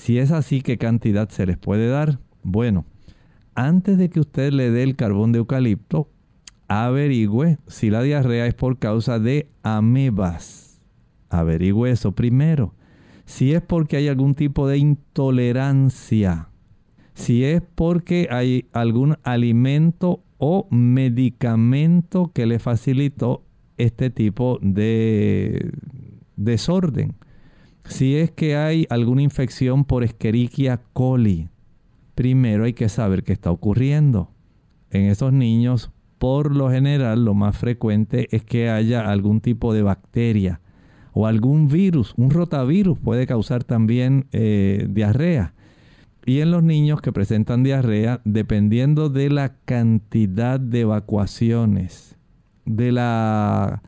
Si 0.00 0.18
es 0.18 0.30
así, 0.30 0.62
¿qué 0.62 0.78
cantidad 0.78 1.28
se 1.28 1.44
les 1.44 1.58
puede 1.58 1.88
dar? 1.88 2.20
Bueno, 2.42 2.86
antes 3.54 3.98
de 3.98 4.08
que 4.08 4.20
usted 4.20 4.52
le 4.52 4.70
dé 4.70 4.82
el 4.82 4.96
carbón 4.96 5.32
de 5.32 5.38
eucalipto, 5.38 6.08
averigüe 6.68 7.58
si 7.66 7.90
la 7.90 8.02
diarrea 8.02 8.46
es 8.46 8.54
por 8.54 8.78
causa 8.78 9.18
de 9.18 9.50
amebas. 9.62 10.80
Averigüe 11.28 11.90
eso 11.90 12.12
primero. 12.12 12.74
Si 13.26 13.52
es 13.52 13.60
porque 13.60 13.98
hay 13.98 14.08
algún 14.08 14.34
tipo 14.34 14.66
de 14.66 14.78
intolerancia 14.78 16.50
si 17.20 17.44
es 17.44 17.62
porque 17.74 18.28
hay 18.30 18.66
algún 18.72 19.18
alimento 19.24 20.22
o 20.38 20.66
medicamento 20.70 22.32
que 22.32 22.46
le 22.46 22.58
facilitó 22.58 23.44
este 23.76 24.08
tipo 24.08 24.58
de 24.62 25.70
desorden. 26.36 27.14
Si 27.90 28.16
es 28.16 28.30
que 28.30 28.56
hay 28.56 28.86
alguna 28.88 29.22
infección 29.22 29.84
por 29.84 30.04
Escherichia 30.04 30.80
coli, 30.92 31.48
primero 32.14 32.64
hay 32.64 32.72
que 32.72 32.88
saber 32.88 33.24
qué 33.24 33.32
está 33.32 33.50
ocurriendo. 33.50 34.30
En 34.90 35.06
esos 35.06 35.32
niños, 35.32 35.90
por 36.18 36.54
lo 36.54 36.70
general, 36.70 37.24
lo 37.24 37.34
más 37.34 37.58
frecuente 37.58 38.28
es 38.30 38.44
que 38.44 38.70
haya 38.70 39.10
algún 39.10 39.40
tipo 39.40 39.74
de 39.74 39.82
bacteria 39.82 40.60
o 41.12 41.26
algún 41.26 41.66
virus. 41.66 42.14
Un 42.16 42.30
rotavirus 42.30 42.96
puede 42.96 43.26
causar 43.26 43.64
también 43.64 44.28
eh, 44.30 44.86
diarrea. 44.88 45.52
Y 46.24 46.40
en 46.40 46.52
los 46.52 46.62
niños 46.62 47.02
que 47.02 47.12
presentan 47.12 47.64
diarrea, 47.64 48.20
dependiendo 48.24 49.08
de 49.08 49.30
la 49.30 49.56
cantidad 49.64 50.60
de 50.60 50.82
evacuaciones, 50.82 52.16
de 52.64 52.92
la 52.92 53.82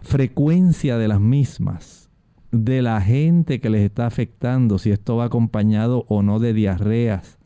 frecuencia 0.00 0.96
de 0.96 1.08
las 1.08 1.20
mismas, 1.20 2.03
de 2.54 2.82
la 2.82 3.00
gente 3.00 3.60
que 3.60 3.70
les 3.70 3.82
está 3.82 4.06
afectando, 4.06 4.78
si 4.78 4.90
esto 4.90 5.16
va 5.16 5.24
acompañado 5.24 6.04
o 6.08 6.22
no 6.22 6.38
de 6.38 6.54
diarreas, 6.54 7.38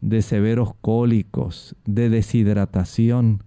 de 0.00 0.22
severos 0.22 0.74
cólicos, 0.80 1.76
de 1.84 2.10
deshidratación, 2.10 3.42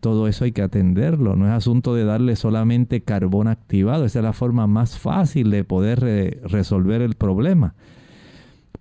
todo 0.00 0.28
eso 0.28 0.44
hay 0.44 0.52
que 0.52 0.62
atenderlo. 0.62 1.34
No 1.34 1.46
es 1.46 1.52
asunto 1.52 1.94
de 1.94 2.04
darle 2.04 2.36
solamente 2.36 3.02
carbón 3.02 3.48
activado. 3.48 4.04
Esa 4.04 4.18
es 4.18 4.24
la 4.24 4.34
forma 4.34 4.66
más 4.66 4.98
fácil 4.98 5.50
de 5.50 5.64
poder 5.64 6.40
resolver 6.44 7.00
el 7.00 7.14
problema 7.14 7.74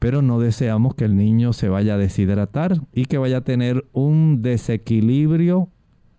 pero 0.03 0.21
no 0.21 0.37
deseamos 0.37 0.93
que 0.95 1.05
el 1.05 1.15
niño 1.15 1.53
se 1.53 1.69
vaya 1.69 1.93
a 1.93 1.97
deshidratar 1.97 2.81
y 2.91 3.05
que 3.05 3.17
vaya 3.17 3.37
a 3.37 3.43
tener 3.45 3.85
un 3.93 4.41
desequilibrio 4.41 5.69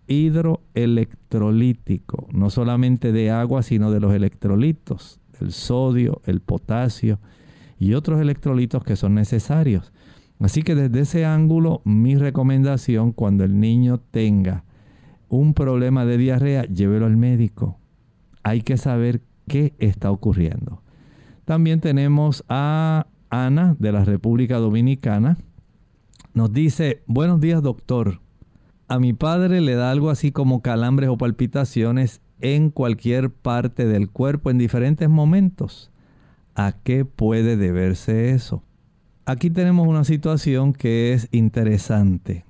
hidroelectrolítico, 0.07 2.27
no 2.31 2.49
solamente 2.49 3.11
de 3.11 3.29
agua, 3.29 3.61
sino 3.61 3.91
de 3.91 3.99
los 3.99 4.15
electrolitos, 4.15 5.19
el 5.41 5.51
sodio, 5.51 6.21
el 6.25 6.41
potasio 6.41 7.19
y 7.79 7.93
otros 7.93 8.21
electrolitos 8.21 8.83
que 8.83 8.95
son 8.95 9.15
necesarios. 9.15 9.91
Así 10.39 10.63
que 10.63 10.75
desde 10.75 11.01
ese 11.01 11.25
ángulo, 11.25 11.81
mi 11.85 12.15
recomendación 12.15 13.11
cuando 13.11 13.43
el 13.43 13.59
niño 13.59 13.99
tenga 13.99 14.63
un 15.29 15.53
problema 15.53 16.05
de 16.05 16.17
diarrea, 16.17 16.63
llévelo 16.63 17.05
al 17.05 17.17
médico. 17.17 17.79
Hay 18.43 18.61
que 18.61 18.77
saber 18.77 19.21
qué 19.47 19.73
está 19.79 20.11
ocurriendo. 20.11 20.81
También 21.45 21.79
tenemos 21.79 22.43
a 22.49 23.07
Ana 23.29 23.75
de 23.79 23.91
la 23.91 24.03
República 24.03 24.57
Dominicana 24.57 25.37
nos 26.35 26.51
dice, 26.51 27.01
buenos 27.07 27.39
días 27.39 27.63
doctor, 27.63 28.19
A 28.89 28.99
mi 28.99 29.13
padre 29.13 29.61
le 29.61 29.75
da 29.75 29.89
algo 29.89 30.09
así 30.09 30.33
como 30.33 30.61
calambres 30.61 31.09
o 31.09 31.17
palpitaciones 31.17 32.21
en 32.41 32.69
cualquier 32.69 33.29
parte 33.29 33.85
del 33.85 34.09
cuerpo 34.09 34.49
en 34.49 34.57
diferentes 34.57 35.09
momentos. 35.09 35.91
¿A 36.55 36.73
qué 36.83 37.05
puede 37.05 37.57
deberse 37.57 38.31
eso? 38.31 38.63
Aquí 39.25 39.49
tenemos 39.49 39.87
una 39.87 40.03
situación 40.03 40.73
que 40.73 41.13
es 41.13 41.27
interesante. 41.31 42.45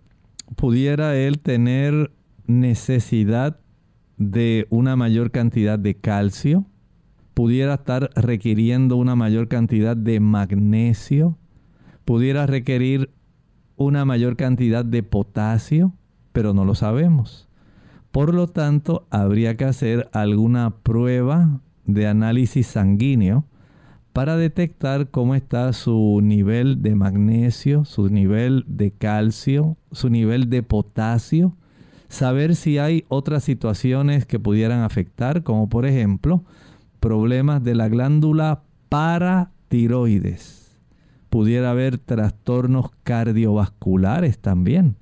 ¿Pudiera 0.56 1.16
él 1.16 1.40
tener 1.40 2.12
necesidad 2.46 3.60
de 4.18 4.68
una 4.70 4.96
mayor 4.96 5.32
cantidad 5.32 5.80
de 5.80 5.96
calcio? 5.96 6.66
¿Pudiera 7.34 7.76
estar 7.76 8.12
requiriendo 8.16 8.98
una 8.98 9.16
mayor 9.16 9.48
cantidad 9.48 9.98
de 9.98 10.20
magnesio? 10.20 11.38
¿Pudiera 12.06 12.46
requerir 12.46 13.10
una 13.76 14.06
mayor 14.06 14.36
cantidad 14.36 14.86
de 14.86 15.02
potasio? 15.04 15.94
Pero 16.32 16.54
no 16.54 16.64
lo 16.66 16.76
sabemos. 16.76 17.50
Por 18.16 18.34
lo 18.34 18.48
tanto, 18.48 19.06
habría 19.10 19.58
que 19.58 19.66
hacer 19.66 20.08
alguna 20.14 20.70
prueba 20.70 21.60
de 21.84 22.08
análisis 22.08 22.66
sanguíneo 22.66 23.44
para 24.14 24.38
detectar 24.38 25.10
cómo 25.10 25.36
está 25.36 25.74
su 25.74 26.22
nivel 26.24 26.82
de 26.82 26.96
magnesio, 26.96 27.84
su 27.84 28.08
nivel 28.08 28.64
de 28.68 28.92
calcio, 28.92 29.76
su 29.92 30.10
nivel 30.10 30.50
de 30.50 30.64
potasio, 30.64 31.58
saber 32.08 32.56
si 32.56 32.78
hay 32.78 33.04
otras 33.10 33.44
situaciones 33.44 34.26
que 34.26 34.40
pudieran 34.40 34.84
afectar, 34.84 35.44
como 35.44 35.68
por 35.68 35.86
ejemplo 35.86 36.46
problemas 37.02 37.66
de 37.66 37.76
la 37.76 37.90
glándula 37.90 38.62
paratiroides. 38.88 40.80
Pudiera 41.30 41.72
haber 41.72 41.98
trastornos 41.98 42.92
cardiovasculares 43.04 44.40
también. 44.40 44.96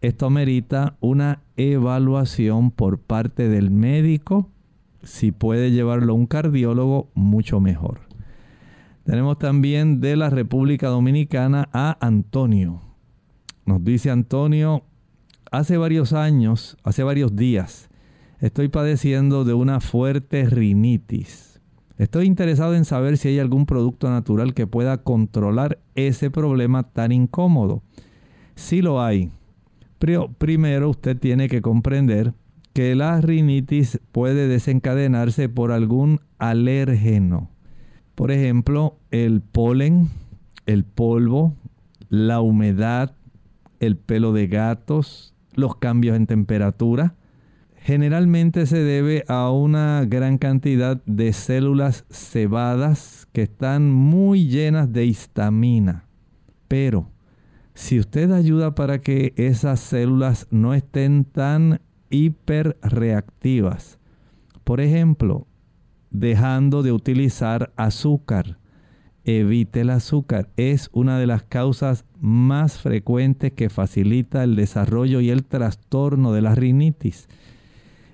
Esto 0.00 0.30
merita 0.30 0.96
una 1.00 1.42
evaluación 1.56 2.70
por 2.70 3.00
parte 3.00 3.48
del 3.48 3.70
médico. 3.70 4.50
Si 5.02 5.30
puede 5.30 5.72
llevarlo 5.72 6.12
a 6.12 6.16
un 6.16 6.26
cardiólogo, 6.26 7.10
mucho 7.14 7.60
mejor. 7.60 8.00
Tenemos 9.04 9.38
también 9.38 10.00
de 10.00 10.16
la 10.16 10.30
República 10.30 10.88
Dominicana 10.88 11.68
a 11.72 11.98
Antonio. 12.00 12.80
Nos 13.66 13.84
dice 13.84 14.10
Antonio, 14.10 14.84
hace 15.50 15.76
varios 15.76 16.12
años, 16.12 16.78
hace 16.82 17.02
varios 17.02 17.36
días, 17.36 17.90
estoy 18.40 18.68
padeciendo 18.68 19.44
de 19.44 19.52
una 19.52 19.80
fuerte 19.80 20.48
rinitis. 20.48 21.60
Estoy 21.98 22.26
interesado 22.26 22.74
en 22.74 22.86
saber 22.86 23.18
si 23.18 23.28
hay 23.28 23.38
algún 23.38 23.66
producto 23.66 24.08
natural 24.08 24.54
que 24.54 24.66
pueda 24.66 25.02
controlar 25.02 25.78
ese 25.94 26.30
problema 26.30 26.84
tan 26.84 27.12
incómodo. 27.12 27.82
Si 28.54 28.80
lo 28.80 29.02
hay, 29.02 29.30
primero 30.38 30.90
usted 30.90 31.18
tiene 31.18 31.48
que 31.48 31.60
comprender 31.60 32.32
que 32.72 32.94
la 32.94 33.20
rinitis 33.20 34.00
puede 34.12 34.48
desencadenarse 34.48 35.48
por 35.48 35.72
algún 35.72 36.20
alérgeno. 36.38 37.50
Por 38.14 38.30
ejemplo, 38.30 38.98
el 39.10 39.40
polen, 39.40 40.08
el 40.66 40.84
polvo, 40.84 41.54
la 42.08 42.40
humedad, 42.40 43.14
el 43.78 43.96
pelo 43.96 44.32
de 44.32 44.46
gatos, 44.46 45.34
los 45.54 45.76
cambios 45.76 46.16
en 46.16 46.26
temperatura. 46.26 47.14
Generalmente 47.76 48.66
se 48.66 48.78
debe 48.78 49.24
a 49.26 49.50
una 49.50 50.04
gran 50.06 50.38
cantidad 50.38 51.02
de 51.06 51.32
células 51.32 52.04
cebadas 52.10 53.26
que 53.32 53.42
están 53.42 53.90
muy 53.90 54.48
llenas 54.48 54.92
de 54.92 55.06
histamina. 55.06 56.04
Pero 56.68 57.08
si 57.74 57.98
usted 57.98 58.30
ayuda 58.32 58.74
para 58.74 59.00
que 59.00 59.32
esas 59.36 59.80
células 59.80 60.46
no 60.50 60.74
estén 60.74 61.24
tan 61.24 61.80
hiperreactivas, 62.10 63.98
por 64.64 64.80
ejemplo, 64.80 65.46
dejando 66.10 66.82
de 66.82 66.92
utilizar 66.92 67.72
azúcar. 67.76 68.58
Evite 69.24 69.82
el 69.82 69.90
azúcar. 69.90 70.48
Es 70.56 70.88
una 70.92 71.18
de 71.18 71.26
las 71.26 71.42
causas 71.42 72.04
más 72.20 72.78
frecuentes 72.80 73.52
que 73.52 73.68
facilita 73.68 74.42
el 74.42 74.56
desarrollo 74.56 75.20
y 75.20 75.30
el 75.30 75.44
trastorno 75.44 76.32
de 76.32 76.42
la 76.42 76.54
rinitis. 76.54 77.28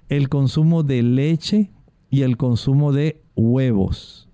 El 0.09 0.29
consumo 0.29 0.83
de 0.83 1.03
leche 1.03 1.71
y 2.11 2.23
el 2.23 2.37
consumo 2.37 2.93
de 2.93 3.23
huevos 3.35 4.26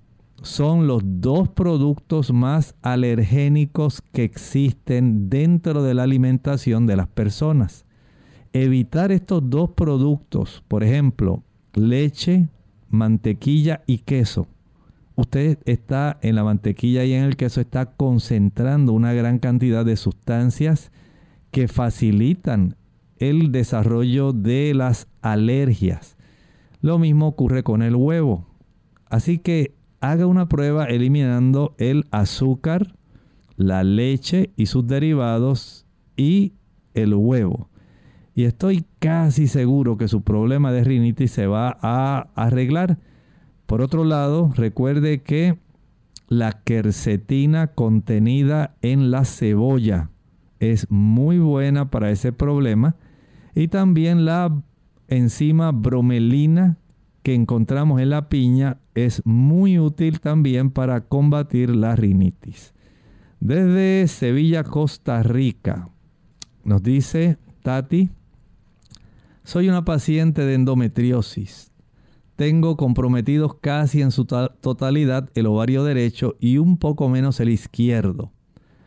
son 0.43 0.86
los 0.86 1.03
dos 1.05 1.49
productos 1.49 2.32
más 2.32 2.74
alergénicos 2.82 4.03
que 4.12 4.24
existen 4.24 5.30
dentro 5.30 5.82
de 5.82 5.95
la 5.95 6.03
alimentación 6.03 6.86
de 6.86 6.97
las 6.97 7.09
personas. 7.09 7.86
Evitar 8.53 9.12
estos 9.12 9.49
dos 9.49 9.70
productos, 9.70 10.62
por 10.68 10.84
ejemplo, 10.84 11.43
leche, 11.74 12.49
mantequilla 12.90 13.82
y 13.86 13.99
queso. 13.99 14.47
Usted 15.14 15.59
está 15.64 16.18
en 16.22 16.34
la 16.34 16.45
mantequilla 16.45 17.05
y 17.05 17.12
en 17.12 17.24
el 17.24 17.36
queso 17.36 17.61
está 17.61 17.86
concentrando 17.86 18.93
una 18.93 19.12
gran 19.12 19.38
cantidad 19.38 19.84
de 19.84 19.97
sustancias 19.97 20.90
que 21.51 21.68
facilitan 21.68 22.76
el 23.18 23.53
desarrollo 23.53 24.32
de 24.32 24.74
las 24.74 25.07
alergias. 25.20 26.16
Lo 26.80 26.99
mismo 26.99 27.28
ocurre 27.28 27.62
con 27.62 27.82
el 27.82 27.95
huevo. 27.95 28.47
Así 29.09 29.38
que 29.38 29.74
haga 30.03 30.26
una 30.26 30.48
prueba 30.48 30.84
eliminando 30.84 31.74
el 31.78 32.05
azúcar, 32.11 32.96
la 33.57 33.84
leche 33.84 34.50
y 34.57 34.66
sus 34.66 34.86
derivados 34.86 35.86
y 36.16 36.53
el 36.92 37.14
huevo 37.14 37.70
y 38.34 38.44
estoy 38.44 38.84
casi 38.98 39.46
seguro 39.46 39.96
que 39.96 40.09
su 40.09 40.22
problema 40.22 40.72
de 40.72 40.84
rinitis 40.84 41.32
se 41.32 41.46
va 41.46 41.76
a 41.82 42.28
arreglar. 42.34 42.98
Por 43.66 43.82
otro 43.82 44.05
lado, 44.05 44.53
recuerde 44.57 45.22
que 45.22 45.59
la 46.28 46.53
quercetina 46.53 47.68
contenida 47.68 48.74
en 48.80 49.11
la 49.11 49.24
cebolla 49.24 50.11
es 50.61 50.90
muy 50.90 51.38
buena 51.38 51.90
para 51.90 52.11
ese 52.11 52.32
problema 52.32 52.96
y 53.55 53.68
también 53.68 54.24
la 54.24 54.62
enzima 55.09 55.72
bromelina 55.72 56.78
que 57.22 57.34
encontramos 57.34 58.00
en 58.00 58.11
la 58.11 58.28
piña 58.28 58.78
es 58.95 59.22
muy 59.24 59.78
útil 59.78 60.20
también 60.20 60.70
para 60.70 61.03
combatir 61.03 61.70
la 61.70 61.97
rinitis. 61.97 62.74
Desde 63.40 64.07
Sevilla, 64.09 64.64
Costa 64.64 65.22
Rica, 65.22 65.88
nos 66.64 66.82
dice 66.82 67.38
Tati, 67.62 68.11
soy 69.45 69.68
una 69.68 69.84
paciente 69.84 70.43
de 70.43 70.55
endometriosis. 70.55 71.72
Tengo 72.36 72.76
comprometidos 72.76 73.57
casi 73.57 74.01
en 74.01 74.11
su 74.11 74.24
totalidad 74.24 75.28
el 75.34 75.47
ovario 75.47 75.84
derecho 75.84 76.36
y 76.40 76.59
un 76.59 76.78
poco 76.78 77.09
menos 77.09 77.40
el 77.40 77.51
izquierdo. 77.51 78.32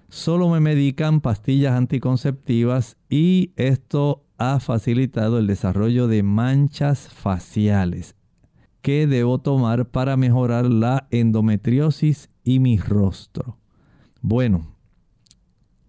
Solo 0.10 0.50
me 0.50 0.60
medican 0.60 1.20
pastillas 1.20 1.74
anticonceptivas 1.74 2.98
y 3.10 3.52
esto 3.58 4.24
ha 4.38 4.60
facilitado 4.60 5.38
el 5.38 5.48
desarrollo 5.48 6.08
de 6.08 6.24
manchas 6.24 7.10
faciales. 7.10 8.16
¿Qué 8.86 9.08
debo 9.08 9.40
tomar 9.40 9.90
para 9.90 10.16
mejorar 10.16 10.66
la 10.66 11.08
endometriosis 11.10 12.30
y 12.44 12.60
mi 12.60 12.78
rostro? 12.78 13.58
Bueno, 14.22 14.76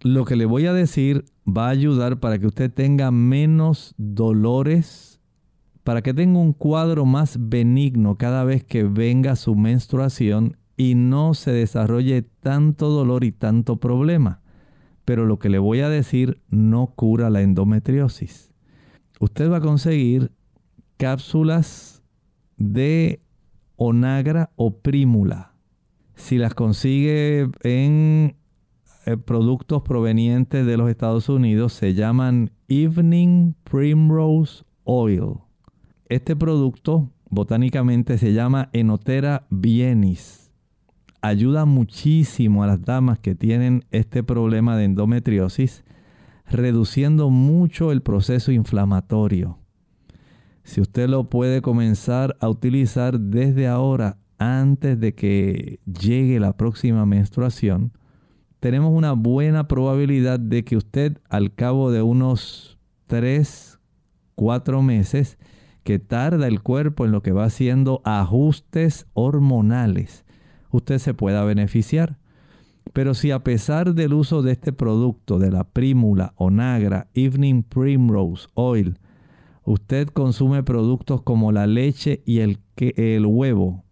lo 0.01 0.25
que 0.25 0.35
le 0.35 0.47
voy 0.47 0.65
a 0.65 0.73
decir 0.73 1.23
va 1.47 1.67
a 1.67 1.69
ayudar 1.69 2.19
para 2.19 2.39
que 2.39 2.47
usted 2.47 2.73
tenga 2.73 3.11
menos 3.11 3.93
dolores, 3.99 5.21
para 5.83 6.01
que 6.01 6.15
tenga 6.15 6.39
un 6.39 6.53
cuadro 6.53 7.05
más 7.05 7.37
benigno 7.39 8.17
cada 8.17 8.43
vez 8.43 8.63
que 8.63 8.81
venga 8.85 9.35
su 9.35 9.55
menstruación 9.55 10.57
y 10.75 10.95
no 10.95 11.35
se 11.35 11.51
desarrolle 11.51 12.23
tanto 12.23 12.89
dolor 12.89 13.23
y 13.25 13.31
tanto 13.31 13.75
problema. 13.75 14.41
Pero 15.05 15.27
lo 15.27 15.37
que 15.37 15.49
le 15.49 15.59
voy 15.59 15.81
a 15.81 15.89
decir 15.89 16.41
no 16.49 16.87
cura 16.95 17.29
la 17.29 17.43
endometriosis. 17.43 18.55
Usted 19.19 19.51
va 19.51 19.57
a 19.57 19.61
conseguir 19.61 20.31
cápsulas 20.97 21.96
de 22.57 23.21
onagra 23.75 24.51
o 24.55 24.79
prímula. 24.79 25.53
Si 26.15 26.37
las 26.37 26.53
consigue 26.53 27.49
en 27.63 28.35
eh, 29.05 29.15
productos 29.15 29.83
provenientes 29.83 30.65
de 30.65 30.75
los 30.75 30.89
Estados 30.89 31.29
Unidos 31.29 31.71
se 31.71 31.93
llaman 31.93 32.51
Evening 32.67 33.53
Primrose 33.63 34.65
Oil. 34.83 35.35
Este 36.09 36.35
producto 36.35 37.09
botánicamente 37.29 38.17
se 38.17 38.33
llama 38.33 38.69
Enotera 38.73 39.45
bienis. 39.49 40.51
Ayuda 41.21 41.65
muchísimo 41.65 42.63
a 42.63 42.67
las 42.67 42.83
damas 42.83 43.19
que 43.19 43.35
tienen 43.35 43.85
este 43.91 44.23
problema 44.23 44.75
de 44.75 44.85
endometriosis, 44.85 45.85
reduciendo 46.45 47.29
mucho 47.29 47.91
el 47.91 48.01
proceso 48.01 48.51
inflamatorio. 48.51 49.57
Si 50.67 50.81
usted 50.81 51.07
lo 51.07 51.29
puede 51.29 51.61
comenzar 51.61 52.35
a 52.41 52.49
utilizar 52.49 53.21
desde 53.21 53.69
ahora, 53.69 54.17
antes 54.37 54.99
de 54.99 55.15
que 55.15 55.79
llegue 55.85 56.41
la 56.41 56.57
próxima 56.57 57.05
menstruación, 57.05 57.93
tenemos 58.59 58.91
una 58.91 59.13
buena 59.13 59.69
probabilidad 59.69 60.41
de 60.41 60.65
que 60.65 60.75
usted 60.75 61.19
al 61.29 61.55
cabo 61.55 61.89
de 61.89 62.01
unos 62.01 62.77
tres, 63.05 63.79
cuatro 64.35 64.81
meses 64.81 65.37
que 65.85 65.99
tarda 65.99 66.47
el 66.47 66.61
cuerpo 66.61 67.05
en 67.05 67.13
lo 67.13 67.23
que 67.23 67.31
va 67.31 67.45
haciendo 67.45 68.01
ajustes 68.03 69.07
hormonales, 69.13 70.25
usted 70.69 70.97
se 70.97 71.13
pueda 71.13 71.45
beneficiar. 71.45 72.17
Pero 72.91 73.13
si 73.13 73.31
a 73.31 73.41
pesar 73.41 73.95
del 73.95 74.13
uso 74.13 74.41
de 74.41 74.51
este 74.51 74.73
producto, 74.73 75.39
de 75.39 75.49
la 75.49 75.63
prímula 75.63 76.33
o 76.35 76.51
nagra 76.51 77.07
Evening 77.13 77.63
Primrose 77.63 78.49
Oil, 78.53 78.99
usted 79.67 80.07
consume 80.07 80.63
productos 80.63 81.21
como 81.23 81.51
la 81.51 81.67
leche 81.67 82.23
y 82.25 82.39
el, 82.39 82.59
el 82.77 83.25
huevo, 83.25 83.83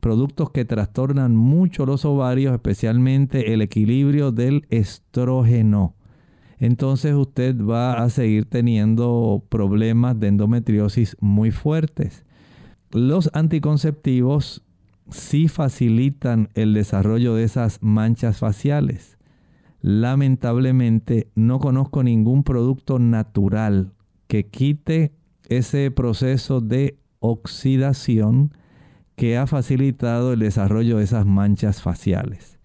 productos 0.00 0.50
que 0.50 0.64
trastornan 0.64 1.36
mucho 1.36 1.84
los 1.84 2.06
ovarios, 2.06 2.54
especialmente 2.54 3.52
el 3.52 3.60
equilibrio 3.60 4.32
del 4.32 4.66
estrógeno, 4.70 5.94
entonces 6.58 7.14
usted 7.14 7.54
va 7.62 8.02
a 8.02 8.08
seguir 8.08 8.46
teniendo 8.46 9.44
problemas 9.50 10.18
de 10.18 10.28
endometriosis 10.28 11.14
muy 11.20 11.50
fuertes. 11.50 12.24
Los 12.90 13.28
anticonceptivos 13.34 14.64
sí 15.10 15.46
facilitan 15.48 16.48
el 16.54 16.72
desarrollo 16.72 17.34
de 17.34 17.44
esas 17.44 17.82
manchas 17.82 18.38
faciales. 18.38 19.18
Lamentablemente 19.82 21.30
no 21.34 21.58
conozco 21.58 22.02
ningún 22.02 22.44
producto 22.44 22.98
natural 22.98 23.92
que 24.26 24.46
quite 24.46 25.17
ese 25.48 25.90
proceso 25.90 26.60
de 26.60 26.98
oxidación 27.20 28.52
que 29.16 29.36
ha 29.36 29.46
facilitado 29.46 30.32
el 30.32 30.38
desarrollo 30.38 30.98
de 30.98 31.04
esas 31.04 31.26
manchas 31.26 31.82
faciales. 31.82 32.58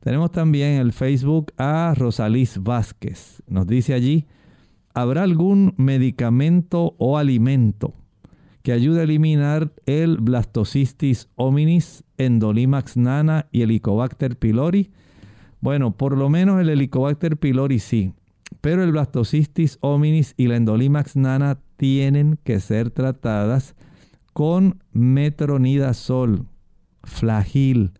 Tenemos 0.00 0.30
también 0.30 0.80
el 0.80 0.92
Facebook 0.92 1.52
a 1.58 1.92
Rosalís 1.96 2.62
Vázquez. 2.62 3.42
Nos 3.46 3.66
dice 3.66 3.94
allí, 3.94 4.26
¿habrá 4.94 5.22
algún 5.22 5.74
medicamento 5.76 6.94
o 6.98 7.18
alimento 7.18 7.94
que 8.62 8.72
ayude 8.72 9.00
a 9.00 9.04
eliminar 9.04 9.72
el 9.86 10.16
blastocystis 10.18 11.28
hominis, 11.34 12.04
endolimax 12.16 12.96
nana 12.96 13.48
y 13.52 13.62
helicobacter 13.62 14.38
pylori? 14.38 14.90
Bueno, 15.60 15.96
por 15.96 16.16
lo 16.16 16.30
menos 16.30 16.60
el 16.60 16.70
helicobacter 16.70 17.36
pylori 17.36 17.80
sí, 17.80 18.14
pero 18.60 18.82
el 18.82 18.92
blastocystis 18.92 19.78
hominis 19.80 20.32
y 20.36 20.46
la 20.46 20.56
endolimax 20.56 21.16
nana 21.16 21.58
tienen 21.78 22.38
que 22.44 22.60
ser 22.60 22.90
tratadas 22.90 23.74
con 24.34 24.82
metronidazol, 24.92 26.46
flagil, 27.04 27.92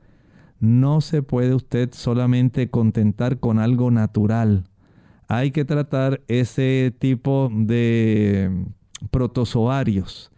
no 0.60 1.00
se 1.00 1.22
puede 1.22 1.54
usted 1.54 1.90
solamente 1.92 2.68
contentar 2.68 3.38
con 3.38 3.58
algo 3.58 3.90
natural. 3.90 4.64
Hay 5.28 5.52
que 5.52 5.64
tratar 5.64 6.20
ese 6.26 6.92
tipo 6.98 7.50
de 7.54 8.66
protozoarios 9.10 10.32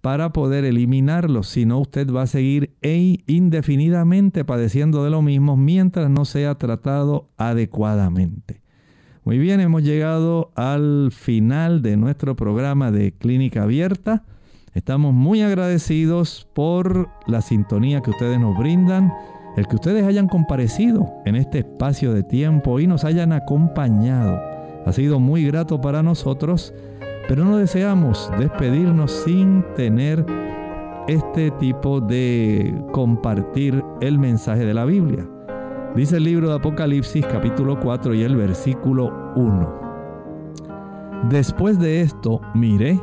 para 0.00 0.32
poder 0.32 0.64
eliminarlos. 0.64 1.48
Si 1.48 1.66
no, 1.66 1.80
usted 1.80 2.10
va 2.10 2.22
a 2.22 2.26
seguir 2.26 2.74
e 2.80 3.18
indefinidamente 3.26 4.44
padeciendo 4.44 5.04
de 5.04 5.10
lo 5.10 5.22
mismo 5.22 5.56
mientras 5.56 6.08
no 6.08 6.24
sea 6.24 6.54
tratado 6.54 7.28
adecuadamente. 7.36 8.62
Muy 9.28 9.36
bien, 9.36 9.60
hemos 9.60 9.82
llegado 9.82 10.52
al 10.54 11.10
final 11.12 11.82
de 11.82 11.98
nuestro 11.98 12.34
programa 12.34 12.90
de 12.90 13.12
Clínica 13.12 13.64
Abierta. 13.64 14.24
Estamos 14.72 15.12
muy 15.12 15.42
agradecidos 15.42 16.48
por 16.54 17.10
la 17.26 17.42
sintonía 17.42 18.00
que 18.00 18.08
ustedes 18.08 18.40
nos 18.40 18.56
brindan 18.56 19.12
el 19.58 19.66
que 19.66 19.76
ustedes 19.76 20.06
hayan 20.06 20.28
comparecido 20.28 21.12
en 21.26 21.36
este 21.36 21.58
espacio 21.58 22.14
de 22.14 22.22
tiempo 22.22 22.80
y 22.80 22.86
nos 22.86 23.04
hayan 23.04 23.34
acompañado. 23.34 24.40
Ha 24.86 24.92
sido 24.94 25.20
muy 25.20 25.44
grato 25.44 25.78
para 25.78 26.02
nosotros, 26.02 26.72
pero 27.28 27.44
no 27.44 27.58
deseamos 27.58 28.30
despedirnos 28.38 29.12
sin 29.12 29.62
tener 29.76 30.24
este 31.06 31.50
tipo 31.50 32.00
de 32.00 32.82
compartir 32.92 33.84
el 34.00 34.18
mensaje 34.18 34.64
de 34.64 34.72
la 34.72 34.86
Biblia. 34.86 35.28
Dice 35.98 36.18
el 36.18 36.22
libro 36.22 36.50
de 36.50 36.54
Apocalipsis 36.54 37.26
capítulo 37.26 37.80
4 37.80 38.14
y 38.14 38.22
el 38.22 38.36
versículo 38.36 39.32
1. 39.34 41.26
Después 41.28 41.80
de 41.80 42.02
esto 42.02 42.40
miré 42.54 43.00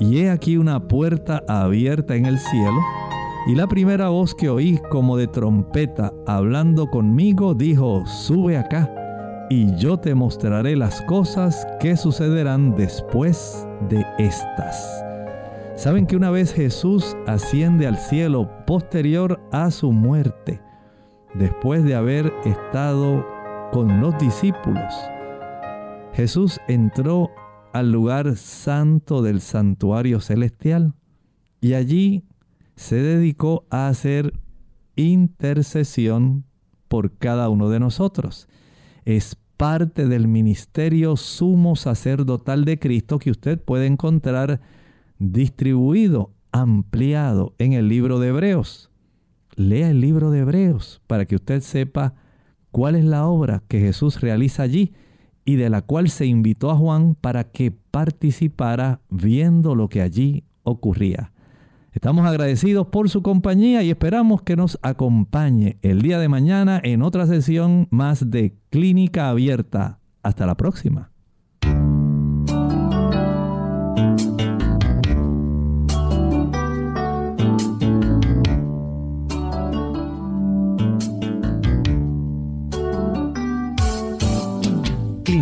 y 0.00 0.20
he 0.20 0.30
aquí 0.30 0.56
una 0.56 0.80
puerta 0.88 1.42
abierta 1.46 2.16
en 2.16 2.24
el 2.24 2.38
cielo 2.38 2.80
y 3.46 3.54
la 3.54 3.66
primera 3.66 4.08
voz 4.08 4.34
que 4.34 4.48
oí 4.48 4.80
como 4.88 5.18
de 5.18 5.26
trompeta 5.26 6.10
hablando 6.26 6.86
conmigo 6.86 7.52
dijo, 7.52 8.06
sube 8.06 8.56
acá 8.56 8.90
y 9.50 9.76
yo 9.76 9.98
te 9.98 10.14
mostraré 10.14 10.74
las 10.74 11.02
cosas 11.02 11.66
que 11.80 11.98
sucederán 11.98 12.74
después 12.74 13.68
de 13.90 14.06
estas. 14.18 15.04
Saben 15.76 16.06
que 16.06 16.16
una 16.16 16.30
vez 16.30 16.54
Jesús 16.54 17.14
asciende 17.26 17.86
al 17.86 17.98
cielo 17.98 18.48
posterior 18.64 19.38
a 19.52 19.70
su 19.70 19.92
muerte, 19.92 20.62
después 21.34 21.84
de 21.84 21.94
haber 21.94 22.32
estado 22.44 23.26
con 23.72 24.00
los 24.00 24.16
discípulos, 24.18 24.92
Jesús 26.14 26.60
entró 26.68 27.30
al 27.72 27.90
lugar 27.90 28.36
santo 28.36 29.22
del 29.22 29.40
santuario 29.40 30.20
celestial 30.20 30.94
y 31.60 31.74
allí 31.74 32.24
se 32.76 32.96
dedicó 32.96 33.66
a 33.70 33.88
hacer 33.88 34.34
intercesión 34.96 36.44
por 36.88 37.16
cada 37.16 37.48
uno 37.48 37.70
de 37.70 37.80
nosotros. 37.80 38.48
Es 39.04 39.36
parte 39.56 40.06
del 40.06 40.28
ministerio 40.28 41.16
sumo 41.16 41.76
sacerdotal 41.76 42.64
de 42.64 42.78
Cristo 42.78 43.18
que 43.18 43.30
usted 43.30 43.60
puede 43.60 43.86
encontrar 43.86 44.60
distribuido, 45.18 46.32
ampliado 46.50 47.54
en 47.58 47.72
el 47.72 47.88
libro 47.88 48.18
de 48.18 48.28
Hebreos. 48.28 48.91
Lea 49.56 49.90
el 49.90 50.00
libro 50.00 50.30
de 50.30 50.40
Hebreos 50.40 51.02
para 51.06 51.26
que 51.26 51.36
usted 51.36 51.60
sepa 51.60 52.14
cuál 52.70 52.96
es 52.96 53.04
la 53.04 53.26
obra 53.26 53.62
que 53.68 53.80
Jesús 53.80 54.20
realiza 54.20 54.62
allí 54.62 54.92
y 55.44 55.56
de 55.56 55.70
la 55.70 55.82
cual 55.82 56.08
se 56.08 56.26
invitó 56.26 56.70
a 56.70 56.76
Juan 56.76 57.14
para 57.14 57.44
que 57.44 57.70
participara 57.70 59.00
viendo 59.10 59.74
lo 59.74 59.88
que 59.88 60.02
allí 60.02 60.44
ocurría. 60.62 61.32
Estamos 61.92 62.26
agradecidos 62.26 62.86
por 62.86 63.10
su 63.10 63.22
compañía 63.22 63.82
y 63.82 63.90
esperamos 63.90 64.42
que 64.42 64.56
nos 64.56 64.78
acompañe 64.80 65.76
el 65.82 66.00
día 66.00 66.18
de 66.18 66.28
mañana 66.28 66.80
en 66.82 67.02
otra 67.02 67.26
sesión 67.26 67.86
más 67.90 68.30
de 68.30 68.56
Clínica 68.70 69.28
Abierta. 69.28 69.98
Hasta 70.22 70.46
la 70.46 70.56
próxima. 70.56 71.11